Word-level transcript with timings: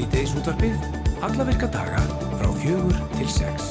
Sýteis 0.00 0.30
útvarfið, 0.32 0.76
alla 1.20 1.44
virka 1.44 1.66
daga 1.68 1.98
frá 2.38 2.46
fjögur 2.62 2.94
til 3.18 3.26
sex. 3.28 3.66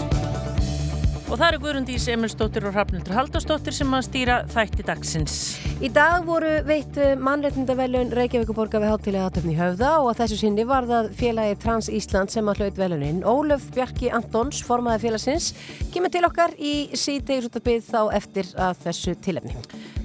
Og 1.25 1.39
það 1.39 1.46
eru 1.48 1.59
Guðrundís 1.64 2.05
Emilstóttir 2.14 2.68
og 2.70 2.75
Hrafnildur 2.75 3.18
Haldarstóttir 3.18 3.73
sem 3.73 3.96
að 3.98 4.04
stýra 4.05 4.36
þætti 4.54 4.86
dagsins. 4.86 5.39
Í 5.82 5.89
dag 5.96 6.28
voru 6.29 6.52
veitt 6.70 7.00
mannreitndavelun 7.18 8.14
Reykjavíkuborga 8.14 8.84
við 8.84 8.93
hátilega 8.93 9.25
aðtöfni 9.32 9.57
höfða 9.57 9.96
og 10.04 10.11
að 10.11 10.21
þessu 10.21 10.42
sinni 10.43 10.68
var 10.70 10.86
það 10.92 11.10
félagi 11.18 11.60
Trans 11.64 11.89
Ísland 11.89 12.34
sem 12.36 12.52
að 12.54 12.61
hlaut 12.61 12.82
velunin. 12.84 13.23
Ólöf 13.25 13.66
Bjarki 13.73 14.14
Antons, 14.14 14.61
formaði 14.68 15.07
félagsins, 15.07 15.55
kemur 15.96 16.14
til 16.14 16.27
okkar 16.30 16.54
í 16.61 16.75
síðdegisúttabið 16.93 17.89
þá 17.89 18.04
eftir 18.21 18.54
að 18.54 18.86
þessu 18.86 19.18
tilefni. 19.18 19.57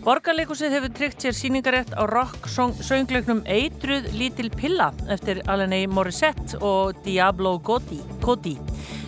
Borgarleikusið 0.04 0.74
hefur 0.74 0.90
tryggt 0.92 1.22
sér 1.24 1.32
síningarétt 1.32 1.94
á 1.96 2.04
rock 2.04 2.44
söngleiknum 2.52 3.38
Eitruð 3.48 4.10
Lítil 4.12 4.50
Pilla 4.52 4.90
eftir 5.08 5.40
Alanei 5.48 5.86
Morissette 5.88 6.58
og 6.60 6.98
Diablo 7.06 7.54
Cody. 7.64 8.58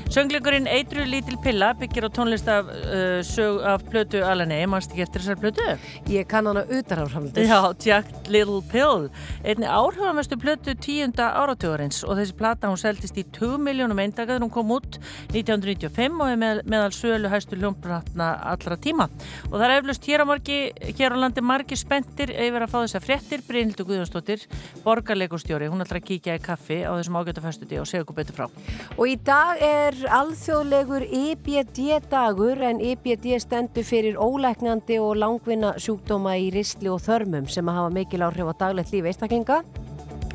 Söngleikurinn 0.06 0.68
Eitruð 0.70 1.08
Lítil 1.10 1.34
Pilla 1.42 1.72
byggir 1.74 2.06
á 2.06 2.10
tónlist 2.14 2.46
af, 2.46 2.68
uh, 2.70 3.18
sög, 3.26 3.58
af 3.66 3.82
plötu 3.90 4.20
Alanei, 4.22 4.62
mannst 4.70 4.92
ekki 4.94 5.02
eftir 5.02 5.24
þessar 5.24 5.40
plötu? 5.42 5.64
Ég 6.06 6.28
kann 6.30 6.46
hana 6.46 6.62
utan 6.62 7.02
á 7.02 7.04
framöndur. 7.10 7.42
Já, 7.42 7.74
Jack 7.82 8.30
Little 8.30 8.62
Pill. 8.70 9.08
Einni 9.42 9.66
áhrifamestu 9.66 10.38
plötu 10.38 10.76
tíunda 10.78 11.32
áratugurins 11.42 12.04
og 12.06 12.20
þessi 12.20 12.36
plata 12.38 12.70
hún 12.70 12.78
seldist 12.78 13.18
í 13.18 13.24
2 13.34 13.58
miljónum 13.58 13.98
eindagaður, 13.98 14.44
hún 14.46 14.52
kom 14.54 14.70
út 14.76 15.00
1995 15.34 16.22
og 16.22 16.30
er 16.30 16.38
með, 16.38 16.62
meðal 16.70 16.94
sölu 16.94 17.32
hæstu 17.32 17.58
hljómbratna 17.58 18.30
allra 18.46 18.78
tíma. 18.78 19.08
Og 19.50 19.58
það 19.58 19.66
er 19.66 19.76
eflust 19.80 20.06
hér 20.06 20.22
á, 20.22 20.26
margi, 20.30 20.60
hér 21.00 21.18
á 21.18 21.22
landi 21.24 21.42
margi 21.42 21.80
spendir 21.82 22.30
yfir 22.30 22.62
að 22.62 22.70
fá 22.70 22.78
þessa 22.84 23.02
fréttir, 23.02 23.42
Brynildur 23.50 23.90
Guðjónsdóttir, 23.90 24.46
borgarleikustjóri, 24.86 25.66
hún 25.66 25.82
ætlar 25.82 25.98
að 25.98 26.08
kíkja 26.12 26.38
í 26.38 26.46
kaffi 26.46 26.80
á 26.86 26.94
þessum 26.94 27.18
ágæta 27.18 27.42
föstudi 27.42 27.82
og 27.82 27.90
segja 27.90 28.06
okkur 28.06 28.20
betur 28.22 28.38
frá. 28.38 28.48
Og 28.94 29.04
í 29.10 29.18
dag 29.26 29.58
er 29.58 29.95
alþjóðlegur 30.04 31.04
IBD-dagur 31.08 32.60
en 32.68 32.80
IBD 32.84 33.36
stendur 33.40 33.86
fyrir 33.86 34.18
ólæknandi 34.20 34.98
og 35.00 35.16
langvinna 35.20 35.72
sjúkdóma 35.80 36.34
í 36.42 36.50
ristli 36.54 36.90
og 36.92 37.00
þörmum 37.04 37.46
sem 37.48 37.68
að 37.70 37.78
hafa 37.80 37.94
mikil 37.94 38.24
áhrif 38.26 38.50
á 38.52 38.54
daglegt 38.64 38.92
lífi 38.92 39.12
einstaklinga 39.12 39.62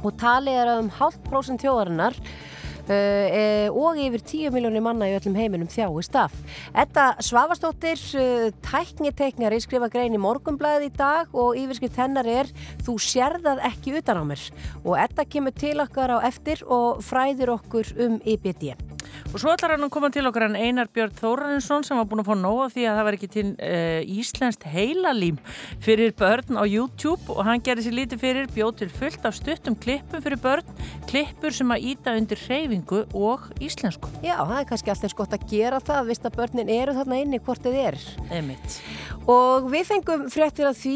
og 0.02 0.16
talið 0.22 0.62
er 0.64 0.73
um 0.80 0.90
hálft 0.98 1.22
prósent 1.28 1.62
þjóðarinnar 1.62 2.18
Uh, 2.92 3.70
og 3.78 3.95
yfir 4.02 4.23
10 4.26 4.52
miljónir 4.52 4.81
manna 4.84 5.06
í 5.08 5.14
öllum 5.16 5.36
heiminum 5.38 5.70
þjáist 5.70 6.16
af. 6.18 6.34
Þetta 6.73 7.03
Svavastóttir, 7.23 8.02
uh, 8.18 8.48
tækniteknari, 8.66 9.62
skrifa 9.62 9.88
grein 9.94 10.18
í 10.18 10.20
morgumblæði 10.20 10.90
í 10.90 10.96
dag 10.98 11.31
og 11.31 11.59
yfirskrift 11.62 12.00
hennar 12.02 12.28
er 12.28 12.50
Þú 12.81 12.98
sérðað 13.06 13.62
ekki 13.70 13.94
utan 14.02 14.20
á 14.20 14.23
mér 14.34 14.48
og 14.81 14.98
þetta 14.98 15.28
kemur 15.30 15.56
til 15.56 15.78
okkar 15.86 16.18
á 16.18 16.25
eftir 16.28 16.66
og 16.66 17.06
fræðir 17.06 17.53
okkur 17.53 17.94
um 18.02 18.18
IBD. 18.25 18.73
Og 19.32 19.38
svo 19.40 19.54
ætlar 19.54 19.76
hann 19.76 19.86
að 19.86 19.94
koma 19.94 20.10
til 20.12 20.26
okkar 20.28 20.48
en 20.48 20.58
Einar 20.60 20.90
Björn 20.92 21.14
Þórarinsson 21.18 21.86
sem 21.88 22.00
var 22.00 22.08
búin 22.10 22.24
að 22.24 22.32
fá 22.32 22.36
nóga 22.40 22.68
því 22.74 22.86
að 22.90 22.98
það 22.98 23.08
var 23.08 23.18
ekki 23.18 23.30
til 23.32 23.46
uh, 23.52 24.18
Íslenskt 24.22 24.66
heilalím 24.68 25.38
fyrir 25.84 26.14
börn 26.20 26.60
á 26.60 26.64
YouTube 26.68 27.32
og 27.32 27.44
hann 27.48 27.64
gerði 27.64 27.88
sér 27.88 27.98
lítið 28.00 28.24
fyrir 28.26 28.52
bjóð 28.56 28.74
til 28.82 28.90
fullt 28.92 29.28
af 29.28 29.38
stuttum 29.38 29.78
klippum 29.80 30.24
fyrir 30.24 30.42
börn, 30.42 30.74
klippur 31.10 31.56
sem 31.56 31.72
að 31.74 31.88
íta 31.94 32.16
undir 32.18 32.42
reyfingu 32.50 33.04
og 33.18 33.48
íslensku. 33.64 34.12
Já, 34.26 34.36
það 34.42 34.58
er 34.60 34.70
kannski 34.72 34.94
alltaf 34.94 35.16
skott 35.16 35.38
að 35.38 35.48
gera 35.52 35.82
það, 35.84 36.12
vist 36.12 36.28
að 36.28 36.38
börnin 36.42 36.74
eru 36.74 36.98
þarna 36.98 37.22
inni 37.24 37.42
hvort 37.42 37.64
þið 37.66 37.80
er. 37.86 38.00
Einmitt. 38.32 38.82
Og 39.30 39.68
við 39.70 39.86
fengum 39.86 40.24
fréttir 40.34 40.66
af 40.66 40.80
því 40.82 40.96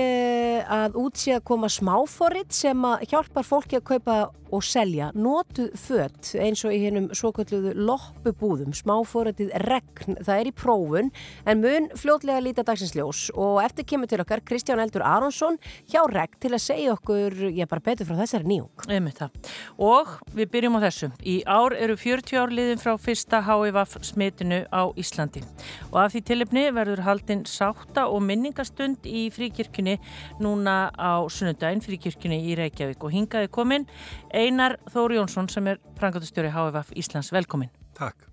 uh, 0.00 0.62
að 0.78 0.96
útsíða 1.02 1.42
koma 1.44 1.68
smáforrið 1.68 2.54
sem 2.56 2.86
að 2.88 3.04
hjálpar 3.10 3.44
fólki 3.44 3.76
að 3.76 3.88
kaupa 3.90 4.16
og 4.54 4.64
selja 4.64 5.10
notuð 5.16 5.72
fött 5.80 6.32
eins 6.38 6.62
og 6.66 6.74
í 6.74 6.80
hennum 6.84 7.08
svo 7.16 7.32
kalluðu 7.34 7.72
loppubúðum, 7.86 8.74
smáfórættið 8.76 9.52
regn, 9.66 10.18
það 10.20 10.40
er 10.40 10.50
í 10.50 10.54
prófun 10.56 11.10
en 11.48 11.62
mun 11.62 11.88
fljótlega 11.98 12.42
líta 12.44 12.64
dagsinsljós 12.66 13.26
og 13.34 13.60
eftir 13.64 13.88
kemur 13.90 14.10
til 14.10 14.20
okkar 14.22 14.44
Kristján 14.46 14.82
Eldur 14.82 15.04
Aronsson 15.06 15.58
hjá 15.90 16.02
regn 16.10 16.38
til 16.42 16.52
að 16.54 16.62
segja 16.62 16.94
okkur, 16.94 17.38
ég 17.50 17.70
bara 17.70 17.84
betur 17.84 18.08
frá 18.08 18.20
þessari 18.20 18.48
nýjung. 18.48 18.86
Einmitt 18.86 19.20
það. 19.22 19.52
Og 19.82 20.14
við 20.36 20.52
byrjum 20.54 20.78
á 20.78 20.80
þessu. 20.86 21.10
Í 21.26 21.36
ár 21.42 21.76
eru 21.76 21.98
40 21.98 22.40
ár 22.42 22.54
liðin 22.54 22.82
frá 22.82 22.94
fyrsta 23.00 23.42
HIVAF 23.46 23.98
smitinu 24.06 24.62
á 24.70 24.82
Íslandi 24.94 25.42
og 25.90 26.00
af 26.04 26.14
því 26.14 26.22
tilipni 26.30 26.66
verður 26.74 27.04
haldinn 27.06 27.44
sátta 27.66 28.06
og 28.12 28.22
minningastund 28.22 29.06
í 29.08 29.26
fríkirkjunni 29.34 29.96
núna 30.42 30.90
á 30.94 31.26
sunnundaginn 31.32 31.82
fríkirkjunni 31.84 32.38
í 32.50 32.56
Reykjavík 32.58 33.02
og 33.02 33.14
hingaði 33.14 33.50
kominn 33.52 33.86
Einar 34.34 34.78
Þóri 34.92 35.18
Jónsson 35.18 35.50
sem 35.52 35.66
er 35.72 35.82
prangatustjóri 35.98 36.52
HFF 36.54 36.94
Íslands, 36.96 37.32
velkomin. 37.34 37.72
Takk. 37.98 38.28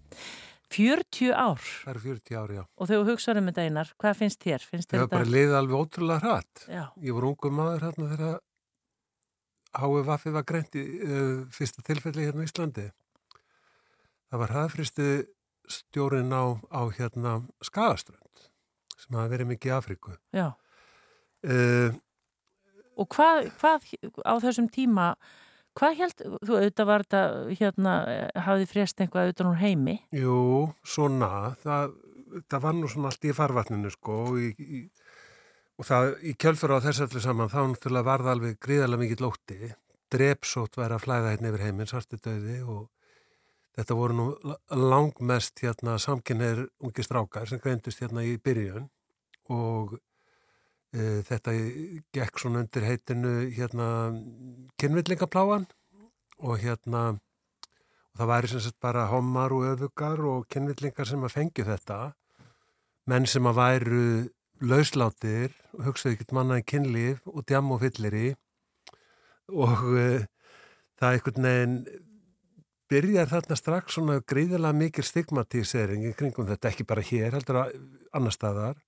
40 0.73 1.33
ár. 1.37 1.61
Það 1.61 1.91
eru 1.91 2.01
40 2.07 2.39
ár, 2.39 2.55
já. 2.55 2.63
Og 2.77 2.89
þegar 2.89 3.03
þú 3.03 3.13
hugsaður 3.13 3.41
um 3.41 3.51
þetta 3.51 3.67
Einar, 3.67 3.93
hvað 4.01 4.17
finnst 4.21 4.41
þér? 4.41 4.65
Finnst 4.71 4.95
Ég 4.95 5.03
hef 5.03 5.11
bara 5.11 5.29
liðið 5.29 5.59
alveg 5.59 5.83
ótrúlega 5.83 6.23
hratt. 6.23 6.65
Já. 6.65 6.83
Ég 6.97 7.17
var 7.17 7.29
ungu 7.29 7.53
maður 7.53 7.87
hérna 7.87 8.09
þegar 8.15 8.41
HFF 9.73 10.27
var 10.33 10.49
greint 10.49 10.77
í 10.77 10.83
uh, 10.83 11.39
fyrsta 11.53 11.85
tilfelli 11.85 12.27
hérna 12.27 12.45
í 12.45 12.49
Íslandi. 12.49 12.89
Það 14.33 14.41
var 14.41 14.53
hraðfristu 14.55 15.09
stjórin 15.69 16.33
á, 16.33 16.57
á 16.73 16.81
hérna 16.97 17.39
Skagaströnd 17.63 18.22
sem 19.03 19.19
hafa 19.19 19.31
verið 19.35 19.53
mikið 19.53 19.71
í 19.71 19.77
Afríku. 19.77 20.17
Já. 20.35 20.47
Uh, 21.43 21.95
og 22.97 23.09
hvað, 23.11 23.49
hvað 23.59 23.89
á 24.23 24.33
þessum 24.39 24.69
tíma 24.71 25.13
Hvað 25.73 25.95
held, 25.97 26.19
þú 26.45 26.57
auðvitað 26.59 26.85
var 26.85 27.03
þetta, 27.03 27.21
hérna, 27.57 27.93
hafið 28.45 28.67
frést 28.69 28.99
einhvað 29.01 29.23
auðvitað 29.23 29.47
úr 29.49 29.61
heimi? 29.63 29.95
Jú, 30.13 30.41
svona, 30.85 31.29
það, 31.63 31.95
það 32.45 32.65
var 32.67 32.75
nú 32.77 32.89
svona 32.91 33.09
allt 33.09 33.25
í 33.25 33.33
farvatninu, 33.33 33.93
sko, 33.95 34.17
og, 34.27 34.37
í, 34.37 34.51
í, 34.53 34.83
og 35.81 35.87
það, 35.89 36.11
í 36.29 36.35
kjölfur 36.43 36.75
á 36.77 36.85
þess 36.85 37.07
allir 37.07 37.25
saman, 37.25 37.49
þá 37.49 37.57
náttúrulega 37.71 38.09
var 38.11 38.25
það 38.25 38.35
alveg 38.35 38.59
gríðarlega 38.67 39.01
mikið 39.01 39.25
lótti, 39.25 39.71
drepsótt 40.13 40.77
væri 40.77 40.99
að 40.99 41.05
flæða 41.07 41.33
hérna 41.33 41.49
yfir 41.49 41.65
heiminn, 41.65 41.89
svarti 41.89 42.21
döði, 42.21 42.59
og 42.69 42.85
þetta 43.73 43.97
voru 43.97 44.17
nú 44.17 44.25
langmest, 44.69 45.59
hérna, 45.63 45.97
samkynneir 45.99 46.65
ungi 46.83 47.05
strákar 47.05 47.49
sem 47.49 47.61
greindust 47.63 48.01
hérna 48.03 48.25
í 48.25 48.37
byrjun, 48.41 48.89
og 49.49 49.97
Þetta 50.93 51.53
gekk 52.13 52.37
svona 52.37 52.59
undir 52.61 52.83
heitinu 52.85 53.47
hérna 53.49 53.85
kynvillingapláan 54.77 55.63
og 56.37 56.59
hérna 56.61 57.15
og 58.13 58.19
það 58.19 58.29
væri 58.29 58.51
sem 58.51 58.61
sagt 58.61 58.77
bara 58.83 59.07
homar 59.09 59.55
og 59.55 59.65
öfugar 59.71 60.21
og 60.29 60.45
kynvillingar 60.53 61.09
sem 61.09 61.25
að 61.25 61.33
fengju 61.33 61.65
þetta. 61.65 61.97
Menn 63.09 63.25
sem 63.25 63.49
að 63.49 63.57
væru 63.57 64.03
lauslátir 64.61 65.55
og 65.73 65.87
hugsaðu 65.87 66.13
ekkert 66.13 66.35
mannaði 66.37 66.67
kynlíf 66.69 67.25
og 67.25 67.41
djam 67.49 67.73
og 67.73 67.81
fyllir 67.81 68.13
í 68.19 68.27
og 69.49 69.81
uh, 69.89 70.21
það 71.01 71.07
er 71.07 71.17
einhvern 71.17 71.47
veginn 71.49 71.75
byrjar 72.93 73.29
þarna 73.31 73.57
strax 73.57 73.97
svona 73.97 74.19
gríðilega 74.29 74.77
mikil 74.77 75.05
stigmatísering 75.07 76.05
í 76.05 76.15
kringum 76.17 76.49
þetta 76.49 76.69
ekki 76.69 76.85
bara 76.89 77.05
hér 77.05 77.33
heldur 77.33 77.63
að 77.63 77.77
annar 78.13 78.35
staðar. 78.35 78.81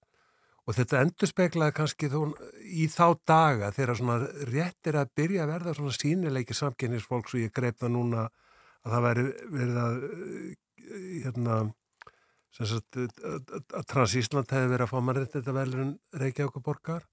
Og 0.66 0.74
þetta 0.74 1.02
endur 1.06 1.30
speklaði 1.30 1.76
kannski 1.78 2.10
þó 2.10 2.20
í 2.66 2.88
þá 2.90 3.06
daga 3.30 3.72
þegar 3.74 4.00
svona 4.00 4.30
réttir 4.50 4.98
að 4.98 5.12
byrja 5.18 5.44
að 5.46 5.52
verða 5.54 5.74
svona 5.78 5.98
sínileiki 5.98 6.58
samkynningsfólk 6.58 7.30
svo 7.30 7.42
ég 7.44 7.54
greip 7.54 7.78
það 7.82 7.94
núna 7.94 8.28
að 8.86 8.96
það 8.96 9.06
væri 9.06 9.26
verið 9.58 9.82
að 9.82 10.00
hérna 11.26 11.60
sagt, 12.56 12.98
að 12.98 13.86
Transísland 13.92 14.54
hefði 14.54 14.72
verið 14.74 14.88
að 14.88 14.94
fá 14.94 15.06
mannrætt 15.06 15.38
þetta 15.38 15.58
velurinn 15.60 15.94
Reykjavík 16.18 16.58
og 16.62 16.66
borgar 16.66 17.06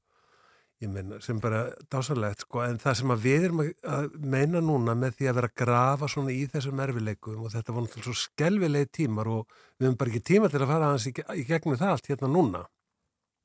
ég 0.82 0.90
meina 0.90 1.20
sem 1.22 1.38
bara 1.42 1.64
dásalegt 1.92 2.44
sko 2.46 2.62
en 2.64 2.78
það 2.82 2.98
sem 2.98 3.14
við 3.22 3.46
erum 3.48 3.62
að 3.62 4.16
meina 4.34 4.62
núna 4.64 4.96
með 4.98 5.18
því 5.18 5.28
að 5.30 5.38
vera 5.38 5.50
að 5.50 5.58
grafa 5.62 6.08
svona 6.10 6.34
í 6.34 6.42
þessum 6.50 6.82
erfileikum 6.84 7.44
og 7.46 7.52
þetta 7.54 7.74
var 7.74 7.86
náttúrulega 7.86 8.08
svo 8.08 8.18
skelvilegi 8.18 8.90
tímar 8.98 9.30
og 9.30 9.58
við 9.78 9.88
höfum 9.88 9.98
bara 10.00 10.12
ekki 10.12 10.24
tíma 10.32 10.50
til 10.50 10.62
að 10.62 10.72
fara 10.72 10.90
aðeins 10.90 11.08
í, 11.08 11.14
í 11.38 11.46
gegnum 11.48 11.78
það 11.80 11.94
allt 11.94 12.10
hérna 12.12 12.32
núna 12.32 12.64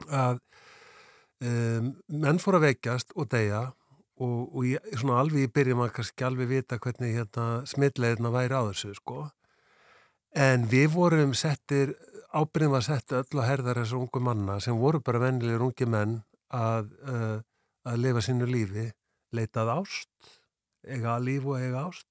að 0.07 0.42
um, 1.45 1.92
menn 2.25 2.42
fór 2.42 2.60
að 2.60 2.68
veikjast 2.72 3.13
og 3.16 3.30
deyja 3.34 3.63
og, 4.18 4.38
og 4.56 4.68
ég, 4.68 4.92
svona 4.98 5.22
alveg 5.22 5.48
í 5.48 5.54
byrjum 5.54 5.83
að 5.86 5.95
kannski 6.00 6.28
alveg 6.28 6.51
vita 6.51 6.80
hvernig 6.81 7.18
hérna, 7.19 7.48
smittleirna 7.69 8.33
væri 8.33 8.57
á 8.57 8.62
þessu 8.69 8.95
sko. 8.98 9.28
En 10.38 10.66
við 10.69 10.90
vorum 10.94 11.33
settir 11.38 11.94
ábyrðum 12.36 12.78
að 12.78 12.88
setja 12.90 13.22
öll 13.22 13.42
að 13.42 13.48
herða 13.48 13.75
þessu 13.80 14.01
ungu 14.01 14.22
manna 14.22 14.57
sem 14.63 14.78
voru 14.78 15.01
bara 15.01 15.22
vennilegur 15.24 15.69
ungi 15.69 15.88
menn 15.90 16.18
að, 16.53 16.91
uh, 17.07 17.38
að 17.88 18.03
lifa 18.03 18.23
sínu 18.23 18.47
lífi 18.49 18.88
leitað 19.35 19.73
ást 19.75 20.35
eiga 20.88 21.15
að 21.17 21.27
lífu 21.27 21.55
og 21.55 21.63
eiga 21.63 21.88
ást. 21.88 22.07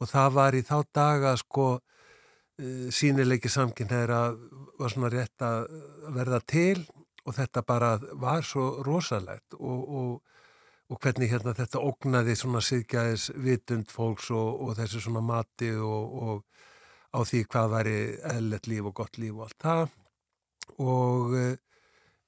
Og 0.00 0.08
það 0.08 0.32
var 0.38 0.56
í 0.56 0.62
þá 0.66 0.76
daga 0.96 1.34
sko 1.40 1.66
uh, 1.76 2.88
sínileiki 2.94 3.52
samkinn 3.52 3.90
þeirra 3.90 4.22
var 4.80 4.94
svona 4.94 5.12
rétt 5.12 5.44
að 5.44 5.68
verða 6.16 6.40
til 6.46 6.80
og 7.26 7.36
þetta 7.36 7.62
bara 7.68 7.94
var 8.18 8.44
svo 8.46 8.80
rosalegt 8.86 9.54
og, 9.58 9.80
og, 10.00 10.12
og 10.90 11.00
hvernig 11.04 11.30
hérna 11.30 11.54
þetta 11.54 11.82
ógnaði 11.84 12.36
svona 12.38 12.62
siðgæðis 12.64 13.30
vitund 13.44 13.92
fólks 13.92 14.30
og, 14.32 14.64
og 14.64 14.78
þessi 14.78 15.02
svona 15.04 15.22
mati 15.24 15.70
og, 15.76 16.46
á 17.10 17.20
því 17.26 17.44
hvað 17.50 17.72
væri 17.74 17.98
eðlert 18.32 18.70
líf 18.70 18.88
og 18.88 18.96
gott 19.02 19.18
líf 19.18 19.36
og 19.36 19.46
allt 19.46 19.64
það. 19.66 19.96
Og 20.80 21.36
uh, 21.36 21.54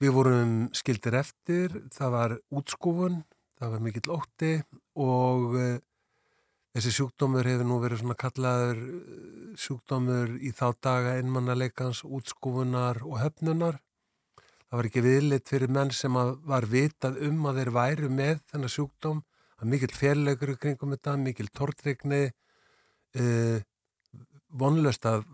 við 0.02 0.14
vorum 0.16 0.56
skildir 0.74 1.14
eftir, 1.20 1.78
það 1.94 2.12
var 2.16 2.36
útskúfun, 2.50 3.22
það 3.60 3.74
var 3.76 3.84
mikill 3.86 4.14
ótti 4.16 4.52
og 4.98 5.54
uh, 5.54 5.78
þessi 6.74 6.96
sjúkdómur 6.98 7.46
hefur 7.46 7.68
nú 7.68 7.78
verið 7.84 8.02
svona 8.02 8.18
kallaður 8.18 8.82
sjúkdómur 9.62 10.36
í 10.42 10.50
þá 10.56 10.66
daga 10.82 11.16
einmannaleikans, 11.20 12.02
útskúfunar 12.02 13.04
og 13.06 13.20
höfnunar 13.22 13.78
Það 14.72 14.80
var 14.80 14.86
ekki 14.88 15.00
viðleitt 15.04 15.50
fyrir 15.52 15.68
menn 15.76 15.90
sem 15.92 16.14
var 16.48 16.64
vitað 16.64 17.18
um 17.26 17.42
að 17.50 17.58
þeir 17.60 17.70
væru 17.76 18.08
með 18.08 18.38
þennan 18.48 18.70
sjúkdóm. 18.72 19.18
Það 19.58 19.66
er 19.66 19.68
mikill 19.68 19.92
fjarlaugur 19.98 20.52
kringum 20.62 20.94
þetta, 20.94 21.16
mikill 21.20 21.50
tortrygni, 21.52 22.20
eh, 23.20 23.58
vonlöst 24.48 25.04
að 25.10 25.26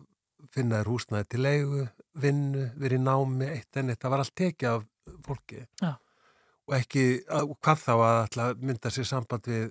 finna 0.51 0.81
þér 0.81 0.91
húsnaði 0.91 1.29
til 1.31 1.43
leigu, 1.47 1.85
vinnu, 2.23 2.69
verið 2.81 3.03
námi, 3.05 3.49
eitt 3.55 3.81
en 3.81 3.93
eitt. 3.93 4.01
Það 4.03 4.15
var 4.15 4.25
allt 4.25 4.37
tekið 4.37 4.71
af 4.71 4.87
fólki. 5.27 5.65
Já. 5.83 5.93
Og 6.69 6.77
ekki, 6.77 7.05
að, 7.33 7.53
hvað 7.65 7.85
þá 7.85 7.93
að 7.97 8.63
mynda 8.63 8.93
sér 8.93 9.09
samband 9.09 9.49
við 9.49 9.69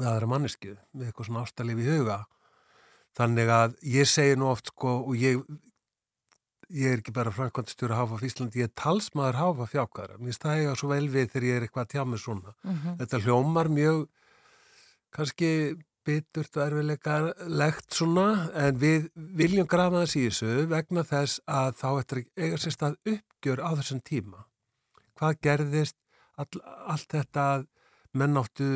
aðra 0.00 0.28
mannesku, 0.30 0.76
með 0.96 1.10
eitthvað 1.10 1.28
svona 1.28 1.44
ástalíf 1.46 1.82
í 1.82 1.90
huga. 1.90 2.22
Þannig 3.18 3.52
að 3.52 3.76
ég 3.92 4.08
segi 4.08 4.38
nú 4.40 4.48
oft 4.48 4.72
sko, 4.72 4.96
og 5.04 5.20
ég 5.20 5.42
ég 6.72 6.88
er 6.88 7.02
ekki 7.02 7.12
bara 7.14 7.32
framkvæmstjóra 7.34 7.98
Háfa 7.98 8.18
Íslandi, 8.24 8.62
ég 8.62 8.70
er 8.70 8.74
talsmaður 8.78 9.38
Háfa 9.40 9.68
fjákara. 9.68 10.18
Mér 10.18 10.32
finnst 10.32 10.46
það 10.46 10.74
svo 10.80 10.90
vel 10.92 11.08
við 11.12 11.30
þegar 11.34 11.48
ég 11.48 11.58
er 11.58 11.66
eitthvað 11.66 11.84
að 11.84 11.92
tjá 11.92 12.04
mig 12.08 12.22
svona. 12.22 12.54
Mm 12.62 12.76
-hmm. 12.76 12.96
Þetta 13.00 13.22
hljómar 13.26 13.68
mjög, 13.68 13.98
kannski 15.12 15.50
biturt 16.06 16.56
og 16.58 16.64
erfiðleika 16.66 17.16
legt 17.48 17.94
svona, 17.94 18.48
en 18.58 18.78
við 18.80 19.08
viljum 19.38 19.68
grafa 19.70 20.02
þess 20.02 20.18
í 20.18 20.24
þessu 20.28 20.66
vegna 20.70 21.04
þess 21.06 21.42
að 21.46 21.76
þá 21.80 21.88
eftir 21.92 22.22
eiga 22.36 22.60
sérst 22.62 22.86
að 22.86 22.98
uppgjör 23.14 23.62
á 23.62 23.70
þessum 23.80 24.02
tíma. 24.06 24.44
Hvað 25.18 25.40
gerðist, 25.46 25.98
all, 26.36 26.62
allt 26.90 27.08
þetta 27.12 27.48
að 27.54 27.66
menn 28.18 28.36
áttu 28.40 28.68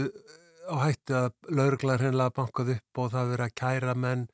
á 0.67 0.77
hættu 0.83 1.15
að 1.15 1.35
lauruglar 1.53 2.03
hennilega 2.03 2.35
bankað 2.37 2.77
upp 2.77 3.03
og 3.03 3.13
það 3.15 3.33
verið 3.35 3.47
að 3.47 3.59
kæra 3.63 3.95
menn 3.95 4.27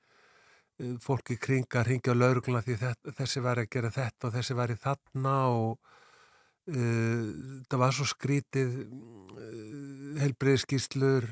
fólki 1.02 1.36
kringa 1.40 1.80
að 1.80 1.88
ringja 1.90 2.14
á 2.14 2.20
laurugluna 2.20 2.62
því 2.64 2.76
þessi 3.18 3.42
var 3.44 3.60
að 3.60 3.70
gera 3.72 3.90
þetta 3.92 4.28
og 4.28 4.36
þessi 4.36 4.56
var 4.58 4.72
í 4.72 4.78
þarna 4.80 5.34
og 5.52 5.72
uh, 6.72 7.26
það 7.68 7.82
var 7.84 7.96
svo 7.96 8.06
skrítið 8.10 8.78
uh, 8.80 10.22
helbreyðskíslur 10.22 11.28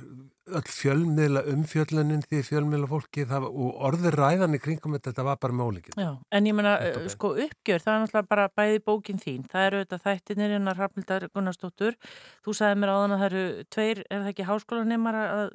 öll 0.59 0.73
fjölmiðla 0.75 1.43
umfjöllunin 1.53 2.25
því 2.27 2.43
fjölmiðla 2.49 2.89
fólki 2.91 3.27
það, 3.31 3.47
og 3.51 3.85
orður 3.91 4.19
ræðan 4.21 4.57
í 4.59 4.61
kringum 4.63 4.97
þetta, 4.97 5.13
þetta 5.13 5.27
var 5.29 5.41
bara 5.45 5.59
málingin. 5.61 5.97
Já, 6.01 6.11
en 6.37 6.51
ég 6.51 6.57
menna, 6.59 6.75
sko 7.13 7.33
uppgjör, 7.47 7.85
það 7.85 7.95
er 7.95 8.05
náttúrulega 8.05 8.31
bara 8.35 8.49
bæði 8.61 8.83
bókin 8.91 9.23
þín, 9.23 9.47
það 9.51 9.67
eru 9.69 9.81
auðvitað 9.81 10.05
þættinir 10.09 10.57
innan 10.59 10.79
Rafnildar 10.79 11.29
Gunnarsdóttur, 11.31 11.99
þú 12.47 12.57
sagði 12.61 12.83
mér 12.83 12.95
áðan 12.97 13.17
að 13.17 13.25
það 13.25 13.31
eru 13.31 13.65
tveir, 13.77 14.05
er 14.09 14.23
það 14.25 14.33
ekki 14.35 14.49
háskólanemar 14.51 15.21
að 15.23 15.51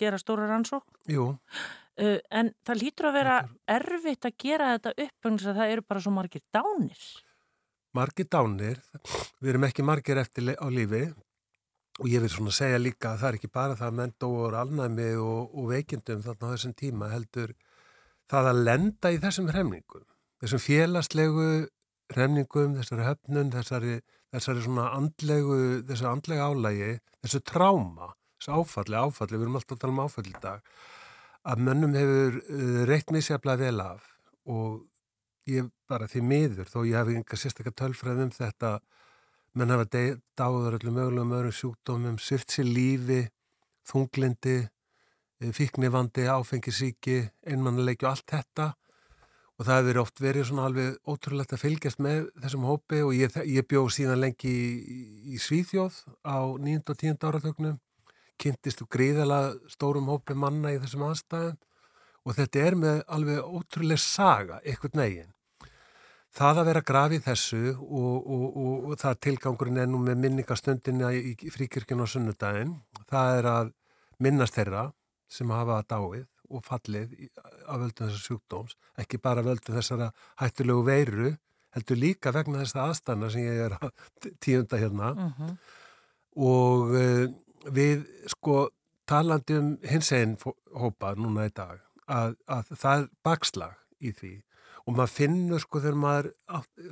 gera 0.00 0.20
stóra 0.20 0.50
rannsók? 0.50 0.86
Jú. 1.10 1.32
Uh, 1.94 2.18
en 2.34 2.50
það 2.66 2.80
lítur 2.80 3.06
að 3.06 3.20
vera 3.20 3.34
erfitt 3.70 4.26
að 4.26 4.40
gera 4.42 4.72
þetta 4.72 4.92
upp 5.04 5.28
en 5.28 5.36
það 5.38 5.68
eru 5.68 5.84
bara 5.86 6.00
svo 6.02 6.10
margir 6.10 6.42
dánir 6.50 7.04
Margir 7.94 8.26
dánir 8.26 8.80
við 9.38 9.52
erum 9.52 9.66
ekki 9.68 9.84
margir 9.86 10.18
eftir 10.18 10.50
á 10.58 10.66
lífi 10.74 11.04
og 12.00 12.08
ég 12.10 12.24
vil 12.24 12.32
svona 12.32 12.54
segja 12.54 12.80
líka 12.80 13.12
að 13.12 13.20
það 13.20 13.28
er 13.28 13.38
ekki 13.38 13.52
bara 13.54 13.78
það 13.78 13.90
að 13.90 13.98
menn 14.00 14.16
dóur 14.22 14.56
alnæmi 14.58 15.10
og, 15.22 15.54
og 15.54 15.70
veikindum 15.70 16.24
þarna 16.24 16.50
á 16.50 16.52
þessum 16.54 16.74
tíma 16.80 17.12
heldur 17.12 17.54
það 18.30 18.50
að 18.50 18.64
lenda 18.68 19.12
í 19.14 19.20
þessum 19.22 19.52
hremningum 19.52 20.08
þessum 20.42 20.64
félagslegu 20.64 21.48
hremningum, 22.14 22.74
þessari 22.78 23.06
höfnun 23.06 23.54
þessari, 23.54 23.94
þessari 24.34 24.64
svona 24.66 24.90
andlegu 24.98 25.56
þessu 25.88 26.10
andlega 26.10 26.50
álægi, 26.50 26.90
þessu 27.24 27.40
tráma 27.46 28.10
þessu 28.38 28.58
áfalli, 28.58 28.98
áfalli, 28.98 29.38
við 29.38 29.46
erum 29.46 29.60
alltaf 29.60 29.76
að 29.76 29.84
tala 29.84 29.94
um 29.94 30.02
áfalli 30.04 30.34
í 30.34 30.42
dag 30.42 30.74
að 31.44 31.62
mönnum 31.66 31.94
hefur 31.96 32.40
uh, 32.40 32.82
reitt 32.88 33.12
misjaflega 33.12 33.68
vel 33.68 33.80
af. 33.84 34.04
Og 34.48 34.84
ég 35.48 35.68
bara 35.88 36.08
því 36.08 36.22
miður 36.24 36.70
þó 36.70 36.78
ég 36.88 36.96
hef 36.96 37.12
enga 37.12 37.38
sérstaklega 37.38 37.76
tölfræð 37.82 38.22
um 38.24 38.32
þetta 38.32 38.70
menn 39.54 39.70
hafa 39.70 40.04
dáður 40.38 40.78
öllum 40.78 40.96
mögulegum 40.98 41.34
öðrum 41.36 41.54
sjúkdómum, 41.54 42.16
svift 42.18 42.50
sér 42.50 42.66
lífi 42.66 43.20
þunglindi 43.86 44.56
eh, 44.64 45.52
fíknivandi, 45.54 46.26
áfengisíki 46.30 47.20
einmannleiki 47.46 48.06
og 48.06 48.14
allt 48.14 48.26
þetta 48.32 48.72
og 49.54 49.68
það 49.68 49.80
hefur 49.80 50.00
oft 50.02 50.22
verið 50.22 50.48
svona 50.48 50.64
alveg 50.68 50.96
ótrúlegt 51.06 51.54
að 51.54 51.62
fylgjast 51.62 52.00
með 52.02 52.24
þessum 52.42 52.66
hópi 52.66 53.02
og 53.06 53.12
ég, 53.14 53.36
ég 53.46 53.68
bjóð 53.70 53.92
síðan 53.94 54.22
lengi 54.24 54.50
í, 54.50 55.02
í 55.34 55.38
Svíþjóð 55.38 56.00
á 56.26 56.38
9. 56.58 56.80
og 56.90 56.98
10. 56.98 57.20
áratögnum 57.22 57.78
kynntist 58.40 58.82
og 58.82 58.90
gríðala 58.90 59.54
stórum 59.70 60.10
hópi 60.10 60.34
manna 60.34 60.74
í 60.74 60.80
þessum 60.82 61.06
aðstæðum 61.06 61.60
og 62.24 62.38
þetta 62.38 62.66
er 62.66 62.76
með 62.80 63.00
alveg 63.14 63.44
ótrúlega 63.44 64.00
saga, 64.00 64.58
eitthvað 64.64 64.98
negin. 64.98 65.33
Það 66.34 66.60
að 66.60 66.68
vera 66.68 66.82
grafið 66.82 67.26
þessu 67.28 67.62
og, 67.78 68.14
og, 68.18 68.44
og, 68.58 68.86
og 68.90 68.98
það 68.98 69.18
tilgangurinn 69.26 69.80
er 69.84 69.90
nú 69.90 70.00
með 70.02 70.20
minningastundinna 70.24 71.12
í, 71.14 71.34
fríkirkjun 71.54 72.02
og 72.02 72.10
sunnudaginn, 72.10 72.72
það 73.10 73.38
er 73.38 73.48
að 73.52 73.70
minnast 74.24 74.56
þeirra 74.58 74.88
sem 75.30 75.52
hafa 75.54 75.78
dáið 75.86 76.26
og 76.50 76.64
fallið 76.66 77.14
af 77.70 77.78
völdum 77.80 78.08
þessar 78.08 78.24
sjúkdóms, 78.24 78.74
ekki 79.00 79.20
bara 79.22 79.44
völdum 79.46 79.78
þessara 79.78 80.10
hættulegu 80.42 80.84
veiru, 80.86 81.30
heldur 81.74 82.00
líka 82.02 82.32
vegna 82.34 82.64
þessar 82.64 82.88
aðstanna 82.88 83.30
sem 83.30 83.46
ég 83.46 83.62
er 83.68 83.76
að 83.78 83.88
tíunda 84.42 84.80
hérna 84.82 85.12
uh 85.12 85.22
mhm. 85.28 85.34
-huh. 85.38 85.56
og 86.50 86.94
uh, 86.98 87.26
við 87.78 88.04
sko 88.34 88.68
talandi 89.06 89.58
um 89.58 89.70
hins 89.82 90.12
einn 90.12 90.36
hópa 90.74 91.14
núna 91.14 91.46
í 91.46 91.54
dag 91.54 91.80
að, 92.06 92.36
að 92.46 92.74
það 92.74 92.98
er 92.98 93.08
bakslag 93.22 93.74
í 94.00 94.12
því 94.12 94.34
og 94.84 94.96
maður 94.96 95.12
finnur 95.14 95.62
sko 95.62 95.80
þegar 95.80 96.00
maður 96.00 96.30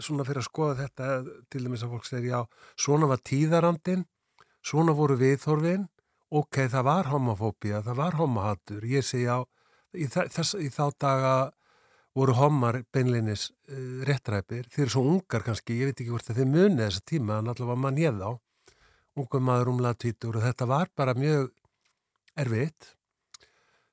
svona 0.00 0.26
fyrir 0.28 0.42
að 0.42 0.48
skoða 0.48 0.76
þetta 0.80 1.08
til 1.52 1.64
dæmis 1.64 1.84
að 1.84 1.96
fólk 1.96 2.08
segir 2.08 2.30
já 2.30 2.40
svona 2.86 3.08
var 3.10 3.20
tíðarandin 3.20 4.06
svona 4.64 4.94
voru 4.96 5.18
viðþorfin 5.20 5.88
ok, 6.32 6.62
það 6.72 6.86
var 6.88 7.10
homofóbía, 7.12 7.82
það 7.84 7.98
var 7.98 8.16
homohattur 8.20 8.86
ég 8.88 9.04
segi 9.04 9.26
já 9.26 9.42
í, 9.92 10.06
þess, 10.08 10.54
í 10.56 10.70
þá 10.72 10.86
daga 11.00 11.34
voru 12.16 12.34
homar 12.36 12.82
beinleinis 12.92 13.50
uh, 13.72 14.00
réttræpir. 14.06 14.68
Þeir 14.72 14.86
eru 14.86 14.94
svo 14.94 15.04
ungar 15.14 15.44
kannski, 15.46 15.78
ég 15.80 15.90
veit 15.90 16.00
ekki 16.00 16.12
hvort 16.12 16.28
þeir 16.28 16.48
munið 16.48 16.84
þessa 16.86 17.04
tíma 17.08 17.38
en 17.40 17.52
allavega 17.52 17.84
mann 17.84 18.00
ég 18.00 18.18
þá. 18.18 18.30
Ungum 19.20 19.46
maður 19.48 19.72
umlað 19.74 20.00
tvítur 20.04 20.38
og 20.38 20.44
þetta 20.44 20.68
var 20.68 20.92
bara 20.96 21.16
mjög 21.16 21.50
erfitt. 22.40 22.92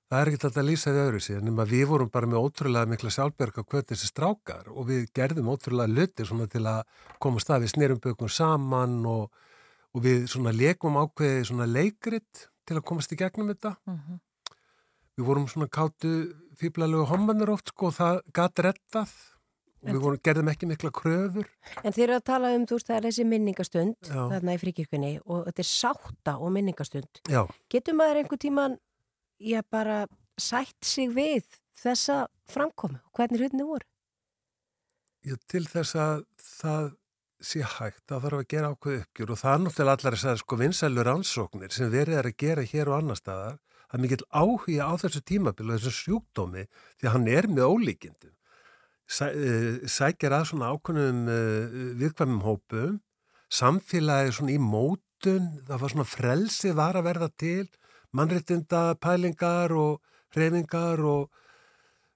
Það 0.10 0.20
er 0.20 0.30
ekki 0.30 0.38
alltaf 0.39 0.56
að 0.58 0.66
lýsa 0.66 0.89
því 0.89 1.01
öðru 1.04 1.20
síðan 1.22 1.44
nema 1.46 1.66
við 1.70 1.84
vorum 1.92 2.08
bara 2.10 2.30
með 2.30 2.46
ótrúlega 2.48 2.89
mikla 2.89 3.12
sjálfberg 3.13 3.60
á 3.62 3.63
kvöld 3.63 3.89
þessi 3.92 4.08
strákar 4.10 4.72
og 4.74 4.88
við 4.89 5.04
gerðum 5.13 5.51
ótrúlega 5.54 5.92
luti 5.92 6.25
til 6.25 6.63
að 6.66 6.80
koma 7.22 7.44
stað 7.44 7.68
við 7.68 7.74
snerumbökum 7.75 8.32
saman 8.34 9.04
og, 9.06 9.30
og 9.94 10.01
við 10.01 10.25
leikum 10.58 10.98
ákveði 10.98 11.68
leikrit 11.70 12.50
til 12.66 12.80
að 12.80 12.86
komast 12.89 13.13
í 13.13 13.20
gegnum 13.22 13.54
þetta. 13.54 13.75
Mhm. 13.86 14.00
-huh. 14.08 14.20
Við 15.18 15.25
vorum 15.25 15.48
svona 15.48 15.68
káttu 15.68 16.34
fýblalegu 16.58 17.06
hommanir 17.06 17.50
oft 17.50 17.68
sko 17.68 17.88
og 17.88 17.94
það 17.94 18.22
gæti 18.34 18.66
rettað 18.66 19.13
og 19.84 19.94
við 19.94 20.01
vorum, 20.04 20.20
gerðum 20.24 20.51
ekki 20.51 20.68
mikla 20.68 20.92
kröfur 20.92 21.48
En 21.84 21.94
þið 21.94 22.04
eru 22.04 22.16
að 22.16 22.28
tala 22.28 22.51
um, 22.56 22.66
þú 22.68 22.78
veist, 22.78 22.88
það 22.89 22.98
er 22.98 23.06
þessi 23.08 23.25
minningastund 23.25 23.96
Já. 24.04 24.22
þarna 24.34 24.56
í 24.56 24.60
fríkirkunni 24.60 25.12
og 25.25 25.46
þetta 25.48 25.63
er 25.63 25.70
sátta 25.70 26.38
og 26.38 26.51
minningastund 26.56 27.22
Já. 27.30 27.46
Getur 27.72 27.96
maður 28.00 28.24
einhver 28.24 28.42
tíman 28.42 28.78
já, 29.39 29.62
bara 29.72 30.05
sætt 30.39 30.86
sig 30.86 31.12
við 31.15 31.46
þessa 31.79 32.27
framkomi 32.51 33.00
og 33.00 33.19
hvernig 33.19 33.43
hlutinni 33.43 33.67
voru? 33.67 33.86
Já, 35.25 35.36
til 35.51 35.65
þess 35.67 35.96
að 36.00 36.25
það 36.39 36.91
sé 37.39 37.63
hægt, 37.63 38.03
það 38.08 38.25
þarf 38.25 38.39
að 38.39 38.50
gera 38.51 38.72
ákveð 38.74 39.01
uppgjur 39.01 39.31
og 39.31 39.39
það 39.39 39.53
er 39.53 39.62
náttúrulega 39.63 39.98
allar 39.98 40.17
þess 40.17 40.29
að 40.31 40.41
sko 40.41 40.58
vinsælur 40.60 41.12
ansóknir 41.13 41.75
sem 41.75 41.91
verið 41.91 42.19
er 42.19 42.27
að 42.27 42.39
gera 42.43 42.65
hér 42.67 42.91
og 42.91 42.98
annar 42.98 43.19
staðar 43.19 43.55
það 43.89 43.96
er 43.96 44.03
mikill 44.03 44.25
áhuga 44.29 44.89
á 44.91 44.93
þessu 45.00 45.22
tímabilu 45.24 45.74
og 45.75 45.79
þessu 45.79 45.96
sjúkdómi 45.96 46.65
því 47.00 47.08
að 47.08 47.15
hann 47.15 47.29
er 47.31 47.48
með 47.48 47.72
ólíkindum 47.72 48.36
sæ, 49.10 49.29
eh, 49.34 49.88
sækjar 49.89 50.38
að 50.38 50.48
svona 50.51 50.72
ákveðnum 50.74 51.22
uh, 51.34 51.77
viðkvæmum 52.00 52.43
hópum, 52.46 53.00
samfélagi 53.50 54.36
svona 54.38 54.55
í 54.55 54.60
mótun, 54.62 55.50
það 55.67 55.81
var 55.84 55.93
svona 55.93 56.10
frelsi 56.10 56.74
var 56.77 57.00
að 57.00 57.08
verða 57.10 57.29
til, 57.41 57.65
mannréttinda 58.16 58.96
pælingar 59.01 59.74
og 59.75 60.01
reyfingar 60.36 61.04
og, 61.06 61.30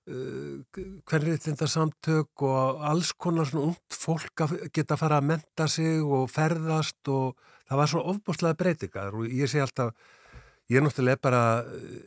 uh, 0.08 0.82
hvernig 1.10 1.40
samtök 1.42 2.42
og 2.42 2.84
alls 2.90 3.14
konar 3.14 3.46
svona 3.46 3.72
ungt 3.72 4.00
fólk 4.06 4.46
að 4.46 4.58
geta 4.74 4.96
að 4.96 5.04
fara 5.06 5.22
að 5.22 5.30
menta 5.32 5.68
sig 5.68 6.02
og 6.02 6.30
ferðast 6.30 7.08
og 7.08 7.38
það 7.70 7.78
var 7.78 7.88
svona 7.88 8.12
ofbúslega 8.14 8.60
breytingar 8.60 9.16
og 9.16 9.28
ég 9.28 9.50
sé 9.50 9.62
alltaf 9.62 9.94
Ég 10.72 10.80
er 10.80 10.84
náttúrulega 10.86 11.20
bara 11.20 11.40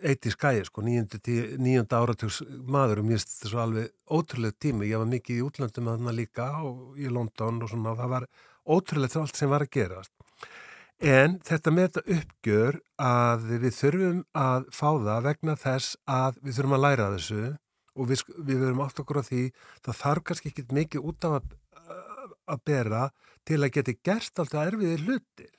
eitt 0.00 0.24
í 0.24 0.30
skæði, 0.32 0.62
sko, 0.64 0.80
nýjönda 0.86 1.98
áratugs 2.00 2.38
maður 2.64 3.02
og 3.02 3.08
mér 3.08 3.18
finnst 3.18 3.34
þetta 3.34 3.50
svo 3.50 3.60
alveg 3.60 3.90
ótrúlega 4.16 4.56
tími. 4.64 4.88
Ég 4.88 5.02
var 5.02 5.10
mikið 5.10 5.36
í 5.36 5.44
útlandum 5.44 5.90
að 5.92 5.98
hana 6.00 6.14
líka 6.16 6.46
og 6.64 6.96
í 6.96 7.10
London 7.12 7.60
og 7.60 7.70
svona 7.70 7.92
og 7.92 8.00
það 8.00 8.14
var 8.14 8.26
ótrúlega 8.64 9.20
allt 9.20 9.36
sem 9.36 9.52
var 9.52 9.66
að 9.66 9.74
gerast. 9.76 10.15
En 11.04 11.36
þetta 11.44 11.72
með 11.74 11.88
þetta 11.88 12.16
uppgjör 12.16 12.78
að 13.04 13.46
við 13.50 13.74
þurfum 13.76 14.22
að 14.32 14.68
fá 14.72 14.88
það 15.04 15.26
vegna 15.26 15.56
þess 15.60 15.96
að 16.08 16.38
við 16.42 16.56
þurfum 16.56 16.76
að 16.76 16.84
læra 16.86 17.10
þessu 17.16 17.42
og 17.96 18.08
við, 18.08 18.22
við 18.38 18.62
verum 18.62 18.80
átt 18.84 19.02
okkur 19.02 19.20
á 19.20 19.28
því 19.28 19.42
það 19.84 20.00
þarf 20.00 20.24
kannski 20.30 20.52
ekki 20.52 20.64
mikið 20.72 21.10
út 21.10 21.28
af 21.28 21.36
að, 21.36 21.52
að 22.48 22.64
bera 22.64 23.02
til 23.46 23.60
að 23.60 23.74
geti 23.76 23.98
gerst 24.04 24.40
alltaf 24.40 24.72
erfiðir 24.72 25.04
hlutir. 25.04 25.52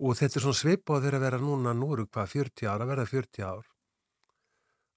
Og 0.00 0.16
þetta 0.16 0.38
er 0.38 0.46
svona 0.46 0.60
svip 0.62 0.86
á 0.88 1.02
þeirra 1.02 1.18
að 1.18 1.26
vera 1.26 1.42
núna 1.42 1.74
núru 1.76 2.06
hvað 2.06 2.32
40 2.38 2.70
ár, 2.70 2.80
að 2.80 2.92
verða 2.94 3.10
40 3.10 3.44
ár 3.44 3.66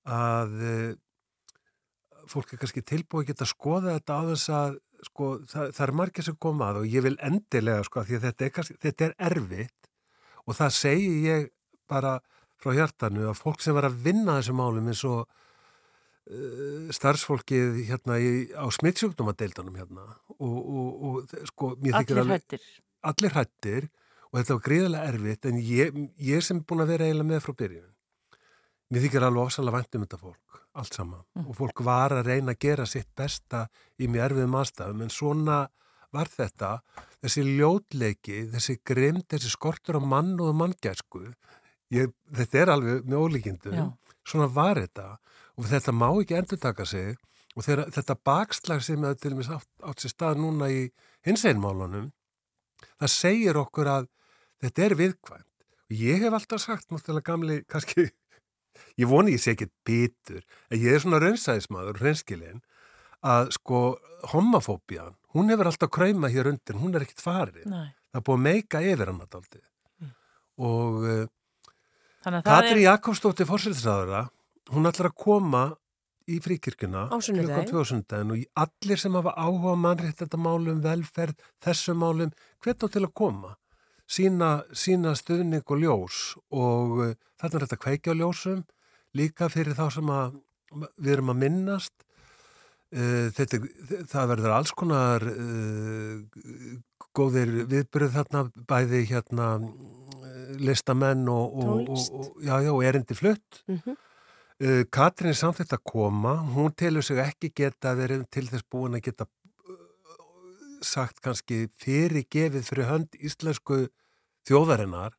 að 0.03 0.55
e, 0.63 0.77
fólk 2.27 2.53
er 2.53 2.61
kannski 2.61 2.83
tilbúið 2.83 3.23
að 3.23 3.29
geta 3.31 3.47
skoða 3.47 3.97
þetta 3.97 4.19
á 4.19 4.21
þess 4.29 4.49
að 4.51 4.77
sko, 5.07 5.29
það, 5.49 5.71
það 5.77 5.85
er 5.85 5.95
margir 5.99 6.27
sem 6.27 6.37
koma 6.41 6.71
að 6.71 6.81
og 6.83 6.91
ég 6.95 7.05
vil 7.05 7.15
endilega 7.23 7.85
sko 7.87 8.03
því 8.07 8.19
að 8.19 8.27
þetta 8.27 8.49
er, 8.49 8.71
þetta 8.85 9.07
er 9.07 9.15
erfitt 9.29 9.89
og 10.43 10.57
það 10.59 10.75
segi 10.77 11.13
ég 11.27 11.47
bara 11.89 12.17
frá 12.63 12.75
hjartanu 12.77 13.27
að 13.29 13.39
fólk 13.39 13.63
sem 13.63 13.75
var 13.75 13.89
að 13.89 13.99
vinna 14.05 14.37
þessu 14.39 14.55
málum 14.57 14.87
eins 14.91 15.03
og 15.07 15.23
uh, 15.23 16.91
starfsfólkið 16.95 17.81
hérna 17.89 18.19
í, 18.19 18.31
á 18.55 18.65
smittsjúkdómadeildanum 18.77 19.81
hérna 19.81 20.07
og, 20.37 20.55
og, 20.59 20.87
og 21.09 21.35
sko 21.51 21.73
Allir 21.91 22.31
hættir 22.31 22.71
Allir 23.03 23.35
hættir 23.35 23.89
og 24.31 24.39
þetta 24.39 24.57
var 24.57 24.65
gríðilega 24.67 25.13
erfitt 25.13 25.49
en 25.49 25.59
ég, 25.61 25.97
ég 26.23 26.45
sem 26.45 26.61
er 26.61 26.67
búin 26.67 26.85
að 26.85 26.95
vera 26.95 27.09
eiginlega 27.09 27.31
með 27.33 27.43
frá 27.45 27.57
byrjun 27.63 27.89
mér 28.93 29.07
þykir 29.07 29.27
alveg 29.27 29.49
ofsalega 29.49 29.79
vænt 29.79 29.97
um 29.97 30.05
þetta 30.07 30.21
fólk 30.21 30.62
allt 30.73 30.97
saman. 30.97 31.23
Mm. 31.37 31.47
og 31.47 31.57
fólk 31.57 31.83
var 31.85 32.15
að 32.15 32.29
reyna 32.31 32.53
að 32.53 32.61
gera 32.65 32.85
sitt 32.89 33.09
besta 33.15 33.67
í 33.97 34.07
mjög 34.07 34.29
erfiðum 34.29 34.59
aðstæðum. 34.59 35.03
En 35.05 35.13
svona 35.13 35.57
var 36.13 36.29
þetta. 36.29 36.71
Þessi 37.23 37.43
ljótleiki, 37.47 38.39
þessi 38.53 38.77
grimt 38.85 39.27
þessi 39.31 39.51
skortur 39.53 39.97
á 39.97 40.01
mann 40.03 40.35
og 40.41 40.55
manngæsku 40.59 41.27
þetta 41.93 42.57
er 42.57 42.71
alveg 42.73 43.05
með 43.05 43.21
ólíkindum, 43.21 43.93
svona 44.25 44.47
var 44.49 44.81
þetta. 44.81 45.11
Og 45.61 45.69
þetta 45.69 45.93
má 45.93 46.07
ekki 46.09 46.37
endur 46.39 46.59
taka 46.61 46.85
sig. 46.89 47.15
Og 47.53 47.61
þegar, 47.61 47.91
þetta 47.93 48.15
bakslag 48.25 48.81
sem 48.81 49.03
er 49.05 49.17
til 49.21 49.35
og 49.35 49.39
með 49.39 49.51
átt, 49.59 49.69
átt 49.85 50.01
sér 50.01 50.13
stað 50.15 50.39
núna 50.41 50.71
í 50.73 50.87
hins 51.21 51.43
einmálunum 51.45 52.07
það 52.97 53.13
segir 53.13 53.59
okkur 53.59 53.89
að 53.91 54.07
þetta 54.63 54.85
er 54.85 54.95
viðkvæmt. 54.99 55.49
Og 55.83 55.99
ég 55.99 56.23
hef 56.23 56.37
alltaf 56.37 56.63
sagt 56.63 56.89
náttúrulega 56.89 57.27
gamli, 57.29 57.59
kannski 57.69 58.07
ég 58.99 59.09
voni 59.09 59.35
ég 59.35 59.41
sé 59.41 59.53
ekki 59.53 59.69
bitur 59.87 60.41
en 60.69 60.79
ég 60.79 60.95
er 60.95 61.03
svona 61.03 61.21
raunsæðismadur, 61.23 61.99
reynskilinn 62.01 62.63
að 63.23 63.53
sko 63.55 63.83
homofóbían, 64.33 65.15
hún 65.35 65.51
hefur 65.51 65.69
alltaf 65.69 65.91
kræma 65.93 66.31
hér 66.31 66.51
undir, 66.51 66.79
hún 66.79 66.95
er 66.95 67.05
ekkit 67.05 67.23
farið 67.23 67.69
Nei. 67.71 67.93
það 68.11 68.19
er 68.19 68.25
búið 68.27 68.39
að 68.39 68.45
meika 68.47 68.83
yfir 68.83 69.11
hann 69.11 69.23
að 69.23 69.31
daldi 69.37 69.61
mm. 69.63 70.11
og 70.69 71.07
uh, 71.07 71.23
Katri 72.23 72.77
er... 72.77 72.83
Jakobsdóttir 72.85 73.47
fórsæðisraðara, 73.49 74.27
hún 74.71 74.87
ætlar 74.87 75.11
að 75.11 75.17
koma 75.19 75.63
í 76.31 76.37
fríkirkuna 76.43 77.09
klukkan 77.11 77.67
2000 77.67 78.31
og 78.31 78.45
allir 78.63 78.99
sem 78.99 79.15
hafa 79.17 79.33
áhuga 79.35 79.73
mannrétt 79.75 80.21
þetta 80.23 80.39
málum, 80.39 80.79
velferð, 80.83 81.35
þessu 81.63 81.95
málum 81.99 82.31
hvert 82.63 82.85
á 82.85 82.87
til 82.87 83.03
að 83.03 83.11
koma 83.19 83.57
sína, 84.09 84.63
sína 84.75 85.13
stuðning 85.17 85.65
og 85.65 85.81
ljós. 85.81 86.21
Og 86.53 87.03
uh, 87.03 87.11
þarna 87.41 87.59
er 87.59 87.65
þetta 87.67 87.81
kveikja 87.85 88.17
ljósum 88.17 88.63
líka 89.17 89.49
fyrir 89.51 89.77
þá 89.77 89.85
sem 89.97 90.09
að, 90.13 90.39
við 90.97 91.17
erum 91.17 91.33
að 91.33 91.43
minnast. 91.43 91.93
Uh, 92.93 93.29
þetta, 93.33 93.61
það 94.11 94.31
verður 94.35 94.55
alls 94.59 94.73
konar 94.77 95.27
uh, 95.29 96.17
góðir 97.13 97.53
viðbyrð 97.69 98.17
þarna 98.17 98.47
bæði 98.69 99.03
hérna 99.09 99.49
listamenn 100.61 101.27
og, 101.29 101.53
og, 101.61 101.93
og, 101.93 102.33
já, 102.43 102.57
já, 102.61 102.71
og 102.73 102.83
erindi 102.85 103.15
flutt. 103.17 103.63
Mm 103.67 103.79
-hmm. 103.83 104.01
Katrin 104.93 105.29
er 105.29 105.35
samþitt 105.35 105.73
að 105.73 105.81
koma. 105.83 106.35
Hún 106.55 106.71
telur 106.77 107.03
sig 107.03 107.17
ekki 107.17 107.49
geta 107.55 107.95
verið 107.97 108.27
til 108.31 108.45
þess 108.47 108.63
búin 108.71 108.95
að 108.95 109.01
geta 109.09 109.25
sagt 110.85 111.21
kannski 111.23 111.67
fyrir 111.79 112.25
gefið 112.31 112.67
fyrir 112.67 112.89
hönd 112.89 113.17
íslensku 113.19 113.87
þjóðarinnar 114.47 115.15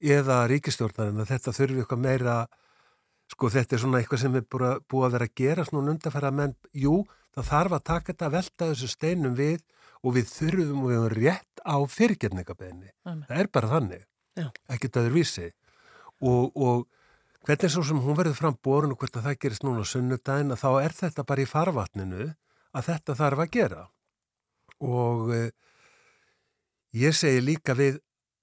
eða 0.00 0.44
ríkistjórnarinnar 0.50 1.28
þetta 1.28 1.54
þurfi 1.56 1.82
eitthvað 1.82 2.02
meira 2.04 2.36
sko 3.32 3.50
þetta 3.50 3.76
er 3.76 3.82
svona 3.82 4.00
eitthvað 4.00 4.22
sem 4.22 4.36
er 4.38 4.44
búið 4.50 5.06
að 5.06 5.14
vera 5.16 5.28
að 5.28 5.38
gera 5.40 5.64
svona 5.66 5.94
undarfæra 5.94 6.32
menn, 6.34 6.54
jú 6.72 7.00
það 7.34 7.48
þarf 7.50 7.76
að 7.76 7.86
taka 7.90 8.12
þetta 8.12 8.28
að 8.28 8.36
velta 8.36 8.68
þessu 8.72 8.90
steinum 8.92 9.38
við 9.38 9.62
og 10.02 10.14
við 10.16 10.28
þurfum 10.30 10.84
og 10.84 10.90
við 10.90 11.00
höfum 11.00 11.14
rétt 11.16 11.64
á 11.66 11.76
fyrirgerningabeginni, 11.96 12.92
það 13.02 13.40
er 13.40 13.50
bara 13.52 13.72
þannig 13.72 14.04
Já. 14.36 14.50
ekkert 14.70 15.00
aður 15.00 15.16
vísi 15.16 15.48
og, 16.20 16.52
og 16.54 16.86
hvernig 17.46 17.72
svo 17.72 17.82
sem 17.86 18.00
hún 18.04 18.18
verður 18.18 18.38
fram 18.38 18.58
borun 18.62 18.92
og 18.94 19.00
hvert 19.00 19.18
að 19.18 19.30
það 19.30 19.40
gerist 19.44 19.66
núna 19.66 19.84
sunnudagin 19.88 20.54
að 20.54 20.62
þá 20.62 20.70
er 20.84 20.96
þetta 21.00 21.26
bara 21.26 21.42
í 21.42 21.50
farvatninu 21.50 22.26
að 22.76 22.88
þetta 22.90 23.16
þarf 23.18 23.44
að 23.44 23.52
gera 23.56 23.84
og 24.84 25.30
eh, 25.34 25.48
ég 26.96 27.16
segi 27.16 27.40
líka 27.44 27.76
við 27.76 28.00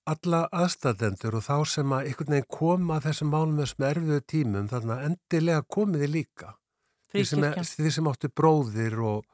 alla 0.10 0.44
aðstæðendur 0.52 1.38
og 1.40 1.46
þá 1.46 1.56
sem 1.70 1.94
að 1.96 2.10
einhvern 2.10 2.36
veginn 2.36 2.50
koma 2.52 3.00
þessum 3.04 3.32
málum 3.32 3.56
með 3.60 3.72
smerfiðu 3.72 4.26
tímum 4.28 4.68
þannig 4.72 4.96
að 4.96 5.06
endilega 5.08 5.64
komiði 5.72 6.10
líka. 6.12 6.52
Því 7.14 7.24
sem, 7.30 7.46
er, 7.46 7.62
því 7.62 7.94
sem 7.94 8.10
áttu 8.10 8.30
bróðir 8.34 8.98
og, 9.00 9.26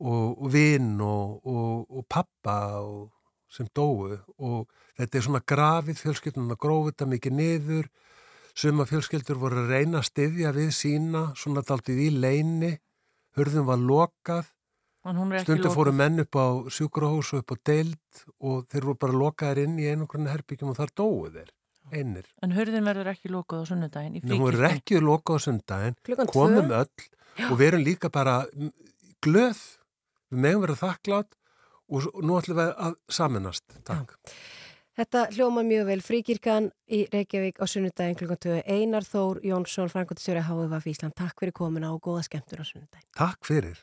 og, 0.00 0.26
og 0.40 0.50
vinn 0.50 0.94
og, 1.04 1.46
og 1.46 2.06
pappa 2.10 2.56
sem 3.50 3.68
dói 3.76 4.16
og 4.38 4.70
þetta 4.98 5.18
er 5.18 5.26
svona 5.26 5.42
grafið 5.52 6.00
fjölskyldunum 6.00 6.54
að 6.56 6.62
grófa 6.64 6.92
þetta 6.92 7.10
mikið 7.14 7.36
niður. 7.38 7.90
Suma 8.56 8.86
fjölskyldur 8.88 9.38
voru 9.38 9.62
að 9.62 9.74
reyna 9.76 10.00
að 10.00 10.08
styðja 10.08 10.54
við 10.56 10.72
sína 10.74 11.28
svona 11.38 11.62
daldið 11.66 12.00
í 12.02 12.10
leini 12.16 12.72
hörðum 13.38 13.68
var 13.68 13.78
lokað 13.78 14.48
Stundu 15.00 15.70
fóru 15.72 15.94
menn 15.96 16.20
upp 16.20 16.36
á 16.36 16.46
sjúkrahús 16.68 17.32
og 17.32 17.40
upp 17.40 17.54
á 17.54 17.56
deild 17.70 18.20
og 18.36 18.66
þeir 18.68 18.86
voru 18.90 19.00
bara 19.00 19.16
lokaðir 19.16 19.62
inn 19.64 19.78
í 19.80 19.88
einhvern 19.88 20.28
herbyggjum 20.28 20.74
og 20.74 20.76
þar 20.76 20.92
dóðu 21.00 21.30
þeir, 21.38 21.50
einir. 21.88 22.28
En 22.44 22.52
hörðin 22.52 22.84
verður 22.84 23.12
ekki 23.14 23.32
lokað 23.32 23.64
á 23.64 23.66
fríkistum? 23.72 24.22
Hún 24.28 24.44
verður 24.44 24.68
ekki 24.68 25.00
lokað 25.00 25.40
á 25.40 25.44
sunnudagin, 25.46 25.98
komum 26.28 26.68
tvö? 26.68 26.82
öll 26.82 27.08
Já. 27.40 27.48
og 27.48 27.58
verum 27.62 27.84
líka 27.86 28.12
bara 28.12 28.44
glöð, 29.24 29.64
við 30.28 30.44
meðum 30.44 30.66
verður 30.66 30.82
þakklátt 30.84 31.36
og 31.90 32.08
nú 32.20 32.36
ætlum 32.36 32.60
við 32.60 32.72
að 32.76 32.96
saminast. 33.08 33.80
Takk. 33.80 34.18
Já. 34.20 34.40
Þetta 35.00 35.26
hljóma 35.32 35.62
mjög 35.64 35.86
vel. 35.88 36.00
Fríkirkan 36.04 36.66
í 36.92 37.06
Reykjavík 37.08 37.62
á 37.62 37.64
sunnudagin 37.64 38.18
kl. 38.18 38.34
2. 38.36 38.58
Einar 38.68 39.06
Þór 39.06 39.40
Jónsson, 39.48 39.88
Frankóttisjóri 39.88 40.42
HFF 40.44 40.90
Ísland. 40.92 41.16
Takk 41.16 41.40
fyrir 41.40 41.56
komuna 41.56 41.94
og 41.94 42.02
góða 42.04 42.26
skemmtur 42.26 42.60
á 42.60 42.64
sunnudagin. 42.68 43.06
Takk 43.16 43.48
fyrir. 43.48 43.80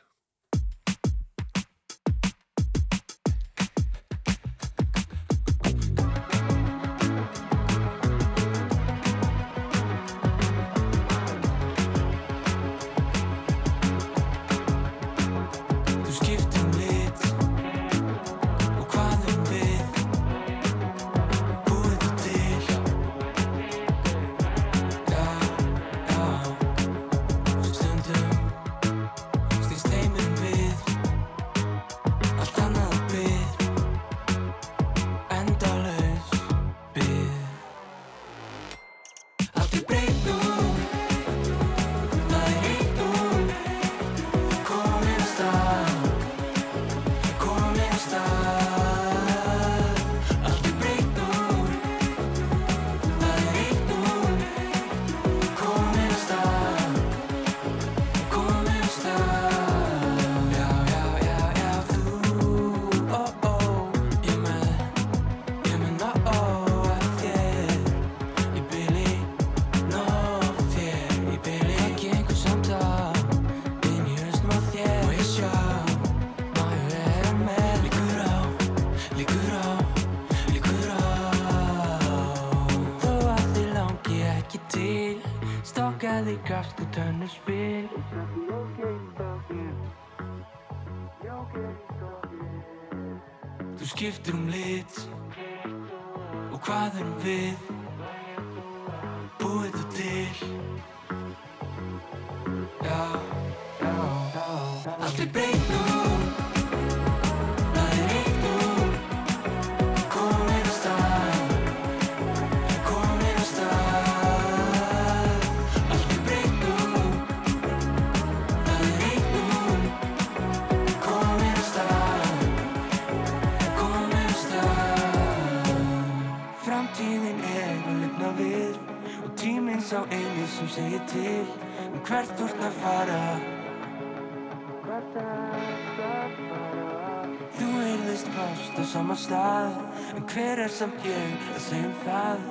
Samt 140.78 141.06
ég 141.10 141.46
að 141.56 141.62
segja 141.64 141.86
um 141.88 141.94
það 142.04 142.42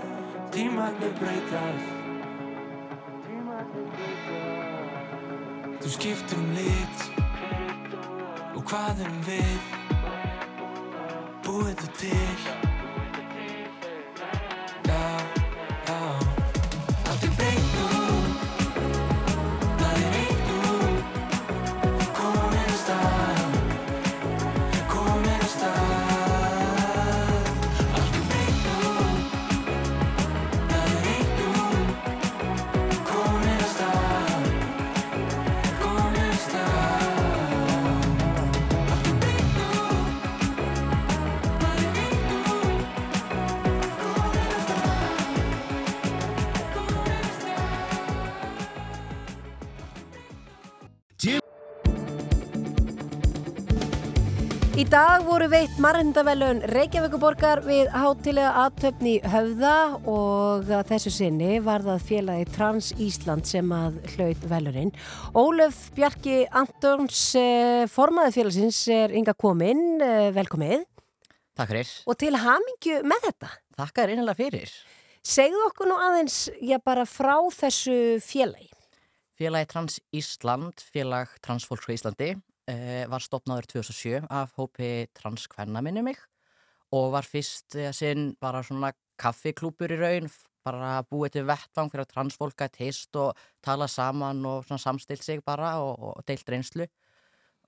Tímarnir 0.51 1.13
breytast 1.15 1.87
Þú 5.79 5.91
skiptir 5.93 6.41
um 6.41 6.49
lit 6.57 7.05
Og 8.57 8.65
hvað 8.67 9.05
erum 9.05 9.21
við 9.29 9.57
Búið 11.47 11.85
þú 11.85 11.93
til 12.01 12.76
voru 55.47 55.61
veitt 55.61 55.77
marrendavelun 55.79 56.57
Reykjavíkuborgar 56.73 57.61
við 57.63 57.87
hátilega 57.93 58.49
aðtöfni 58.65 59.13
höfða 59.31 59.75
og 60.09 60.67
þessu 60.89 61.11
sinni 61.13 61.61
var 61.63 61.85
það 61.85 62.01
félagi 62.03 62.47
Trans 62.51 62.89
Ísland 62.99 63.47
sem 63.47 63.69
að 63.71 63.95
hlaut 64.15 64.43
velurinn. 64.51 64.91
Ólöf 65.31 65.77
Bjarki 65.95 66.41
Antons, 66.51 67.21
eh, 67.39 67.85
formaði 67.87 68.33
félagsins, 68.35 68.81
er 68.91 69.15
ynga 69.15 69.33
kominn, 69.39 70.01
eh, 70.01 70.31
velkomið 70.35 70.83
Takk 71.55 71.69
fyrir. 71.69 72.03
og 72.05 72.17
til 72.17 72.33
hamingju 72.35 73.03
með 73.03 73.21
þetta. 73.29 73.49
Þakka 73.77 74.03
þér 74.03 74.11
einhverja 74.17 74.35
fyrir. 74.35 74.71
Segðu 75.23 75.63
okkur 75.69 75.87
nú 75.87 75.95
aðeins, 75.95 76.49
já 76.61 76.77
bara 76.83 77.05
frá 77.05 77.47
þessu 77.47 78.19
félagi. 78.19 78.69
Félagi 79.39 79.67
Trans 79.67 79.99
Ísland, 80.11 80.73
félag 80.93 81.29
transfólks 81.41 81.87
á 81.87 81.95
Íslandi, 81.95 82.41
var 82.67 83.23
stopnaður 83.23 83.69
2007 83.77 84.27
af 84.27 84.51
hópi 84.57 85.07
transkvenna 85.15 85.79
minni 85.85 86.03
mig 86.03 86.17
og 86.95 87.11
var 87.15 87.27
fyrst 87.27 87.75
eh, 87.79 87.93
sinn 87.95 88.31
bara 88.41 88.63
svona 88.65 88.93
kaffiklúpur 89.19 89.91
í 89.95 89.97
raun, 89.99 90.29
bara 90.67 91.01
búið 91.07 91.37
til 91.37 91.47
vettvang 91.47 91.89
fyrir 91.91 92.05
að 92.05 92.13
transfólk 92.13 92.63
að 92.63 92.77
teist 92.77 93.17
og 93.19 93.37
tala 93.63 93.87
saman 93.89 94.43
og 94.45 94.67
samstilt 94.67 95.23
sig 95.25 95.43
bara 95.45 95.77
og, 95.81 95.95
og 96.11 96.25
deilt 96.27 96.49
reynslu 96.49 96.87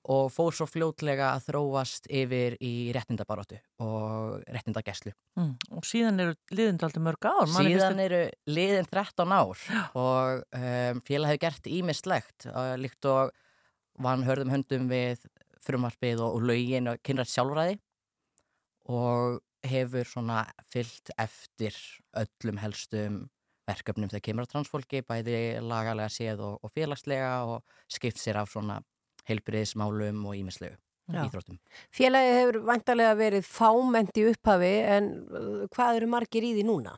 og 0.09 0.29
fór 0.31 0.55
svo 0.55 0.65
fljótlega 0.69 1.33
að 1.35 1.49
þróast 1.49 2.07
yfir 2.07 2.55
í 2.63 2.89
réttindabaróttu 2.95 3.57
og 3.83 4.39
réttindageslu. 4.47 5.11
Mm. 5.35 5.51
Og 5.75 5.83
síðan 5.85 6.23
eru 6.23 6.37
liðindaldi 6.55 7.03
mörg 7.03 7.27
ár. 7.27 7.51
Síðan 7.51 7.99
eru 8.05 8.21
liðin 8.47 8.87
13 8.87 9.35
ár 9.35 9.65
og 9.99 10.45
um, 10.55 11.03
félag 11.07 11.33
hefur 11.33 11.43
gert 11.43 11.67
ímislegt 11.67 12.47
uh, 12.47 12.77
líkt 12.79 13.09
og 13.11 13.33
vann 13.99 14.25
hörðum 14.27 14.53
höndum 14.53 14.89
við 14.91 15.25
frumarpið 15.65 16.23
og, 16.23 16.39
og 16.39 16.47
lögin 16.49 16.89
og 16.91 17.01
kynrætt 17.05 17.31
sjálfræði 17.33 17.79
og 18.89 19.39
hefur 19.67 20.07
svona 20.07 20.43
fyllt 20.71 21.11
eftir 21.19 21.75
öllum 22.17 22.61
helstum 22.61 23.25
verkefnum 23.69 24.09
þegar 24.09 24.25
kemur 24.25 24.47
á 24.47 24.51
transfólki, 24.53 25.03
bæði 25.05 25.59
lagalega 25.61 26.09
séð 26.09 26.45
og, 26.47 26.61
og 26.63 26.71
félagslega 26.73 27.33
og 27.45 27.75
skipt 27.91 28.21
sér 28.21 28.41
af 28.41 28.49
svona 28.51 28.79
heilbriðismálum 29.29 30.23
og 30.25 30.37
ímislegu 30.39 30.77
íþróttum. 31.09 31.57
Félagi 31.93 32.33
hefur 32.37 32.59
vantarlega 32.67 33.15
verið 33.17 33.45
fáment 33.49 34.17
í 34.19 34.25
upphafi 34.29 34.73
en 34.95 35.11
uh, 35.29 35.63
hvað 35.73 36.01
eru 36.01 36.09
margir 36.11 36.45
í 36.45 36.53
því 36.57 36.65
núna? 36.67 36.95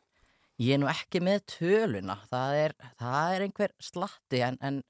Ég 0.60 0.76
er 0.76 0.82
nú 0.82 0.88
ekki 0.90 1.22
með 1.24 1.46
töluna, 1.56 2.18
það 2.30 2.58
er, 2.60 2.74
það 3.00 3.36
er 3.36 3.44
einhver 3.46 3.72
slatti 3.82 4.42
en, 4.44 4.58
en 4.60 4.82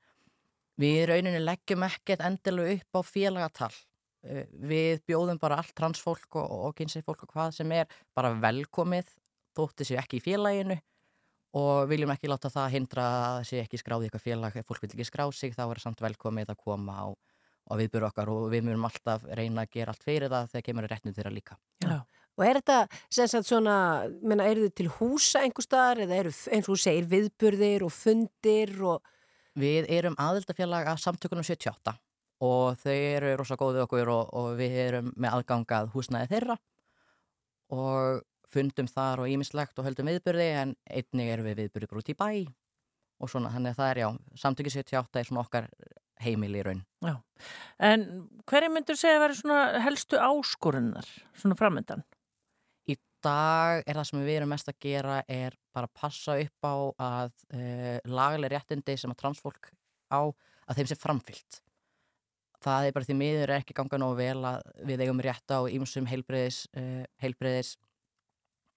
við 0.80 1.00
í 1.02 1.08
rauninni 1.10 1.42
leggjum 1.42 1.84
ekkert 1.86 2.22
endilega 2.26 2.78
upp 2.78 2.98
á 2.98 3.00
félagatal. 3.04 3.72
Eh, 4.22 4.46
Við 4.52 5.02
bjóðum 5.08 5.40
bara 5.42 5.58
allt 5.60 5.74
transfólk 5.76 6.38
og, 6.38 6.48
og 6.68 6.76
kynsið 6.78 7.04
fólk 7.04 7.26
og 7.26 7.34
hvað 7.34 7.56
sem 7.58 7.72
er 7.76 7.90
bara 8.14 8.32
velkomið, 8.38 9.10
þótti 9.56 9.88
sér 9.88 10.02
ekki 10.04 10.20
í 10.20 10.24
félaginu 10.24 10.78
og 11.58 11.88
viljum 11.90 12.12
ekki 12.14 12.30
láta 12.30 12.48
það 12.48 12.70
hindra 12.72 13.02
að 13.04 13.24
það 13.26 13.42
sé 13.50 13.58
ekki 13.60 13.80
skráði 13.82 14.08
eitthvað 14.08 14.24
félag, 14.24 14.54
ef 14.56 14.68
fólk 14.70 14.86
vil 14.86 14.92
ekki 14.94 15.04
skrá 15.04 15.26
sig 15.36 15.52
þá 15.52 15.66
er 15.66 15.80
samt 15.82 16.00
velkomið 16.00 16.54
að 16.54 16.62
koma 16.64 16.94
á, 16.96 17.06
á 17.12 17.72
viðbyrju 17.76 18.08
okkar 18.08 18.30
og 18.32 18.46
við 18.54 18.64
munum 18.64 18.86
alltaf 18.88 19.26
reyna 19.36 19.66
að 19.66 19.74
gera 19.76 19.92
allt 19.92 20.06
fyrir 20.06 20.32
það 20.32 20.48
þegar 20.54 20.66
kemur 20.70 20.86
að 20.88 20.94
réttinu 20.94 21.16
þeirra 21.18 21.34
líka. 21.34 21.58
Já. 21.84 21.98
Og 22.40 22.46
er 22.46 22.56
þetta 22.62 22.78
sem 23.12 23.28
sagt 23.28 23.50
svona, 23.50 23.76
menna, 24.24 24.46
eru 24.48 24.64
þið 24.64 24.74
til 24.80 24.88
húsa 24.96 25.42
einhver 25.44 25.66
staðar 25.66 26.06
eða 26.06 26.20
eru, 26.22 26.32
eins 26.32 26.64
og 26.64 26.70
þú 26.72 26.76
segir, 26.80 27.08
viðburðir 27.10 27.84
og 27.84 27.92
fundir 27.92 28.72
og, 28.88 29.12
Við 29.58 29.88
erum 29.92 30.16
aðildafélag 30.20 30.88
að 30.92 31.02
samtökunum 31.02 31.44
78 31.44 31.94
og 32.42 32.78
þau 32.80 32.94
eru 32.94 33.32
rosa 33.38 33.56
góðið 33.60 33.84
okkur 33.84 34.10
og, 34.10 34.30
og 34.34 34.54
við 34.58 34.78
erum 34.88 35.12
með 35.14 35.38
aðgangað 35.38 35.92
húsnæði 35.92 36.30
þeirra 36.32 36.56
og 37.72 38.22
fundum 38.52 38.88
þar 38.90 39.22
og 39.22 39.32
ímislegt 39.32 39.78
og 39.78 39.86
höldum 39.86 40.10
viðbyrði 40.10 40.48
en 40.62 40.74
einnig 40.90 41.30
erum 41.32 41.48
við 41.48 41.62
viðbyrði 41.62 41.90
bara 41.90 42.02
út 42.02 42.12
í 42.12 42.18
bæ 42.18 42.30
og 43.22 43.30
svona, 43.30 43.52
þannig 43.54 43.74
að 43.74 43.78
það 43.78 43.90
er 43.90 44.00
já, 44.02 44.08
samtökið 44.42 44.76
78 44.80 45.20
er 45.20 45.28
svona 45.28 45.44
okkar 45.44 45.68
heimil 46.22 46.56
í 46.58 46.62
raun. 46.66 46.82
Já. 47.02 47.14
En 47.82 48.06
hverju 48.50 48.70
myndur 48.72 48.98
segja 48.98 49.18
að 49.18 49.24
vera 49.24 49.38
svona 49.38 49.60
helstu 49.84 50.18
áskorunar, 50.22 51.08
svona 51.38 51.58
framöndan? 51.58 52.02
Í 52.90 52.98
dag 53.24 53.82
er 53.86 53.98
það 53.98 54.08
sem 54.10 54.24
við 54.26 54.40
erum 54.40 54.52
mest 54.54 54.70
að 54.70 54.80
gera 54.82 55.20
er 55.30 55.56
bara 55.74 55.90
passa 55.92 56.38
upp 56.40 56.66
á 56.68 56.74
að 57.00 57.34
uh, 57.54 57.98
lagaleg 58.08 58.52
réttindi 58.54 58.96
sem 59.00 59.12
að 59.12 59.20
transfólk 59.24 59.72
á 60.12 60.20
að 60.22 60.78
þeim 60.78 60.90
sé 60.90 60.98
framfyllt. 61.00 61.60
Það 62.62 62.86
er 62.86 62.94
bara 62.94 63.08
því 63.08 63.18
miður 63.18 63.48
er 63.48 63.56
ekki 63.58 63.74
ganga 63.74 63.98
nógu 63.98 64.20
vel 64.20 64.44
að 64.46 64.60
við 64.86 65.02
eigum 65.02 65.22
rétt 65.24 65.50
á 65.50 65.66
ýmsum 65.66 66.06
heilbreyðis, 66.10 66.64
uh, 66.78 67.02
heilbreyðis 67.22 67.74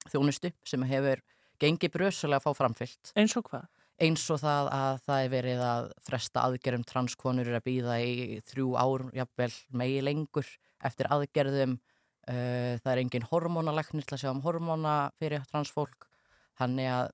þjónustu 0.10 0.52
sem 0.66 0.86
hefur 0.90 1.22
gengið 1.62 1.94
brösulega 1.94 2.42
að 2.42 2.48
fá 2.48 2.62
framfyllt. 2.64 3.12
Eins 3.18 3.36
og 3.38 3.46
hvað? 3.50 3.68
Eins 4.06 4.26
og 4.34 4.42
það 4.42 4.70
að 4.76 4.98
það 5.06 5.22
er 5.24 5.30
verið 5.32 5.62
að 5.64 5.86
fresta 6.04 6.44
aðgerðum 6.44 6.88
transkonur 6.90 7.48
er 7.48 7.60
að 7.62 7.68
býða 7.70 8.00
í 8.04 8.40
þrjú 8.50 8.74
ár, 8.76 9.06
jafnvel 9.16 9.52
megi 9.80 10.02
lengur 10.04 10.50
eftir 10.84 11.08
aðgerðum. 11.16 11.78
Uh, 12.26 12.76
það 12.82 12.92
er 12.92 13.02
engin 13.04 13.30
hormónaleknir 13.30 14.06
til 14.08 14.18
að 14.18 14.24
sjá 14.24 14.32
um 14.34 14.44
hormóna 14.44 14.96
fyrir 15.22 15.46
transfólk. 15.52 16.10
Þannig 16.60 16.92
að 16.92 17.08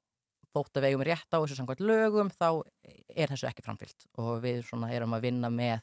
þótt 0.51 0.77
að 0.77 0.83
við 0.83 0.91
eigum 0.91 1.05
rétt 1.07 1.31
á 1.31 1.37
þessu 1.39 1.57
samkvæmt 1.57 1.85
lögum 1.87 2.33
þá 2.35 2.49
er 3.15 3.31
þessu 3.31 3.47
ekki 3.47 3.63
framfyllt 3.65 4.07
og 4.19 4.33
við 4.43 4.65
svona 4.67 4.91
erum 4.91 5.15
að 5.15 5.29
vinna 5.29 5.51
með 5.53 5.79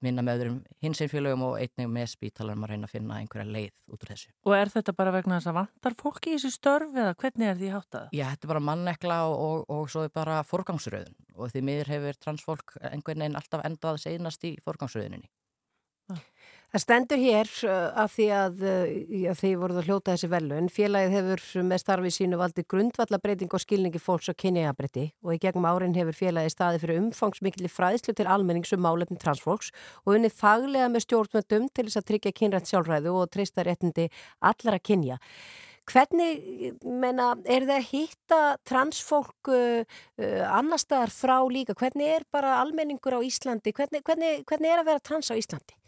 vinna 0.00 0.22
með 0.24 0.38
öðrum 0.38 0.58
hins 0.80 1.00
einn 1.02 1.10
félögum 1.12 1.42
og 1.50 1.56
einnig 1.60 1.88
með 1.92 2.06
spítalanum 2.14 2.64
að 2.64 2.72
reyna 2.72 2.88
að 2.88 2.94
finna 2.94 3.18
einhverja 3.20 3.52
leið 3.52 3.82
út 3.92 4.04
úr 4.04 4.12
þessu. 4.14 4.30
Og 4.48 4.54
er 4.56 4.72
þetta 4.72 4.94
bara 4.96 5.12
vegna 5.14 5.38
þess 5.38 5.50
að 5.50 5.58
vantar 5.58 5.96
fólki 6.00 6.32
í 6.32 6.36
þessu 6.38 6.52
störf 6.54 6.94
eða 6.94 7.16
hvernig 7.20 7.50
er 7.50 7.58
því 7.58 7.72
háttað? 7.74 8.06
Já, 8.16 8.24
þetta 8.30 8.48
er 8.48 8.52
bara 8.54 8.64
mannekla 8.70 9.18
og, 9.28 9.36
og, 9.44 9.66
og 9.76 9.92
svo 9.92 10.06
er 10.06 10.14
bara 10.16 10.40
forgangsröðun 10.48 11.18
og 11.36 11.52
því 11.52 11.64
miður 11.68 11.92
hefur 11.94 12.22
transfólk 12.24 12.76
einhvern 12.80 13.26
veginn 13.26 13.38
alltaf 13.40 13.64
endað 13.68 14.00
seinast 14.06 14.48
í 14.48 14.54
forgangsröðuninni. 14.64 15.28
Það 16.70 16.82
stendur 16.84 17.18
hér 17.18 17.48
uh, 17.66 17.76
að 17.98 18.12
því 18.14 18.24
að, 18.30 18.60
uh, 18.62 19.22
að 19.32 19.38
því 19.40 19.48
voruð 19.58 19.78
að 19.80 19.88
hljóta 19.88 20.12
þessi 20.14 20.28
velun. 20.30 20.68
Félagið 20.70 21.14
hefur 21.16 21.64
með 21.66 21.80
starfi 21.82 22.12
sínu 22.14 22.38
valdi 22.38 22.62
grundvallabreiting 22.70 23.56
og 23.56 23.62
skilningi 23.64 23.98
fólks 23.98 24.30
og 24.30 24.36
kynniðabreyti 24.38 25.08
og 25.26 25.32
í 25.34 25.40
gegnum 25.42 25.66
árin 25.66 25.96
hefur 25.98 26.14
félagið 26.14 26.54
staði 26.54 26.82
fyrir 26.84 27.00
umfangsmikli 27.00 27.70
fræðslu 27.74 28.14
til 28.14 28.28
almenningsum 28.30 28.84
málefni 28.84 29.18
transfólks 29.18 29.72
og 30.04 30.14
unnið 30.14 30.36
faglega 30.38 30.92
með 30.94 31.08
stjórnmöndum 31.08 31.66
til 31.74 31.86
þess 31.88 31.98
að 31.98 32.06
tryggja 32.12 32.34
kynrætt 32.38 32.70
sjálfræðu 32.70 33.16
og 33.18 33.34
treysta 33.34 33.66
réttindi 33.66 34.06
allara 34.38 34.78
kynja. 34.78 35.18
Hvernig, 35.90 36.78
menna, 36.86 37.32
er 37.50 37.64
það 37.66 37.76
að 37.80 37.90
hitta 37.90 38.40
transfólk 38.68 39.50
uh, 39.50 39.82
uh, 40.22 40.46
annar 40.46 40.78
staðar 40.78 41.10
frá 41.10 41.34
líka? 41.50 41.74
Hvernig 41.74 42.14
er 42.14 42.28
bara 42.30 42.60
almenningur 42.60 43.18
á 43.18 43.20
Íslandi? 43.26 43.74
Hvernig, 43.74 44.06
hvernig, 44.06 44.44
hvernig 44.46 44.70
er 44.70 44.84
að 44.84 44.90
vera 44.92 45.02
trans 45.10 45.32
á 45.32 45.34
Íslandi? 45.34 45.79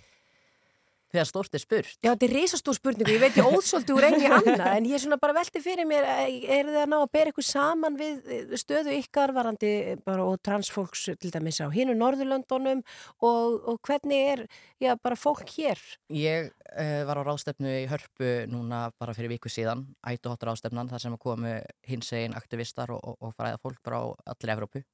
Þegar 1.12 1.28
stórt 1.28 1.56
er 1.56 1.60
spurt. 1.60 1.96
Já, 2.00 2.08
þetta 2.08 2.24
er 2.24 2.32
reysastór 2.38 2.76
spurningu, 2.78 3.12
ég 3.12 3.20
veit 3.20 3.34
ég 3.36 3.48
óþsóldi 3.52 3.92
úr 3.92 4.06
einni 4.08 4.30
annað, 4.32 4.62
en 4.64 4.86
ég 4.88 4.96
er 4.96 5.02
svona 5.02 5.18
bara 5.20 5.34
velti 5.36 5.60
fyrir 5.60 5.84
mér, 5.88 6.06
er 6.08 6.70
það 6.70 6.78
að 6.80 6.88
ná 6.88 6.96
að 6.96 7.10
bera 7.12 7.32
ykkur 7.34 7.44
saman 7.44 7.98
við 8.00 8.54
stöðu 8.62 8.94
ykkar 8.96 9.34
varandi 9.36 9.72
bara 10.06 10.24
og 10.24 10.40
transfólks 10.40 11.04
til 11.20 11.32
dæmis 11.34 11.60
á 11.60 11.68
hinu 11.74 11.92
Norðurlöndunum 12.00 12.80
og, 13.20 13.58
og 13.74 13.76
hvernig 13.84 14.22
er, 14.30 14.44
já, 14.80 14.94
bara 14.96 15.18
fólk 15.20 15.52
hér? 15.52 15.82
Ég 16.16 16.48
uh, 16.48 17.02
var 17.10 17.20
á 17.20 17.28
ráðstefnu 17.28 17.76
í 17.82 17.84
Hörpu 17.92 18.32
núna 18.48 18.86
bara 18.96 19.12
fyrir 19.18 19.34
viku 19.34 19.52
síðan, 19.52 19.84
ættuhóttur 20.00 20.48
ráðstefnan, 20.48 20.88
þar 20.88 21.04
sem 21.04 21.20
komu 21.20 21.58
hins 21.92 22.08
egin 22.16 22.38
aktivistar 22.40 22.94
og, 22.96 23.04
og, 23.04 23.20
og 23.20 23.36
fræða 23.36 23.60
fólk 23.60 23.84
frá 23.84 24.00
allir 24.32 24.56
Evrópu 24.56 24.84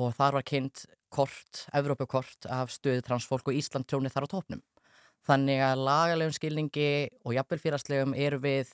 og 0.00 0.14
þar 0.16 0.40
var 0.40 0.46
kynnt 0.46 0.84
kort, 1.14 1.64
Evrópukort 1.72 2.48
af 2.50 2.72
stöðu 2.74 3.04
transfólk 3.06 3.48
og 3.48 3.58
Ísland 3.58 3.86
trónið 3.88 4.16
þar 4.16 4.26
á 4.26 4.32
tópnum. 4.32 4.62
Þannig 5.24 5.62
að 5.64 5.84
lagalegum 5.86 6.34
skilningi 6.36 6.88
og 7.24 7.36
jafnvel 7.36 7.60
fyrirastlegum 7.62 8.16
eru 8.26 8.40
við 8.42 8.72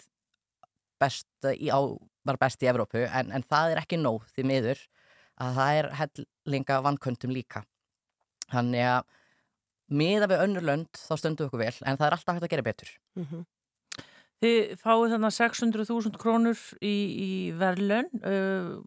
best 1.01 1.51
í, 1.55 1.71
á, 1.71 1.79
var 2.27 2.39
best 2.41 2.63
í 2.65 2.71
Evrópu 2.71 3.05
en, 3.07 3.31
en 3.33 3.45
það 3.47 3.75
er 3.75 3.83
ekki 3.85 4.01
nóg 4.01 4.27
því 4.35 4.47
miður 4.51 4.83
að 5.41 5.61
það 5.61 5.79
er 5.79 5.89
hellinga 6.01 6.81
vannköntum 6.85 7.33
líka. 7.33 7.63
Þannig 8.51 8.89
að 8.89 9.07
miða 9.91 10.29
við 10.31 10.45
önnur 10.45 10.67
lönd 10.67 10.91
þá 10.99 11.15
stöndum 11.19 11.47
við 11.47 11.49
okkur 11.49 11.63
vel 11.65 11.87
en 11.87 11.99
það 12.01 12.07
er 12.07 12.17
alltaf 12.17 12.37
hægt 12.37 12.47
að 12.49 12.53
gera 12.55 12.67
betur. 12.67 12.93
Mm 13.19 13.27
-hmm. 13.31 13.47
Þið 14.41 14.59
fáið 14.81 15.13
þannig 15.13 15.35
600.000 15.37 16.21
krónur 16.21 16.61
í, 16.81 16.95
í 17.13 17.31
verðlun. 17.61 18.09
Uh, 18.25 18.81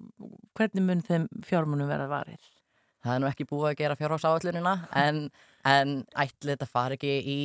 hvernig 0.57 0.85
mun 0.87 1.03
þeim 1.05 1.27
fjármunum 1.45 1.91
verða 1.91 2.09
varið? 2.09 2.47
Það 3.03 3.15
er 3.15 3.21
nú 3.21 3.29
ekki 3.29 3.45
búið 3.49 3.67
að 3.69 3.79
gera 3.83 3.97
fjárhásáallunina 3.99 4.73
en, 4.97 5.27
en 5.67 6.01
ætlið 6.19 6.55
þetta 6.55 6.69
fari 6.69 6.97
ekki 6.99 7.13
í 7.33 7.41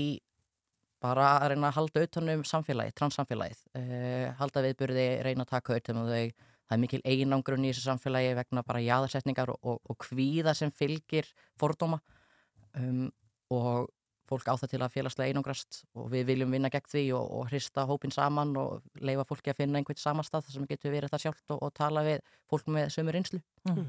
bara 1.02 1.28
að 1.38 1.52
reyna 1.52 1.68
að 1.70 1.76
halda 1.76 2.00
auðvitaðnum 2.00 2.44
samfélagið, 2.48 2.94
transsamfélagið, 2.98 3.61
uh, 3.78 4.24
halda 4.40 4.64
viðburði, 4.64 5.09
reyna 5.26 5.46
að 5.46 5.52
taka 5.52 5.74
auðvitaðum 5.74 6.09
þau. 6.11 6.46
Það 6.68 6.76
er 6.76 6.81
mikil 6.83 7.00
einangrun 7.07 7.64
í 7.64 7.70
þessu 7.70 7.87
samfélagi 7.87 8.33
vegna 8.37 8.64
bara 8.66 8.83
jáðarsetningar 8.85 9.54
og, 9.54 9.61
og, 9.62 9.78
og 9.88 9.96
kvíða 10.04 10.52
sem 10.59 10.72
fylgir 10.74 11.31
fordóma 11.57 12.00
um, 12.76 13.07
og 13.54 13.87
fólk 14.29 14.49
á 14.49 14.55
það 14.61 14.73
til 14.73 14.81
að 14.85 14.95
félagslega 14.95 15.33
einangrast 15.33 15.83
og 15.99 16.09
við 16.12 16.27
viljum 16.33 16.55
vinna 16.55 16.71
gegn 16.73 16.91
því 16.93 17.05
og, 17.19 17.29
og 17.38 17.53
hrista 17.53 17.85
hópin 17.88 18.14
saman 18.14 18.55
og 18.61 19.05
leifa 19.05 19.27
fólki 19.29 19.53
að 19.53 19.62
finna 19.62 19.81
einhvern 19.81 20.01
samanstað 20.01 20.51
sem 20.53 20.67
getur 20.69 20.95
verið 20.95 21.14
það 21.14 21.25
sjálft 21.27 21.55
og, 21.55 21.62
og 21.67 21.73
tala 21.77 22.05
við 22.07 22.21
fólk 22.51 22.69
með 22.75 22.93
sömur 22.95 23.19
einslu. 23.21 23.41
Mm. 23.69 23.88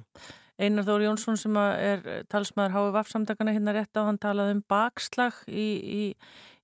Einar 0.59 0.87
Þóri 0.87 1.07
Jónsson 1.07 1.37
sem 1.39 1.59
er 1.59 2.07
talsmaður 2.31 2.75
HVF 2.75 3.11
samtakana 3.13 3.53
hérna 3.55 3.75
rétt 3.75 3.95
á, 3.95 4.03
hann 4.03 4.19
talaði 4.19 4.57
um 4.57 4.63
bakslag 4.67 5.37
í, 5.47 5.67
í, 5.79 6.01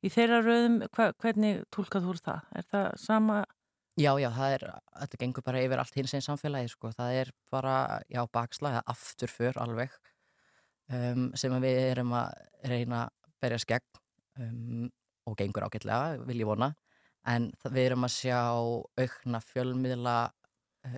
í 0.04 0.12
þeirra 0.12 0.42
rauðum. 0.44 0.82
Hva, 0.96 1.12
hvernig 1.24 1.62
tólkað 1.72 2.10
þú 2.10 2.18
það? 2.26 2.50
Er 2.60 2.68
það 2.74 2.90
sama? 3.06 3.44
Já, 3.96 4.12
já, 4.20 4.28
það 4.36 4.58
er, 4.58 4.66
þetta 5.00 5.22
gengur 5.22 5.46
bara 5.46 5.62
yfir 5.64 5.80
allt 5.80 5.96
hins 5.96 6.14
einn 6.18 6.26
samfélagi, 6.26 6.74
sko. 6.74 6.92
Það 6.98 7.20
er 7.22 7.32
bara, 7.54 7.76
já, 8.12 8.20
bakslag, 8.36 8.82
afturför 8.92 9.56
alveg 9.64 9.96
um, 10.92 11.30
sem 11.38 11.56
við 11.64 11.80
erum 11.94 12.12
að 12.18 12.34
reyna 12.68 13.06
berjast 13.44 13.70
gegn 13.70 14.02
um, 14.42 14.90
og 15.26 15.38
gengur 15.40 15.66
ágætlega, 15.66 16.20
vil 16.28 16.44
ég 16.44 16.50
vona. 16.50 16.74
En 17.26 17.50
við 17.64 17.88
erum 17.88 18.06
að 18.06 18.14
sjá 18.20 18.42
aukna 19.02 19.42
fjölmiðla 19.42 20.18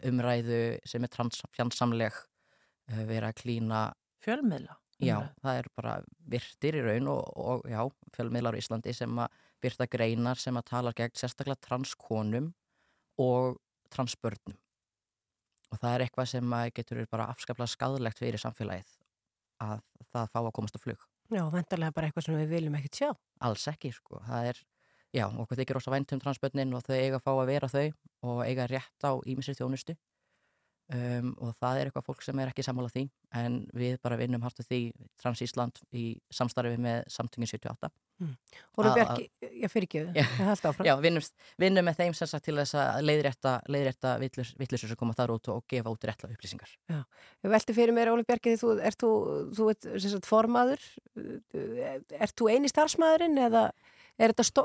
umræðu 0.08 0.62
sem 0.88 1.06
er 1.08 1.14
fjandsamleg 1.56 2.18
uh, 2.18 3.04
vera 3.08 3.32
að 3.32 3.40
klína. 3.44 3.88
Fjölmiðla? 4.24 4.76
Já, 4.98 5.20
það 5.44 5.60
er 5.60 5.68
bara 5.78 5.92
virtir 6.26 6.80
í 6.80 6.82
raun 6.82 7.10
og, 7.12 7.20
og 7.38 7.68
já, 7.70 7.84
fjölmiðlar 8.16 8.58
í 8.58 8.62
Íslandi 8.64 8.96
sem 8.98 9.20
að 9.22 9.36
byrta 9.62 9.86
greinar 9.94 10.42
sem 10.42 10.58
að 10.58 10.70
tala 10.72 10.94
gegn 10.98 11.14
sérstaklega 11.18 11.62
transkonum 11.68 12.50
og 13.22 13.60
transbörnum. 13.94 14.58
Og 15.68 15.82
það 15.82 15.94
er 15.94 16.06
eitthvað 16.06 16.32
sem 16.32 16.56
getur 16.74 17.04
bara 17.12 17.30
afskaplega 17.30 17.70
skadlegt 17.70 18.20
fyrir 18.22 18.42
samfélagið 18.42 18.98
að 19.62 19.86
það 20.10 20.34
fá 20.34 20.40
að 20.42 20.52
komast 20.56 20.78
á 20.78 20.82
flug 20.82 21.06
Já, 21.28 21.44
vendarlega 21.52 21.92
bara 21.96 22.08
eitthvað 22.08 22.28
sem 22.28 22.38
við 22.40 22.52
viljum 22.56 22.76
ekkert 22.80 23.00
sjá. 23.02 23.08
Alls 23.44 23.66
ekki, 23.68 23.92
sko. 23.96 24.22
Það 24.28 24.52
er, 24.54 24.60
já, 25.16 25.26
okkur 25.28 25.60
þykir 25.60 25.80
ósað 25.82 25.96
vænt 25.98 26.14
um 26.16 26.22
transbönnin 26.24 26.76
og 26.78 26.86
þau 26.88 26.96
eiga 26.96 27.20
að 27.20 27.26
fá 27.26 27.32
að 27.34 27.50
vera 27.50 27.72
þau 27.74 27.88
og 28.32 28.40
eiga 28.46 28.68
rétt 28.72 29.08
á 29.08 29.12
ímisri 29.28 29.58
þjónustu 29.58 29.98
um, 30.94 31.32
og 31.44 31.56
það 31.60 31.80
er 31.80 31.90
eitthvað 31.90 32.06
fólk 32.08 32.26
sem 32.26 32.40
er 32.40 32.52
ekki 32.52 32.66
sammála 32.66 32.92
því 32.94 33.04
en 33.38 33.58
við 33.76 33.98
bara 34.04 34.18
vinnum 34.20 34.44
hartu 34.46 34.64
því 34.66 34.82
Trans 35.20 35.42
Ísland 35.44 35.80
í 35.96 36.10
samstarfi 36.34 36.78
með 36.82 37.02
samtöngin 37.12 37.50
78. 37.52 37.90
Mm. 38.18 38.32
Hóru 38.78 38.94
Björki, 38.96 39.26
já 39.62 39.68
fyrir 39.70 39.86
ekki, 39.86 40.04
það 40.16 40.48
held 40.48 40.70
áfram. 40.70 40.88
Já, 40.88 40.94
vinnum, 41.04 41.26
vinnum 41.62 41.86
með 41.86 42.00
þeim 42.00 42.16
sem 42.18 42.32
sagt 42.32 42.48
til 42.48 42.56
þess 42.58 42.78
að 42.80 43.02
leiðrétta, 43.06 43.54
leiðrétta 43.70 44.14
vittlusur 44.24 44.90
sem 44.90 45.00
koma 45.00 45.18
þar 45.18 45.36
út 45.36 45.52
og 45.54 45.68
gefa 45.70 45.94
út 45.94 46.08
réttla 46.08 46.32
upplýsingar. 46.34 46.72
Já, 46.90 47.04
ég 47.46 47.54
velti 47.54 47.76
fyrir 47.78 47.94
mér, 47.98 48.14
Óli 48.16 48.26
Björki, 48.28 48.56
þú, 48.58 48.72
er 48.80 48.98
þú, 48.98 49.12
þú 49.60 49.70
ert 49.76 49.90
sagt, 50.08 50.30
formaður, 50.30 50.88
er 51.18 52.34
þú 52.34 52.50
eini 52.56 52.72
starfsmæðurinn 52.72 53.38
eða 53.50 53.68
er 54.18 54.34
þetta 54.34 54.46
stó, 54.48 54.64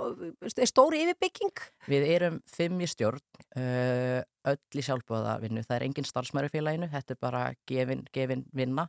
er 0.48 0.70
stóri 0.70 1.02
yfirbygging? 1.04 1.64
Við 1.90 2.08
erum 2.14 2.38
fimm 2.50 2.80
í 2.82 2.88
stjórn, 2.90 3.22
öll 3.56 4.80
í 4.80 4.84
sjálfbóða 4.84 5.36
vinnu, 5.42 5.64
það 5.66 5.76
er 5.78 5.86
engin 5.88 6.08
starfsmæður 6.08 6.50
í 6.50 6.54
félaginu, 6.56 6.90
þetta 6.92 7.14
er 7.14 7.20
bara 7.22 7.42
gefin, 7.68 8.06
gefin 8.14 8.46
vinna 8.56 8.88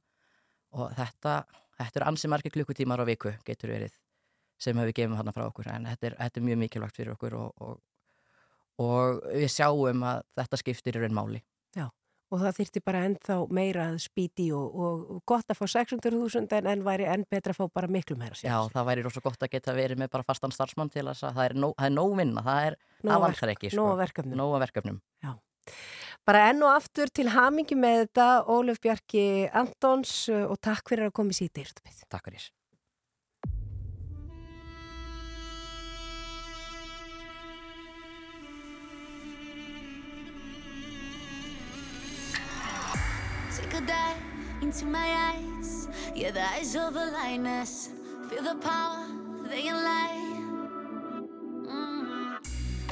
og 0.74 0.94
þetta, 0.98 1.42
þetta 1.80 2.02
er 2.02 2.08
ansi 2.10 2.32
margir 2.32 2.56
klukkutímar 2.56 3.04
á 3.04 3.06
viku, 3.08 3.34
getur 3.48 3.76
verið 3.76 3.98
sem 4.64 4.78
við 4.80 4.94
gefum 4.96 5.18
hann 5.20 5.34
frá 5.36 5.48
okkur 5.48 5.70
en 5.74 5.90
þetta 5.92 6.10
er, 6.10 6.16
þetta 6.22 6.40
er 6.40 6.48
mjög 6.48 6.62
mikilvægt 6.62 7.00
fyrir 7.00 7.16
okkur 7.16 7.36
og, 7.40 7.66
og, 7.66 7.82
og 8.84 9.24
við 9.34 9.50
sjáum 9.52 10.06
að 10.08 10.24
þetta 10.40 10.60
skiptir 10.62 11.00
í 11.00 11.04
raun 11.04 11.18
máli. 11.18 11.42
Já, 11.76 11.90
og 12.34 12.42
það 12.42 12.58
þyrti 12.60 12.82
bara 12.88 13.04
ennþá 13.08 13.38
meira 13.54 13.88
að 13.92 14.00
spýti 14.08 14.48
og, 14.58 14.78
og 14.84 15.22
gott 15.30 15.54
að 15.54 15.60
fá 15.60 15.66
600.000 15.76 16.58
en, 16.58 16.70
en 16.74 16.86
væri 16.86 17.08
enn 17.14 17.26
betra 17.30 17.54
að 17.54 17.62
fá 17.62 17.76
bara 17.80 17.92
miklu 17.92 18.18
meira. 18.20 18.38
Já, 18.42 18.56
það 18.74 18.90
væri 18.90 19.06
rosalega 19.06 19.30
gott 19.30 19.46
að 19.46 19.54
geta 19.54 19.76
verið 19.78 20.02
með 20.02 20.14
bara 20.16 20.28
fastan 20.28 20.56
starfsmann 20.56 20.92
til 20.94 21.06
þess 21.12 21.28
að 21.30 21.38
það 21.38 21.52
er, 21.52 21.94
nóg 21.94 22.16
vinna, 22.18 22.46
það 22.46 22.70
er, 22.70 22.80
það 23.04 23.28
vantar 23.28 23.54
ekki. 23.54 23.74
Nóg 23.78 23.94
verkefnum. 24.02 24.40
Nóg 24.42 24.58
verkefnum. 24.66 25.00
Já. 25.24 25.36
Bara 26.28 26.48
enn 26.50 26.64
og 26.64 26.74
aftur 26.74 27.12
til 27.12 27.30
hamingi 27.34 27.78
með 27.80 28.06
þetta, 28.06 28.28
Óluf 28.52 28.82
Bjarki 28.84 29.24
Antons 29.52 30.16
og 30.32 30.58
takk 30.64 30.92
fyrir 30.92 31.10
að 31.10 31.18
koma 31.20 31.36
í 31.36 31.40
síti. 31.44 31.68
Takk 32.08 32.30
fyrir. 32.32 32.50
Into 44.62 44.86
my 44.86 45.34
eyes. 45.34 45.90
Yeah, 46.14 46.30
the 46.30 46.44
eyes 46.44 46.76
of 46.76 46.96
a 46.96 47.06
lioness. 47.06 47.90
Feel 48.30 48.44
the 48.44 48.54
power, 48.62 49.08
they 49.50 49.64
can 49.64 49.76
lie. 49.84 50.42
Mm. 51.66 52.38